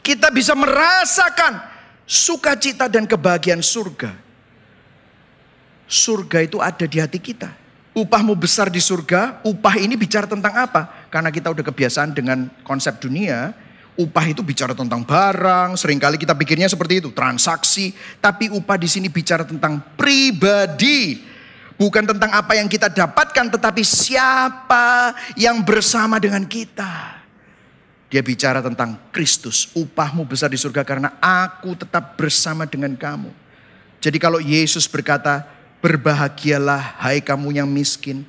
kita 0.04 0.34
bisa 0.34 0.52
merasakan 0.52 1.64
sukacita 2.04 2.92
dan 2.92 3.08
kebahagiaan 3.08 3.64
surga. 3.64 4.12
Surga 5.88 6.44
itu 6.44 6.60
ada 6.60 6.84
di 6.84 7.00
hati 7.00 7.24
kita. 7.24 7.56
Upahmu 7.94 8.36
besar 8.36 8.68
di 8.68 8.82
surga, 8.84 9.40
upah 9.48 9.80
ini 9.80 9.96
bicara 9.96 10.28
tentang 10.28 10.52
apa? 10.60 11.08
Karena 11.08 11.30
kita 11.30 11.54
udah 11.54 11.64
kebiasaan 11.64 12.12
dengan 12.12 12.50
konsep 12.66 12.98
dunia, 13.00 13.54
upah 13.96 14.26
itu 14.26 14.42
bicara 14.42 14.74
tentang 14.74 15.06
barang, 15.06 15.78
sering 15.78 16.02
kali 16.02 16.18
kita 16.18 16.34
pikirnya 16.34 16.66
seperti 16.66 17.00
itu, 17.06 17.14
transaksi. 17.14 17.94
Tapi 18.18 18.50
upah 18.50 18.76
di 18.82 18.90
sini 18.90 19.08
bicara 19.14 19.46
tentang 19.46 19.80
pribadi. 19.96 21.32
Bukan 21.74 22.06
tentang 22.06 22.30
apa 22.30 22.54
yang 22.54 22.70
kita 22.70 22.88
dapatkan, 22.88 23.50
tetapi 23.58 23.82
siapa 23.82 25.18
yang 25.34 25.66
bersama 25.66 26.22
dengan 26.22 26.46
kita. 26.46 27.22
Dia 28.14 28.22
bicara 28.22 28.62
tentang 28.62 28.94
Kristus, 29.10 29.74
upahmu 29.74 30.22
besar 30.30 30.54
di 30.54 30.60
surga 30.62 30.86
karena 30.86 31.18
aku 31.18 31.74
tetap 31.74 32.14
bersama 32.14 32.70
dengan 32.70 32.94
kamu. 32.94 33.34
Jadi 33.98 34.22
kalau 34.22 34.38
Yesus 34.38 34.86
berkata, 34.86 35.50
berbahagialah 35.82 37.02
hai 37.02 37.20
kamu 37.26 37.58
yang 37.58 37.66
miskin. 37.66 38.22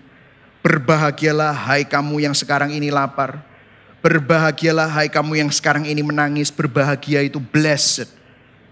Berbahagialah 0.64 1.52
hai 1.52 1.84
kamu 1.84 2.24
yang 2.24 2.32
sekarang 2.32 2.72
ini 2.72 2.88
lapar. 2.88 3.44
Berbahagialah 4.00 4.88
hai 4.88 5.12
kamu 5.12 5.44
yang 5.44 5.50
sekarang 5.52 5.84
ini 5.84 6.00
menangis. 6.00 6.48
Berbahagia 6.48 7.20
itu 7.20 7.36
blessed. 7.36 8.08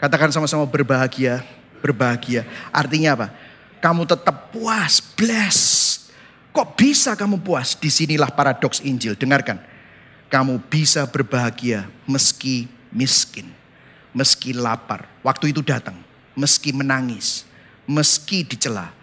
Katakan 0.01 0.33
sama-sama 0.33 0.65
berbahagia, 0.65 1.45
berbahagia. 1.85 2.43
Artinya 2.75 3.15
apa? 3.15 3.27
Kamu 3.83 4.07
tetap 4.07 4.55
puas, 4.55 5.03
blessed. 5.03 6.15
Kok 6.55 6.79
bisa 6.79 7.19
kamu 7.19 7.43
puas? 7.43 7.75
Di 7.75 7.91
sinilah 7.91 8.31
paradoks 8.31 8.79
Injil. 8.87 9.19
Dengarkan 9.19 9.59
kamu 10.33 10.63
bisa 10.71 11.05
berbahagia 11.05 11.85
meski 12.09 12.65
miskin, 12.89 13.53
meski 14.17 14.57
lapar. 14.57 15.05
Waktu 15.21 15.53
itu 15.53 15.61
datang, 15.61 16.01
meski 16.33 16.73
menangis, 16.73 17.45
meski 17.85 18.41
dicela, 18.41 18.95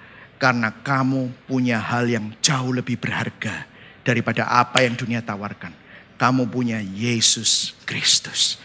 karena 0.41 0.73
kamu 0.73 1.29
punya 1.45 1.77
hal 1.77 2.09
yang 2.09 2.33
jauh 2.41 2.73
lebih 2.73 2.97
berharga 2.97 3.69
daripada 4.01 4.49
apa 4.49 4.81
yang 4.81 4.97
dunia 4.97 5.21
tawarkan. 5.21 5.69
Kamu 6.17 6.49
punya 6.49 6.81
Yesus 6.81 7.77
Kristus. 7.85 8.57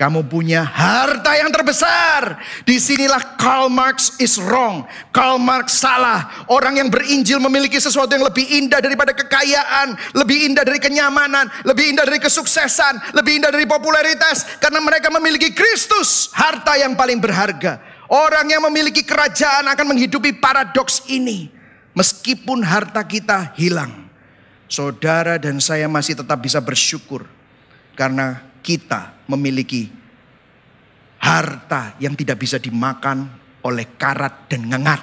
Kamu 0.00 0.24
punya 0.32 0.64
harta 0.64 1.36
yang 1.36 1.52
terbesar. 1.52 2.40
Di 2.64 2.80
sinilah 2.80 3.36
Karl 3.36 3.68
Marx 3.68 4.16
is 4.16 4.40
wrong. 4.40 4.88
Karl 5.12 5.36
Marx 5.36 5.76
salah. 5.76 6.48
Orang 6.48 6.80
yang 6.80 6.88
berinjil 6.88 7.36
memiliki 7.36 7.76
sesuatu 7.76 8.16
yang 8.16 8.24
lebih 8.24 8.48
indah 8.48 8.80
daripada 8.80 9.12
kekayaan. 9.12 9.92
Lebih 10.16 10.48
indah 10.48 10.64
dari 10.64 10.80
kenyamanan. 10.80 11.52
Lebih 11.68 11.92
indah 11.92 12.08
dari 12.08 12.16
kesuksesan. 12.16 13.12
Lebih 13.12 13.44
indah 13.44 13.52
dari 13.52 13.68
popularitas. 13.68 14.56
Karena 14.56 14.80
mereka 14.80 15.12
memiliki 15.12 15.52
Kristus. 15.52 16.32
Harta 16.32 16.80
yang 16.80 16.96
paling 16.96 17.20
berharga. 17.20 17.84
Orang 18.08 18.48
yang 18.48 18.64
memiliki 18.72 19.04
kerajaan 19.04 19.68
akan 19.68 19.84
menghidupi 19.84 20.40
paradoks 20.40 21.04
ini. 21.12 21.52
Meskipun 21.92 22.64
harta 22.64 23.04
kita 23.04 23.52
hilang. 23.52 24.08
Saudara 24.64 25.36
dan 25.36 25.60
saya 25.60 25.92
masih 25.92 26.16
tetap 26.16 26.40
bisa 26.40 26.56
bersyukur. 26.56 27.28
Karena 27.92 28.48
kita 28.60 29.26
memiliki 29.28 29.90
harta 31.20 31.94
yang 32.00 32.16
tidak 32.16 32.40
bisa 32.40 32.56
dimakan 32.56 33.28
oleh 33.60 33.84
karat 34.00 34.48
dan 34.48 34.64
ngengat. 34.64 35.00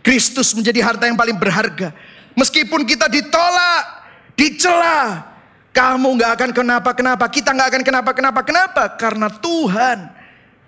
Kristus 0.00 0.56
menjadi 0.56 0.80
harta 0.80 1.04
yang 1.04 1.20
paling 1.20 1.36
berharga. 1.36 1.92
Meskipun 2.32 2.88
kita 2.88 3.12
ditolak, 3.12 4.08
dicela, 4.32 5.26
kamu 5.76 6.16
nggak 6.16 6.32
akan 6.38 6.50
kenapa-kenapa, 6.56 7.24
kita 7.28 7.52
nggak 7.52 7.68
akan 7.76 7.82
kenapa-kenapa. 7.84 8.40
Kenapa? 8.40 8.82
Karena 8.96 9.28
Tuhan 9.28 10.08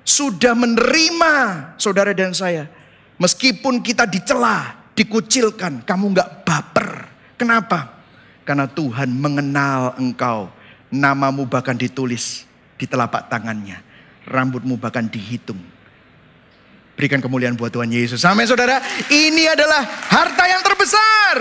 sudah 0.05 0.53
menerima 0.53 1.35
saudara 1.81 2.13
dan 2.13 2.37
saya. 2.37 2.69
Meskipun 3.17 3.81
kita 3.81 4.05
dicela, 4.05 4.77
dikucilkan, 4.93 5.89
kamu 5.89 6.05
nggak 6.13 6.31
baper. 6.45 6.89
Kenapa? 7.41 7.97
Karena 8.45 8.69
Tuhan 8.69 9.09
mengenal 9.09 9.97
engkau 9.97 10.53
Namamu 10.91 11.47
bahkan 11.47 11.79
ditulis 11.79 12.45
di 12.75 12.85
telapak 12.85 13.31
tangannya. 13.31 13.79
Rambutmu 14.27 14.75
bahkan 14.75 15.07
dihitung. 15.07 15.59
Berikan 16.99 17.23
kemuliaan 17.23 17.57
buat 17.57 17.73
Tuhan 17.73 17.89
Yesus. 17.89 18.21
Amin 18.27 18.45
saudara. 18.45 18.83
Ini 19.09 19.57
adalah 19.57 19.87
harta 19.87 20.45
yang 20.51 20.61
terbesar. 20.61 21.37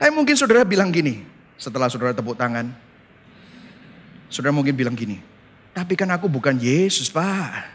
Tapi 0.00 0.10
mungkin 0.10 0.34
saudara 0.34 0.66
bilang 0.66 0.90
gini. 0.90 1.22
Setelah 1.54 1.86
saudara 1.86 2.16
tepuk 2.16 2.34
tangan. 2.34 2.72
Saudara 4.26 4.50
mungkin 4.50 4.74
bilang 4.74 4.98
gini. 4.98 5.22
Tapi 5.76 5.94
kan 5.94 6.08
aku 6.10 6.26
bukan 6.26 6.56
Yesus 6.56 7.12
pak. 7.12 7.68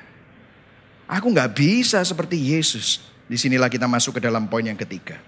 Aku 1.05 1.29
nggak 1.29 1.53
bisa 1.53 2.01
seperti 2.01 2.35
Yesus. 2.35 3.05
Di 3.29 3.39
sinilah 3.39 3.71
kita 3.71 3.87
masuk 3.87 4.19
ke 4.19 4.21
dalam 4.25 4.49
poin 4.49 4.65
yang 4.65 4.75
ketiga. 4.75 5.21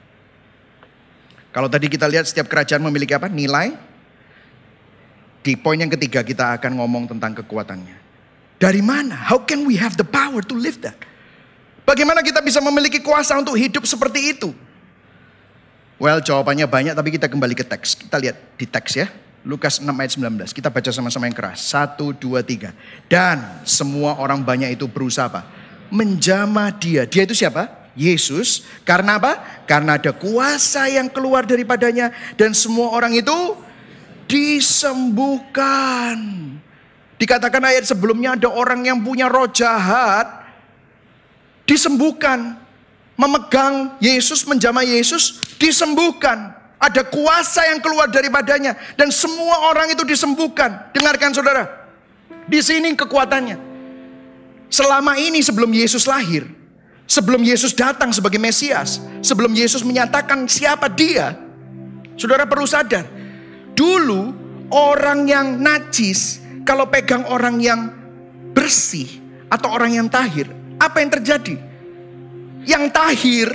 Kalau 1.53 1.69
tadi 1.69 1.85
kita 1.87 2.09
lihat 2.09 2.25
setiap 2.25 2.49
kerajaan 2.49 2.81
memiliki 2.81 3.13
apa? 3.13 3.29
Nilai, 3.29 3.77
di 5.43 5.59
poin 5.59 5.75
yang 5.75 5.91
ketiga 5.91 6.23
kita 6.23 6.55
akan 6.57 6.79
ngomong 6.79 7.11
tentang 7.11 7.35
kekuatannya. 7.43 7.99
Dari 8.57 8.79
mana? 8.79 9.19
How 9.19 9.43
can 9.43 9.67
we 9.67 9.75
have 9.75 9.99
the 9.99 10.07
power 10.07 10.39
to 10.39 10.55
live 10.55 10.79
that? 10.87 10.95
Bagaimana 11.83 12.23
kita 12.23 12.39
bisa 12.39 12.63
memiliki 12.63 13.03
kuasa 13.03 13.35
untuk 13.35 13.59
hidup 13.59 13.83
seperti 13.83 14.31
itu? 14.31 14.55
Well, 15.99 16.23
jawabannya 16.23 16.63
banyak 16.63 16.93
tapi 16.95 17.11
kita 17.11 17.27
kembali 17.27 17.59
ke 17.59 17.67
teks. 17.67 17.99
Kita 17.99 18.15
lihat 18.23 18.39
di 18.55 18.63
teks 18.63 18.91
ya. 18.95 19.07
Lukas 19.43 19.83
6 19.83 19.91
ayat 19.91 20.15
19. 20.15 20.55
Kita 20.55 20.71
baca 20.71 20.89
sama-sama 20.95 21.27
yang 21.27 21.35
keras. 21.35 21.59
Satu, 21.59 22.15
dua, 22.15 22.39
tiga. 22.39 22.71
Dan 23.11 23.43
semua 23.67 24.15
orang 24.15 24.39
banyak 24.39 24.79
itu 24.79 24.87
berusaha 24.87 25.27
apa? 25.27 25.43
Menjamah 25.91 26.71
dia. 26.79 27.03
Dia 27.03 27.27
itu 27.27 27.35
siapa? 27.35 27.67
Yesus. 27.99 28.63
Karena 28.87 29.19
apa? 29.19 29.63
Karena 29.67 29.99
ada 29.99 30.15
kuasa 30.15 30.87
yang 30.87 31.11
keluar 31.11 31.43
daripadanya. 31.43 32.15
Dan 32.39 32.55
semua 32.55 32.95
orang 32.95 33.11
itu 33.19 33.35
disembuhkan. 34.33 36.17
Dikatakan 37.21 37.61
ayat 37.61 37.85
sebelumnya 37.85 38.33
ada 38.33 38.49
orang 38.49 38.81
yang 38.81 39.05
punya 39.05 39.29
roh 39.29 39.45
jahat 39.53 40.25
disembuhkan. 41.69 42.57
Memegang 43.13 43.93
Yesus, 44.01 44.41
menjamah 44.49 44.81
Yesus, 44.81 45.53
disembuhkan. 45.61 46.49
Ada 46.81 47.05
kuasa 47.05 47.69
yang 47.69 47.77
keluar 47.79 48.09
daripadanya 48.09 48.73
dan 48.97 49.13
semua 49.13 49.69
orang 49.69 49.93
itu 49.93 50.01
disembuhkan. 50.01 50.89
Dengarkan 50.91 51.29
saudara. 51.29 51.69
Di 52.49 52.57
sini 52.59 52.97
kekuatannya. 52.97 53.71
Selama 54.73 55.13
ini 55.21 55.45
sebelum 55.45 55.69
Yesus 55.69 56.09
lahir, 56.09 56.49
sebelum 57.05 57.45
Yesus 57.45 57.77
datang 57.77 58.09
sebagai 58.09 58.41
Mesias, 58.41 58.97
sebelum 59.21 59.53
Yesus 59.53 59.85
menyatakan 59.85 60.49
siapa 60.49 60.89
dia, 60.89 61.37
saudara 62.17 62.49
perlu 62.49 62.65
sadar, 62.65 63.05
Dulu 63.73 64.21
orang 64.73 65.25
yang 65.25 65.57
najis 65.57 66.41
kalau 66.63 66.87
pegang 66.87 67.25
orang 67.27 67.59
yang 67.59 67.89
bersih 68.53 69.09
atau 69.49 69.73
orang 69.73 69.97
yang 69.97 70.07
tahir, 70.07 70.49
apa 70.79 71.01
yang 71.01 71.11
terjadi? 71.13 71.55
Yang 72.63 72.83
tahir, 72.95 73.47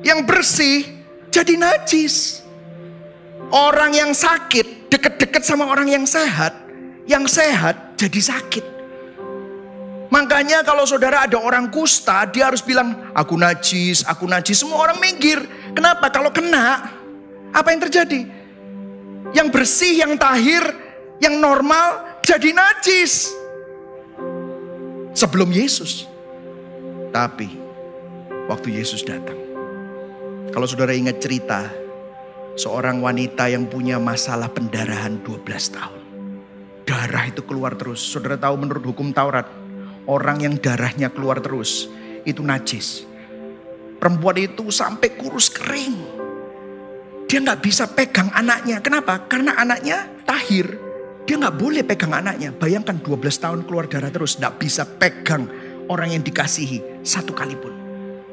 yang 0.00 0.24
bersih, 0.24 0.86
jadi 1.28 1.54
najis. 1.60 2.40
Orang 3.52 3.94
yang 3.94 4.10
sakit 4.16 4.90
deket-deket 4.90 5.44
sama 5.44 5.68
orang 5.68 5.86
yang 5.86 6.08
sehat, 6.08 6.56
yang 7.04 7.28
sehat 7.28 7.94
jadi 8.00 8.20
sakit. 8.32 8.64
Makanya 10.06 10.62
kalau 10.62 10.86
saudara 10.86 11.26
ada 11.26 11.36
orang 11.36 11.68
kusta, 11.68 12.24
dia 12.30 12.48
harus 12.48 12.62
bilang, 12.62 13.12
aku 13.12 13.34
najis, 13.36 14.06
aku 14.06 14.24
najis. 14.24 14.62
Semua 14.62 14.80
orang 14.80 15.02
minggir. 15.02 15.42
Kenapa? 15.74 16.08
Kalau 16.08 16.30
kena, 16.30 16.88
apa 17.50 17.68
yang 17.74 17.82
terjadi? 17.84 18.24
Yang 19.34 19.48
bersih, 19.50 19.94
yang 19.98 20.14
tahir, 20.20 20.62
yang 21.18 21.40
normal, 21.40 22.20
jadi 22.22 22.52
najis. 22.52 23.32
Sebelum 25.16 25.48
Yesus. 25.50 26.04
Tapi, 27.10 27.48
waktu 28.46 28.76
Yesus 28.76 29.00
datang. 29.02 29.38
Kalau 30.52 30.66
saudara 30.68 30.92
ingat 30.92 31.18
cerita, 31.18 31.72
seorang 32.56 33.00
wanita 33.00 33.48
yang 33.48 33.68
punya 33.68 34.00
masalah 34.00 34.48
pendarahan 34.48 35.20
12 35.20 35.76
tahun. 35.76 36.02
Darah 36.86 37.24
itu 37.28 37.42
keluar 37.44 37.76
terus. 37.76 38.00
Saudara 38.00 38.40
tahu 38.40 38.56
menurut 38.56 38.84
hukum 38.86 39.12
Taurat, 39.12 39.48
orang 40.06 40.40
yang 40.40 40.54
darahnya 40.56 41.10
keluar 41.10 41.42
terus 41.42 41.90
itu 42.24 42.40
najis. 42.40 43.04
Perempuan 43.96 44.36
itu 44.38 44.70
sampai 44.70 45.12
kurus 45.18 45.52
kering. 45.52 46.15
Dia 47.26 47.42
nggak 47.42 47.60
bisa 47.62 47.90
pegang 47.90 48.30
anaknya. 48.30 48.78
Kenapa? 48.78 49.26
Karena 49.26 49.58
anaknya 49.58 50.06
tahir. 50.22 50.78
Dia 51.26 51.34
nggak 51.42 51.58
boleh 51.58 51.82
pegang 51.82 52.14
anaknya. 52.14 52.54
Bayangkan 52.54 53.02
12 53.02 53.42
tahun 53.42 53.60
keluar 53.66 53.90
darah 53.90 54.14
terus. 54.14 54.38
Nggak 54.38 54.54
bisa 54.62 54.86
pegang 54.86 55.50
orang 55.90 56.14
yang 56.14 56.22
dikasihi 56.22 57.02
satu 57.02 57.34
kali 57.34 57.58
pun. 57.58 57.74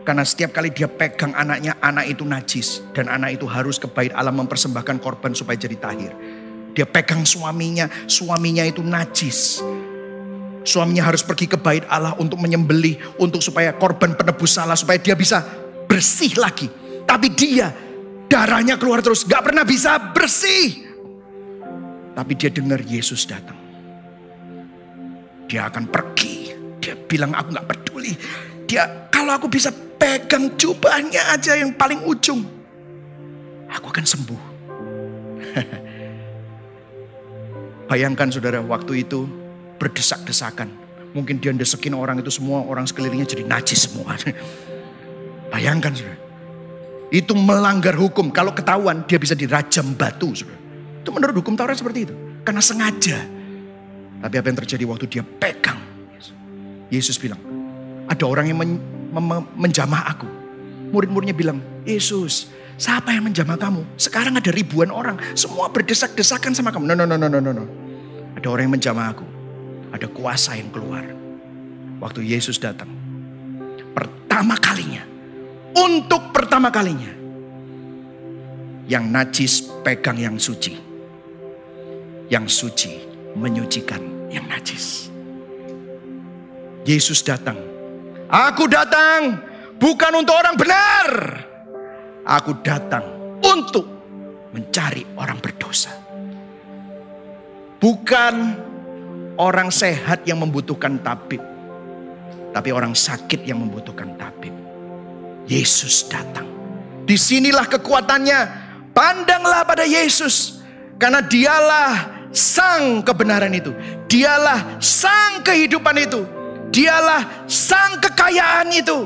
Karena 0.04 0.22
setiap 0.22 0.54
kali 0.54 0.70
dia 0.70 0.86
pegang 0.86 1.34
anaknya, 1.34 1.80
anak 1.82 2.06
itu 2.06 2.22
najis. 2.22 2.86
Dan 2.94 3.10
anak 3.10 3.40
itu 3.40 3.50
harus 3.50 3.82
ke 3.82 3.90
bait 3.90 4.14
Allah 4.14 4.36
mempersembahkan 4.36 5.02
korban 5.02 5.34
supaya 5.34 5.58
jadi 5.58 5.80
tahir. 5.80 6.14
Dia 6.78 6.86
pegang 6.86 7.26
suaminya, 7.26 7.90
suaminya 8.06 8.62
itu 8.68 8.86
najis. 8.86 9.64
Suaminya 10.64 11.08
harus 11.08 11.26
pergi 11.26 11.50
ke 11.50 11.58
bait 11.58 11.88
Allah 11.90 12.14
untuk 12.20 12.38
menyembelih, 12.38 13.18
untuk 13.18 13.42
supaya 13.42 13.74
korban 13.74 14.14
penebus 14.14 14.60
salah, 14.60 14.78
supaya 14.78 15.00
dia 15.02 15.16
bisa 15.18 15.42
bersih 15.88 16.36
lagi. 16.38 16.68
Tapi 17.08 17.28
dia 17.32 17.72
darahnya 18.28 18.80
keluar 18.80 19.04
terus, 19.04 19.28
gak 19.28 19.52
pernah 19.52 19.64
bisa 19.64 20.12
bersih. 20.12 20.84
Tapi 22.14 22.32
dia 22.38 22.54
dengar 22.54 22.82
Yesus 22.82 23.26
datang. 23.26 23.58
Dia 25.50 25.70
akan 25.70 25.90
pergi. 25.90 26.54
Dia 26.78 26.94
bilang 26.98 27.34
aku 27.34 27.54
gak 27.54 27.68
peduli. 27.70 28.14
Dia 28.70 29.10
kalau 29.10 29.38
aku 29.38 29.50
bisa 29.50 29.74
pegang 29.74 30.54
jubahnya 30.60 31.34
aja 31.34 31.58
yang 31.58 31.74
paling 31.74 32.06
ujung. 32.06 32.46
Aku 33.74 33.90
akan 33.90 34.06
sembuh. 34.06 34.42
Bayangkan 37.90 38.30
saudara 38.30 38.62
waktu 38.62 39.06
itu 39.06 39.26
berdesak-desakan. 39.82 40.70
Mungkin 41.14 41.38
dia 41.38 41.54
desekin 41.54 41.94
orang 41.94 42.26
itu 42.26 42.34
semua, 42.34 42.66
orang 42.66 42.90
sekelilingnya 42.90 43.30
jadi 43.30 43.46
najis 43.46 43.86
semua. 43.90 44.18
Bayangkan 45.54 45.94
saudara. 45.94 46.23
Itu 47.14 47.38
melanggar 47.38 47.94
hukum. 47.94 48.34
Kalau 48.34 48.58
ketahuan 48.58 49.06
dia 49.06 49.22
bisa 49.22 49.38
dirajam 49.38 49.94
batu. 49.94 50.34
Itu 50.34 51.10
menurut 51.14 51.38
hukum 51.38 51.54
Taurat 51.54 51.78
seperti 51.78 52.10
itu. 52.10 52.16
Karena 52.42 52.58
sengaja. 52.58 53.22
Tapi 54.24 54.36
apa 54.40 54.48
yang 54.50 54.58
terjadi 54.66 54.84
waktu 54.90 55.06
dia 55.06 55.22
pegang. 55.22 55.78
Yesus 56.90 57.22
bilang, 57.22 57.38
ada 58.10 58.26
orang 58.26 58.50
yang 58.50 58.58
men, 58.58 58.82
men, 59.14 59.46
menjamah 59.54 60.10
aku. 60.14 60.30
Murid-muridnya 60.94 61.34
bilang, 61.34 61.58
Yesus, 61.86 62.54
siapa 62.78 63.14
yang 63.14 63.26
menjamah 63.26 63.58
kamu? 63.58 63.82
Sekarang 63.98 64.38
ada 64.38 64.50
ribuan 64.54 64.94
orang, 64.94 65.18
semua 65.34 65.70
berdesak-desakan 65.74 66.54
sama 66.54 66.70
kamu. 66.70 66.86
No, 66.90 66.94
no, 66.94 67.06
no, 67.10 67.18
no, 67.18 67.30
no, 67.30 67.52
no. 67.54 67.66
Ada 68.38 68.46
orang 68.46 68.70
yang 68.70 68.76
menjamah 68.78 69.08
aku 69.10 69.26
ada 69.94 70.10
kuasa 70.10 70.58
yang 70.58 70.74
keluar. 70.74 71.06
Waktu 72.02 72.26
Yesus 72.26 72.58
datang. 72.58 72.90
Pertama 73.94 74.58
kalinya. 74.58 75.13
Untuk 75.74 76.30
pertama 76.30 76.70
kalinya. 76.70 77.10
Yang 78.86 79.06
najis 79.10 79.54
pegang 79.82 80.20
yang 80.22 80.38
suci. 80.38 80.78
Yang 82.30 82.46
suci 82.50 82.92
menyucikan 83.34 84.30
yang 84.30 84.46
najis. 84.46 85.10
Yesus 86.84 87.24
datang. 87.24 87.58
Aku 88.30 88.66
datang 88.66 89.40
bukan 89.78 90.12
untuk 90.20 90.36
orang 90.36 90.56
benar. 90.58 91.08
Aku 92.24 92.60
datang 92.64 93.38
untuk 93.44 93.86
mencari 94.54 95.04
orang 95.18 95.40
berdosa. 95.42 95.92
Bukan 97.82 98.36
orang 99.36 99.70
sehat 99.74 100.24
yang 100.24 100.40
membutuhkan 100.40 101.02
tabib. 101.04 101.42
Tapi 102.54 102.70
orang 102.70 102.94
sakit 102.94 103.44
yang 103.44 103.60
membutuhkan 103.60 104.14
tabib. 104.16 104.63
Yesus 105.48 106.08
datang. 106.08 106.48
Di 107.04 107.20
sinilah 107.20 107.68
kekuatannya. 107.68 108.64
Pandanglah 108.94 109.66
pada 109.68 109.84
Yesus. 109.84 110.64
Karena 110.96 111.20
dialah 111.20 111.94
sang 112.32 113.04
kebenaran 113.04 113.52
itu. 113.52 113.76
Dialah 114.08 114.80
sang 114.80 115.44
kehidupan 115.44 115.98
itu. 116.00 116.24
Dialah 116.72 117.46
sang 117.50 118.00
kekayaan 118.00 118.70
itu. 118.74 119.06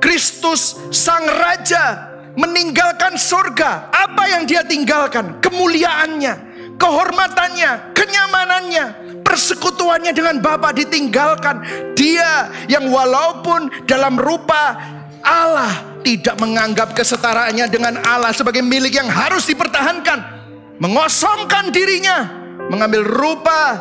Kristus 0.00 0.78
sang 0.92 1.24
raja 1.26 2.14
meninggalkan 2.36 3.16
surga. 3.16 3.90
Apa 3.90 4.28
yang 4.30 4.42
dia 4.44 4.62
tinggalkan? 4.62 5.40
Kemuliaannya, 5.40 6.34
kehormatannya, 6.76 7.96
kenyamanannya, 7.96 8.84
persekutuannya 9.24 10.12
dengan 10.12 10.38
Bapa 10.44 10.70
ditinggalkan. 10.70 11.64
Dia 11.96 12.52
yang 12.70 12.92
walaupun 12.92 13.88
dalam 13.88 14.20
rupa 14.20 14.95
Allah 15.24 16.00
tidak 16.06 16.38
menganggap 16.38 16.94
kesetaraannya 16.94 17.66
dengan 17.66 17.98
Allah 18.06 18.30
sebagai 18.30 18.62
milik 18.62 18.94
yang 18.94 19.10
harus 19.10 19.46
dipertahankan. 19.50 20.38
Mengosongkan 20.76 21.72
dirinya, 21.72 22.28
mengambil 22.68 23.02
rupa 23.02 23.80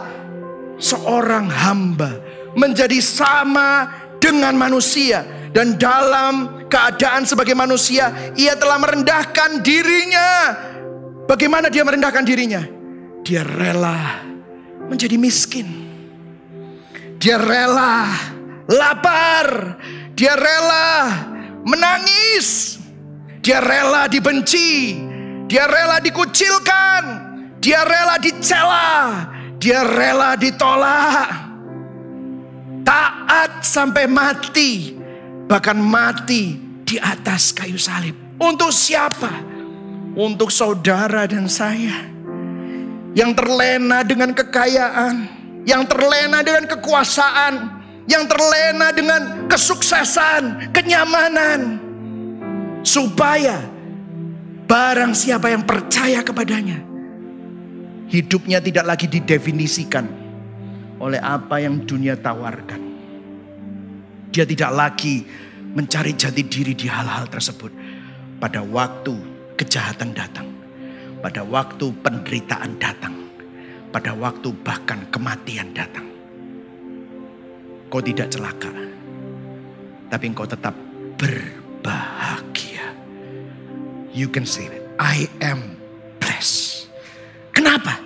seorang 0.79 1.51
hamba, 1.51 2.17
menjadi 2.55 2.97
sama 3.03 3.91
dengan 4.17 4.55
manusia 4.55 5.21
dan 5.51 5.75
dalam 5.79 6.65
keadaan 6.67 7.23
sebagai 7.23 7.55
manusia 7.55 8.11
ia 8.36 8.55
telah 8.59 8.79
merendahkan 8.79 9.63
dirinya. 9.63 10.55
Bagaimana 11.25 11.71
dia 11.71 11.81
merendahkan 11.88 12.23
dirinya? 12.27 12.61
Dia 13.25 13.41
rela 13.41 14.21
menjadi 14.89 15.17
miskin. 15.17 15.65
Dia 17.17 17.41
rela 17.41 18.34
lapar. 18.70 19.78
Dia 20.16 20.34
rela 20.38 20.89
menangis. 21.66 22.80
Dia 23.41 23.61
rela 23.61 24.09
dibenci. 24.09 24.97
Dia 25.45 25.70
rela 25.70 26.01
dikucilkan. 26.01 27.03
Dia 27.61 27.82
rela 27.86 28.16
dicela. 28.18 28.89
Dia 29.61 29.82
rela 29.86 30.38
ditolak. 30.38 31.30
Taat 32.86 33.66
sampai 33.66 34.05
mati. 34.05 34.93
Bahkan 35.45 35.78
mati 35.78 36.57
di 36.86 36.97
atas 36.97 37.53
kayu 37.53 37.78
salib. 37.78 38.13
Untuk 38.41 38.74
siapa? 38.74 39.30
Untuk 40.16 40.47
saudara 40.47 41.28
dan 41.28 41.51
saya 41.51 42.16
yang 43.16 43.32
terlena 43.32 44.03
dengan 44.03 44.36
kekayaan, 44.36 45.16
yang 45.63 45.88
terlena 45.88 46.43
dengan 46.43 46.68
kekuasaan, 46.68 47.53
yang 48.05 48.29
terlena 48.29 48.93
dengan 48.93 49.49
kesuksesan, 49.49 50.69
kenyamanan, 50.69 51.81
supaya 52.85 53.65
barang 54.69 55.13
siapa 55.17 55.49
yang 55.49 55.65
percaya 55.65 56.21
kepadanya, 56.21 56.77
hidupnya 58.09 58.61
tidak 58.61 58.85
lagi 58.85 59.09
didefinisikan 59.09 60.05
oleh 61.01 61.17
apa 61.17 61.61
yang 61.61 61.81
dunia 61.83 62.13
tawarkan. 62.17 62.81
Dia 64.29 64.45
tidak 64.45 64.71
lagi 64.75 65.25
mencari 65.75 66.13
jati 66.13 66.43
diri 66.45 66.73
di 66.75 66.87
hal-hal 66.87 67.27
tersebut. 67.27 67.71
Pada 68.35 68.61
waktu 68.61 69.15
kejahatan 69.55 70.11
datang, 70.11 70.47
pada 71.23 71.41
waktu 71.41 71.89
penderitaan 72.03 72.75
datang, 72.77 73.15
pada 73.89 74.11
waktu 74.13 74.51
bahkan 74.61 75.07
kematian 75.09 75.71
datang. 75.71 76.04
Kau 77.88 78.01
tidak 78.01 78.33
celaka, 78.33 78.73
tapi 80.09 80.25
engkau 80.27 80.47
tetap 80.49 80.73
berbahagia. 81.15 82.91
You 84.15 84.31
can 84.31 84.47
say 84.47 84.67
it. 84.67 84.83
I 84.95 85.27
am 85.43 85.75
blessed. 86.19 86.88
Kenapa? 87.51 87.99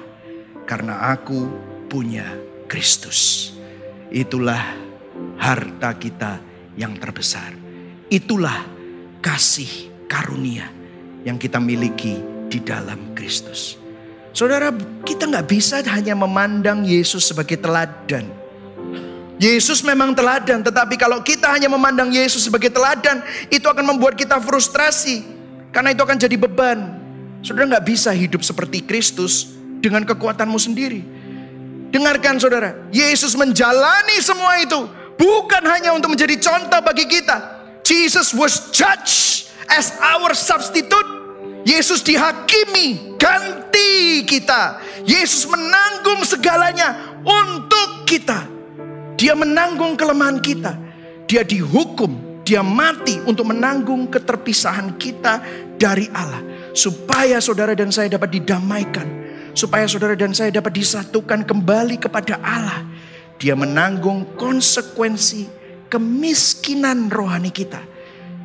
Karena 0.66 1.14
aku 1.14 1.50
punya 1.90 2.26
Kristus. 2.70 3.54
Itulah 4.10 4.62
harta 5.38 5.94
kita 5.98 6.42
yang 6.78 6.98
terbesar. 6.98 7.54
Itulah 8.10 8.66
kasih 9.22 9.90
karunia 10.10 10.66
yang 11.22 11.38
kita 11.38 11.62
miliki 11.62 12.18
di 12.50 12.58
dalam 12.64 13.14
Kristus. 13.14 13.78
Saudara, 14.34 14.72
kita 15.04 15.30
nggak 15.30 15.48
bisa 15.50 15.82
hanya 15.90 16.16
memandang 16.16 16.86
Yesus 16.86 17.30
sebagai 17.30 17.60
teladan. 17.60 18.39
Yesus 19.40 19.80
memang 19.88 20.12
teladan, 20.12 20.60
tetapi 20.60 21.00
kalau 21.00 21.24
kita 21.24 21.48
hanya 21.48 21.72
memandang 21.72 22.12
Yesus 22.12 22.44
sebagai 22.44 22.68
teladan, 22.68 23.24
itu 23.48 23.64
akan 23.64 23.96
membuat 23.96 24.20
kita 24.20 24.36
frustrasi. 24.44 25.24
Karena 25.72 25.96
itu 25.96 26.04
akan 26.04 26.20
jadi 26.20 26.36
beban. 26.36 27.00
Saudara 27.40 27.80
nggak 27.80 27.88
bisa 27.88 28.12
hidup 28.12 28.44
seperti 28.44 28.84
Kristus 28.84 29.56
dengan 29.80 30.04
kekuatanmu 30.04 30.60
sendiri. 30.60 31.02
Dengarkan 31.88 32.36
saudara, 32.36 32.76
Yesus 32.92 33.34
menjalani 33.40 34.20
semua 34.20 34.60
itu 34.60 34.76
bukan 35.16 35.64
hanya 35.72 35.96
untuk 35.96 36.12
menjadi 36.12 36.36
contoh 36.36 36.84
bagi 36.84 37.08
kita. 37.08 37.64
Jesus 37.88 38.36
was 38.36 38.70
judged 38.76 39.48
as 39.72 39.96
our 40.04 40.36
substitute 40.36 41.08
Yesus 41.64 42.04
dihakimi, 42.04 43.16
ganti 43.16 44.24
kita. 44.28 44.84
Yesus 45.08 45.48
menanggung 45.48 46.28
segalanya 46.28 47.16
untuk 47.24 48.04
kita. 48.04 48.59
Dia 49.20 49.36
menanggung 49.36 50.00
kelemahan 50.00 50.40
kita. 50.40 50.80
Dia 51.28 51.44
dihukum, 51.44 52.42
dia 52.48 52.64
mati 52.64 53.20
untuk 53.28 53.52
menanggung 53.52 54.08
keterpisahan 54.08 54.96
kita 54.96 55.44
dari 55.76 56.08
Allah. 56.16 56.40
Supaya 56.72 57.44
saudara 57.44 57.76
dan 57.76 57.92
saya 57.92 58.16
dapat 58.16 58.40
didamaikan. 58.40 59.28
Supaya 59.52 59.84
saudara 59.92 60.16
dan 60.16 60.32
saya 60.32 60.56
dapat 60.56 60.72
disatukan 60.72 61.44
kembali 61.44 62.00
kepada 62.00 62.40
Allah. 62.40 62.88
Dia 63.36 63.60
menanggung 63.60 64.40
konsekuensi 64.40 65.52
kemiskinan 65.92 67.12
rohani 67.12 67.52
kita. 67.52 67.84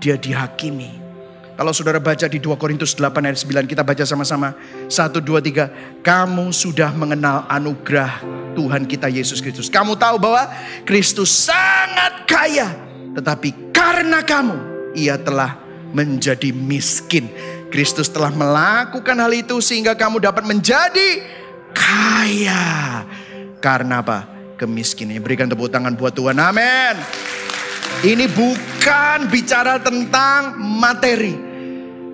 Dia 0.03 0.19
dihakimi 0.19 1.04
kalau 1.55 1.71
saudara 1.71 2.03
baca 2.03 2.27
di 2.27 2.43
2 2.43 2.59
Korintus 2.59 2.99
8 2.99 3.15
ayat 3.31 3.39
9 3.39 3.71
kita 3.71 3.87
baca 3.87 4.03
sama-sama. 4.03 4.59
1, 4.91 5.23
2, 5.23 5.39
3. 5.39 6.03
Kamu 6.03 6.51
sudah 6.51 6.91
mengenal 6.91 7.47
anugerah 7.47 8.27
Tuhan 8.59 8.91
kita 8.91 9.07
Yesus 9.07 9.39
Kristus. 9.39 9.71
Kamu 9.71 9.95
tahu 9.95 10.19
bahwa 10.19 10.51
Kristus 10.83 11.31
sangat 11.31 12.27
kaya. 12.27 12.75
Tetapi 13.15 13.71
karena 13.71 14.27
kamu 14.27 14.57
ia 14.99 15.15
telah 15.15 15.55
menjadi 15.95 16.51
miskin. 16.51 17.31
Kristus 17.71 18.11
telah 18.11 18.35
melakukan 18.35 19.15
hal 19.15 19.31
itu 19.31 19.63
sehingga 19.63 19.95
kamu 19.95 20.19
dapat 20.19 20.43
menjadi 20.43 21.23
kaya. 21.71 23.07
Karena 23.63 24.03
apa? 24.03 24.27
Kemiskinannya. 24.59 25.23
Berikan 25.23 25.47
tepuk 25.47 25.71
tangan 25.71 25.95
buat 25.95 26.15
Tuhan. 26.19 26.35
Amin. 26.35 26.99
Ini 28.03 28.27
bukan 28.27 29.31
bicara 29.31 29.79
tentang 29.79 30.59
materi. 30.59 31.37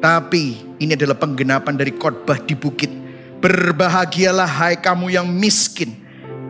Tapi 0.00 0.76
ini 0.76 0.92
adalah 0.92 1.16
penggenapan 1.16 1.78
dari 1.78 1.96
khotbah 1.96 2.36
di 2.44 2.52
bukit. 2.52 2.92
Berbahagialah 3.40 4.48
hai 4.48 4.76
kamu 4.76 5.16
yang 5.16 5.28
miskin. 5.30 5.96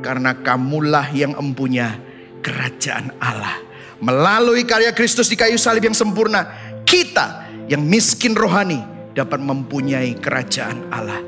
Karena 0.00 0.34
kamulah 0.34 1.12
yang 1.14 1.36
empunya 1.38 2.00
kerajaan 2.42 3.14
Allah. 3.20 3.60
Melalui 4.00 4.64
karya 4.64 4.90
Kristus 4.96 5.28
di 5.28 5.36
kayu 5.36 5.60
salib 5.60 5.86
yang 5.86 5.94
sempurna. 5.94 6.50
Kita 6.82 7.46
yang 7.68 7.84
miskin 7.84 8.34
rohani 8.34 8.82
dapat 9.14 9.38
mempunyai 9.38 10.16
kerajaan 10.18 10.90
Allah. 10.90 11.20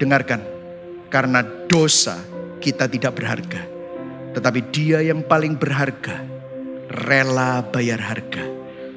Dengarkan. 0.00 0.40
Karena 1.12 1.44
dosa 1.44 2.18
kita 2.58 2.90
tidak 2.90 3.14
berharga. 3.20 3.62
Tetapi 4.32 4.60
dia 4.70 5.02
yang 5.02 5.24
paling 5.24 5.58
berharga 5.58 6.37
rela 6.88 7.60
bayar 7.68 8.00
harga 8.00 8.44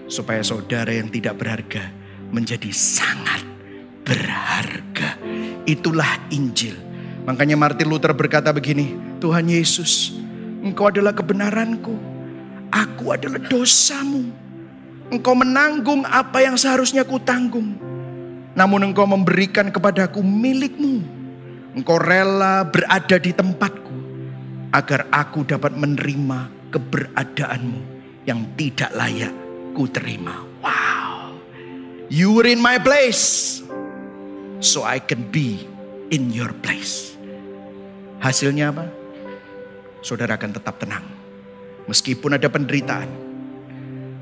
supaya 0.07 0.39
saudara 0.43 0.91
yang 0.91 1.11
tidak 1.11 1.39
berharga 1.39 1.91
menjadi 2.31 2.71
sangat 2.71 3.43
berharga. 4.07 5.19
Itulah 5.67 6.31
Injil. 6.31 6.75
Makanya 7.27 7.53
Martin 7.59 7.91
Luther 7.91 8.15
berkata 8.17 8.49
begini, 8.49 8.97
Tuhan 9.21 9.45
Yesus, 9.45 10.15
Engkau 10.61 10.89
adalah 10.89 11.11
kebenaranku. 11.13 11.93
Aku 12.71 13.11
adalah 13.11 13.41
dosamu. 13.49 14.29
Engkau 15.11 15.35
menanggung 15.35 16.07
apa 16.07 16.39
yang 16.39 16.55
seharusnya 16.55 17.03
ku 17.03 17.19
tanggung. 17.19 17.75
Namun 18.55 18.91
engkau 18.91 19.03
memberikan 19.09 19.73
kepadaku 19.73 20.23
milikmu. 20.23 21.03
Engkau 21.75 21.99
rela 21.99 22.63
berada 22.63 23.17
di 23.19 23.35
tempatku. 23.35 23.95
Agar 24.71 25.09
aku 25.11 25.43
dapat 25.43 25.75
menerima 25.75 26.60
keberadaanmu 26.71 27.79
yang 28.23 28.55
tidak 28.55 28.89
layak 28.95 29.33
ku 29.75 29.85
terima. 29.91 30.41
Wow. 30.63 31.35
You 32.07 32.35
were 32.35 32.47
in 32.47 32.63
my 32.63 32.79
place. 32.79 33.59
So 34.61 34.85
I 34.85 35.01
can 35.01 35.27
be 35.29 35.65
in 36.13 36.29
your 36.31 36.53
place. 36.53 37.17
Hasilnya 38.21 38.69
apa? 38.69 38.85
Saudara 40.05 40.37
akan 40.37 40.51
tetap 40.53 40.77
tenang. 40.77 41.05
Meskipun 41.89 42.37
ada 42.37 42.45
penderitaan. 42.45 43.09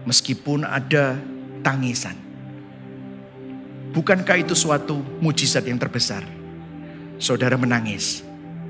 Meskipun 0.07 0.63
ada 0.63 1.19
tangisan. 1.59 2.15
Bukankah 3.91 4.37
itu 4.39 4.55
suatu 4.55 5.01
mujizat 5.19 5.67
yang 5.67 5.75
terbesar? 5.75 6.23
Saudara 7.19 7.59
menangis. 7.59 8.23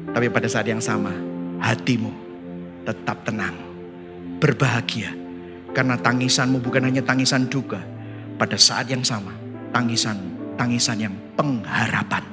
Tapi 0.10 0.26
pada 0.34 0.50
saat 0.50 0.66
yang 0.66 0.82
sama 0.82 1.14
hatimu 1.62 2.10
tetap 2.82 3.22
tenang 3.22 3.69
berbahagia. 4.40 5.14
Karena 5.76 6.00
tangisanmu 6.00 6.64
bukan 6.64 6.88
hanya 6.90 7.06
tangisan 7.06 7.46
duka. 7.46 7.78
Pada 8.40 8.56
saat 8.56 8.88
yang 8.88 9.04
sama, 9.04 9.36
tangisan 9.76 10.16
tangisan 10.60 11.00
yang 11.00 11.16
pengharapan. 11.40 12.24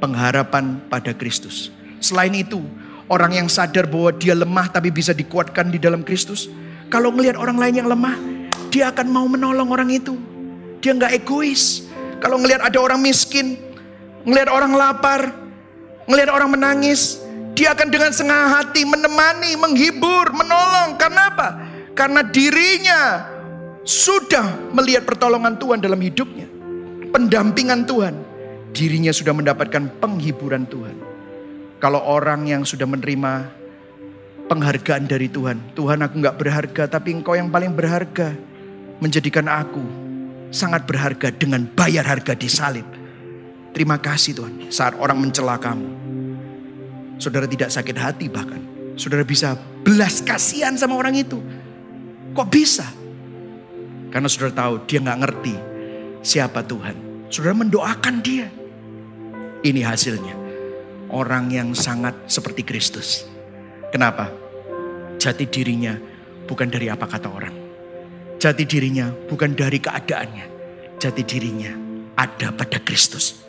Pengharapan 0.00 0.80
pada 0.88 1.12
Kristus. 1.12 1.68
Selain 2.00 2.32
itu, 2.32 2.64
orang 3.12 3.44
yang 3.44 3.48
sadar 3.52 3.84
bahwa 3.84 4.16
dia 4.16 4.32
lemah 4.32 4.72
tapi 4.72 4.88
bisa 4.88 5.12
dikuatkan 5.12 5.68
di 5.68 5.76
dalam 5.76 6.00
Kristus. 6.00 6.48
Kalau 6.88 7.12
melihat 7.12 7.36
orang 7.36 7.60
lain 7.60 7.84
yang 7.84 7.88
lemah, 7.92 8.16
dia 8.72 8.88
akan 8.88 9.06
mau 9.12 9.28
menolong 9.28 9.68
orang 9.68 9.92
itu. 9.92 10.16
Dia 10.80 10.96
nggak 10.96 11.12
egois. 11.24 11.84
Kalau 12.24 12.40
ngelihat 12.40 12.64
ada 12.64 12.78
orang 12.80 13.02
miskin, 13.04 13.58
ngelihat 14.24 14.48
orang 14.48 14.72
lapar, 14.72 15.34
ngelihat 16.08 16.30
orang 16.32 16.56
menangis, 16.56 17.20
dia 17.58 17.74
akan 17.74 17.90
dengan 17.90 18.14
senang 18.14 18.54
hati 18.54 18.86
menemani, 18.86 19.58
menghibur, 19.58 20.30
menolong. 20.30 20.94
Karena 20.94 21.26
apa? 21.26 21.48
Karena 21.90 22.22
dirinya 22.22 23.26
sudah 23.82 24.70
melihat 24.70 25.02
pertolongan 25.02 25.58
Tuhan 25.58 25.82
dalam 25.82 25.98
hidupnya. 25.98 26.46
Pendampingan 27.10 27.82
Tuhan. 27.82 28.14
Dirinya 28.70 29.10
sudah 29.10 29.34
mendapatkan 29.34 29.90
penghiburan 29.98 30.70
Tuhan. 30.70 30.94
Kalau 31.82 31.98
orang 31.98 32.46
yang 32.46 32.62
sudah 32.62 32.86
menerima 32.86 33.50
penghargaan 34.46 35.10
dari 35.10 35.26
Tuhan. 35.26 35.74
Tuhan 35.74 35.98
aku 36.06 36.14
nggak 36.14 36.38
berharga 36.38 36.82
tapi 36.86 37.18
engkau 37.18 37.34
yang 37.34 37.50
paling 37.50 37.74
berharga. 37.74 38.38
Menjadikan 39.02 39.50
aku 39.50 39.82
sangat 40.54 40.86
berharga 40.86 41.34
dengan 41.34 41.66
bayar 41.66 42.06
harga 42.06 42.38
di 42.38 42.46
salib. 42.46 42.86
Terima 43.74 43.98
kasih 43.98 44.38
Tuhan 44.38 44.54
saat 44.70 44.94
orang 44.94 45.18
mencela 45.26 45.58
kamu 45.58 45.98
Saudara 47.18 47.50
tidak 47.50 47.74
sakit 47.74 47.96
hati 47.98 48.26
bahkan. 48.30 48.62
Saudara 48.94 49.26
bisa 49.26 49.58
belas 49.82 50.22
kasihan 50.22 50.74
sama 50.78 50.94
orang 50.94 51.18
itu. 51.18 51.38
Kok 52.34 52.48
bisa? 52.50 52.86
Karena 54.08 54.30
saudara 54.30 54.54
tahu 54.54 54.86
dia 54.86 55.02
nggak 55.02 55.20
ngerti 55.22 55.54
siapa 56.22 56.62
Tuhan. 56.62 57.28
Saudara 57.28 57.54
mendoakan 57.58 58.14
dia. 58.22 58.48
Ini 59.62 59.82
hasilnya. 59.82 60.34
Orang 61.10 61.50
yang 61.50 61.74
sangat 61.74 62.30
seperti 62.30 62.62
Kristus. 62.62 63.26
Kenapa? 63.90 64.30
Jati 65.18 65.50
dirinya 65.50 65.98
bukan 66.46 66.70
dari 66.70 66.86
apa 66.86 67.10
kata 67.10 67.28
orang. 67.28 67.54
Jati 68.38 68.62
dirinya 68.62 69.10
bukan 69.26 69.58
dari 69.58 69.82
keadaannya. 69.82 70.46
Jati 71.02 71.22
dirinya 71.26 71.74
ada 72.14 72.54
pada 72.54 72.78
Kristus. 72.78 73.42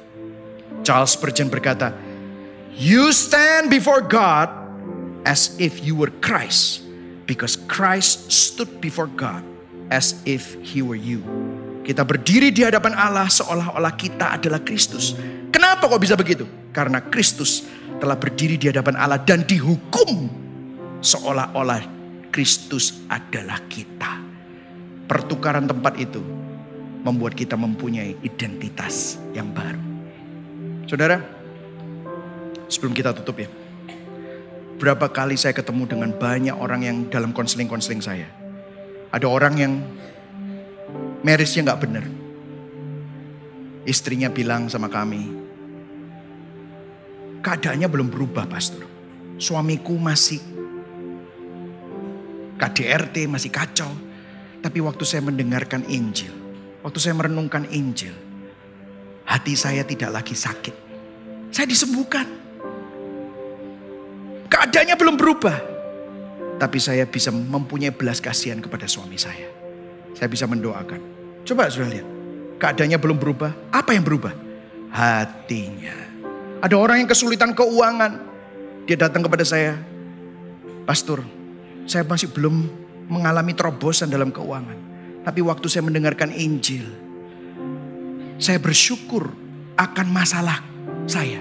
Charles 0.82 1.14
Spurgeon 1.14 1.52
berkata, 1.52 1.94
You 2.80 3.12
stand 3.12 3.68
before 3.68 4.00
God 4.00 4.48
as 5.28 5.52
if 5.60 5.84
you 5.84 6.00
were 6.00 6.16
Christ, 6.24 6.80
because 7.28 7.60
Christ 7.68 8.32
stood 8.32 8.80
before 8.80 9.12
God 9.12 9.44
as 9.92 10.16
if 10.24 10.56
he 10.64 10.80
were 10.80 10.96
you. 10.96 11.20
Kita 11.84 12.08
berdiri 12.08 12.56
di 12.56 12.64
hadapan 12.64 12.96
Allah 12.96 13.28
seolah-olah 13.28 14.00
kita 14.00 14.40
adalah 14.40 14.64
Kristus. 14.64 15.12
Kenapa 15.52 15.92
kok 15.92 16.00
bisa 16.00 16.16
begitu? 16.16 16.48
Karena 16.72 17.04
Kristus 17.04 17.68
telah 18.00 18.16
berdiri 18.16 18.56
di 18.56 18.72
hadapan 18.72 18.96
Allah 18.96 19.20
dan 19.20 19.44
dihukum 19.44 20.32
seolah-olah 21.04 21.84
Kristus 22.32 23.04
adalah 23.12 23.60
kita. 23.68 24.24
Pertukaran 25.04 25.68
tempat 25.68 26.00
itu 26.00 26.24
membuat 27.04 27.36
kita 27.36 27.60
mempunyai 27.60 28.16
identitas 28.24 29.20
yang 29.36 29.52
baru. 29.52 29.84
Saudara, 30.88 31.39
Sebelum 32.70 32.94
kita 32.94 33.18
tutup 33.18 33.42
ya. 33.42 33.50
Berapa 34.80 35.12
kali 35.12 35.36
saya 35.36 35.52
ketemu 35.52 35.90
dengan 35.90 36.16
banyak 36.16 36.56
orang 36.56 36.82
yang 36.88 36.98
dalam 37.12 37.36
konseling-konseling 37.36 38.00
saya. 38.00 38.30
Ada 39.12 39.28
orang 39.28 39.54
yang 39.60 39.74
marriage-nya 41.26 41.68
nggak 41.68 41.82
benar. 41.82 42.06
Istrinya 43.84 44.30
bilang 44.30 44.70
sama 44.70 44.88
kami, 44.88 45.26
keadaannya 47.42 47.88
belum 47.90 48.08
berubah 48.14 48.46
pastor. 48.46 48.86
Suamiku 49.40 49.96
masih 49.98 50.40
KDRT, 52.60 53.26
masih 53.32 53.50
kacau. 53.50 53.90
Tapi 54.60 54.84
waktu 54.84 55.04
saya 55.08 55.24
mendengarkan 55.24 55.88
Injil, 55.88 56.36
waktu 56.84 57.00
saya 57.00 57.16
merenungkan 57.16 57.64
Injil, 57.72 58.12
hati 59.24 59.56
saya 59.56 59.88
tidak 59.88 60.12
lagi 60.12 60.36
sakit. 60.36 60.76
Saya 61.50 61.66
disembuhkan. 61.66 62.28
Keadaannya 64.50 64.96
belum 64.98 65.16
berubah. 65.16 65.58
Tapi 66.60 66.78
saya 66.82 67.08
bisa 67.08 67.32
mempunyai 67.32 67.94
belas 67.94 68.20
kasihan 68.20 68.60
kepada 68.60 68.90
suami 68.90 69.16
saya. 69.16 69.48
Saya 70.18 70.28
bisa 70.28 70.44
mendoakan. 70.50 71.00
Coba 71.48 71.72
sudah 71.72 71.88
lihat. 71.88 72.08
Keadaannya 72.60 73.00
belum 73.00 73.18
berubah. 73.22 73.56
Apa 73.72 73.96
yang 73.96 74.04
berubah? 74.04 74.36
Hatinya. 74.92 75.96
Ada 76.60 76.76
orang 76.76 77.06
yang 77.06 77.10
kesulitan 77.10 77.56
keuangan. 77.56 78.20
Dia 78.84 79.00
datang 79.00 79.24
kepada 79.24 79.48
saya. 79.48 79.80
Pastor, 80.84 81.24
saya 81.88 82.04
masih 82.04 82.34
belum 82.34 82.68
mengalami 83.08 83.56
terobosan 83.56 84.12
dalam 84.12 84.34
keuangan. 84.34 84.76
Tapi 85.24 85.40
waktu 85.46 85.72
saya 85.72 85.86
mendengarkan 85.88 86.34
Injil, 86.36 86.90
saya 88.42 88.60
bersyukur 88.60 89.30
akan 89.80 90.08
masalah 90.12 90.60
saya. 91.08 91.40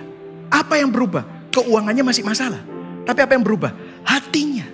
Apa 0.52 0.78
yang 0.78 0.94
berubah? 0.94 1.26
Keuangannya 1.50 2.04
masih 2.06 2.22
masalah. 2.22 2.77
Tapi 3.08 3.24
apa 3.24 3.32
yang 3.32 3.40
berubah? 3.40 3.72
Hatinya. 4.04 4.68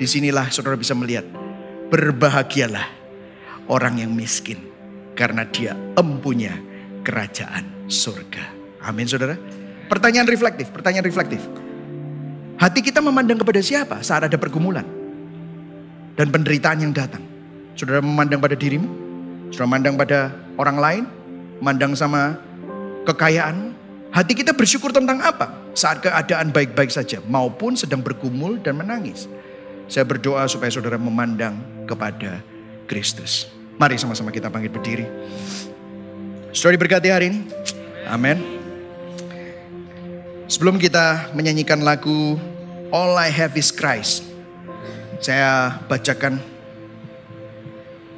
Di 0.00 0.08
sinilah 0.08 0.48
saudara 0.48 0.80
bisa 0.80 0.96
melihat. 0.96 1.28
Berbahagialah 1.92 2.88
orang 3.68 4.00
yang 4.00 4.16
miskin. 4.16 4.56
Karena 5.12 5.44
dia 5.44 5.76
empunya 5.92 6.56
kerajaan 7.04 7.84
surga. 7.84 8.56
Amin 8.80 9.04
saudara. 9.04 9.36
Pertanyaan 9.92 10.24
reflektif, 10.24 10.72
pertanyaan 10.72 11.04
reflektif. 11.04 11.44
Hati 12.56 12.80
kita 12.80 13.04
memandang 13.04 13.36
kepada 13.36 13.60
siapa 13.60 14.00
saat 14.00 14.24
ada 14.24 14.40
pergumulan? 14.40 14.88
Dan 16.16 16.32
penderitaan 16.32 16.80
yang 16.80 16.96
datang. 16.96 17.20
Saudara 17.76 18.00
memandang 18.00 18.40
pada 18.40 18.56
dirimu? 18.56 18.88
Saudara 19.52 19.68
memandang 19.68 19.94
pada 20.00 20.32
orang 20.56 20.78
lain? 20.80 21.04
Memandang 21.60 21.92
sama 21.92 22.40
kekayaan? 23.04 23.75
Hati 24.16 24.32
kita 24.32 24.56
bersyukur 24.56 24.96
tentang 24.96 25.20
apa? 25.20 25.52
Saat 25.76 26.00
keadaan 26.00 26.48
baik-baik 26.48 26.88
saja 26.88 27.20
maupun 27.28 27.76
sedang 27.76 28.00
bergumul 28.00 28.56
dan 28.64 28.80
menangis. 28.80 29.28
Saya 29.92 30.08
berdoa 30.08 30.48
supaya 30.48 30.72
saudara 30.72 30.96
memandang 30.96 31.84
kepada 31.84 32.40
Kristus. 32.88 33.52
Mari 33.76 34.00
sama-sama 34.00 34.32
kita 34.32 34.48
bangkit 34.48 34.72
berdiri. 34.72 35.04
Saudara 36.56 36.80
diberkati 36.80 37.12
hari 37.12 37.28
ini. 37.28 37.40
Amin. 38.08 38.40
Sebelum 40.48 40.80
kita 40.80 41.36
menyanyikan 41.36 41.84
lagu 41.84 42.40
All 42.88 43.20
I 43.20 43.28
Have 43.28 43.52
Is 43.60 43.68
Christ. 43.68 44.24
Saya 45.20 45.76
bacakan 45.92 46.40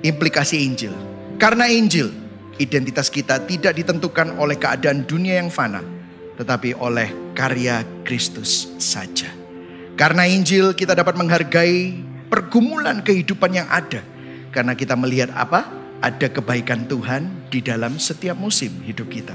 implikasi 0.06 0.62
Injil. 0.62 0.94
Karena 1.42 1.66
Injil, 1.66 2.14
identitas 2.58 3.08
kita 3.08 3.42
tidak 3.46 3.78
ditentukan 3.78 4.36
oleh 4.36 4.58
keadaan 4.58 5.06
dunia 5.06 5.38
yang 5.38 5.48
fana, 5.48 5.80
tetapi 6.36 6.74
oleh 6.76 7.32
karya 7.32 7.86
Kristus 8.02 8.70
saja. 8.76 9.30
Karena 9.98 10.26
Injil 10.26 10.74
kita 10.78 10.94
dapat 10.94 11.18
menghargai 11.18 11.98
pergumulan 12.30 13.02
kehidupan 13.02 13.50
yang 13.50 13.66
ada. 13.66 14.02
Karena 14.54 14.78
kita 14.78 14.94
melihat 14.94 15.34
apa? 15.34 15.66
Ada 15.98 16.30
kebaikan 16.30 16.86
Tuhan 16.86 17.50
di 17.50 17.58
dalam 17.58 17.98
setiap 17.98 18.38
musim 18.38 18.70
hidup 18.86 19.10
kita. 19.10 19.34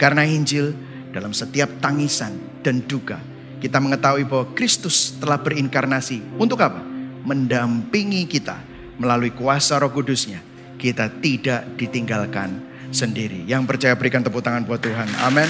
Karena 0.00 0.24
Injil 0.24 0.72
dalam 1.12 1.36
setiap 1.36 1.68
tangisan 1.84 2.32
dan 2.64 2.80
duka. 2.88 3.20
Kita 3.60 3.76
mengetahui 3.76 4.24
bahwa 4.24 4.56
Kristus 4.56 5.20
telah 5.20 5.36
berinkarnasi. 5.36 6.40
Untuk 6.40 6.64
apa? 6.64 6.80
Mendampingi 7.20 8.24
kita 8.24 8.56
melalui 8.96 9.36
kuasa 9.36 9.76
roh 9.76 9.92
kudusnya. 9.92 10.40
Kita 10.80 11.12
tidak 11.20 11.76
ditinggalkan 11.76 12.48
sendiri. 12.88 13.44
Yang 13.44 13.68
percaya 13.68 13.94
berikan 13.94 14.24
tepuk 14.24 14.40
tangan 14.40 14.64
buat 14.64 14.80
Tuhan. 14.80 15.12
Amin. 15.20 15.46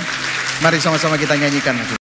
Mari 0.58 0.82
sama-sama 0.82 1.14
kita 1.14 1.38
nyanyikan. 1.38 1.99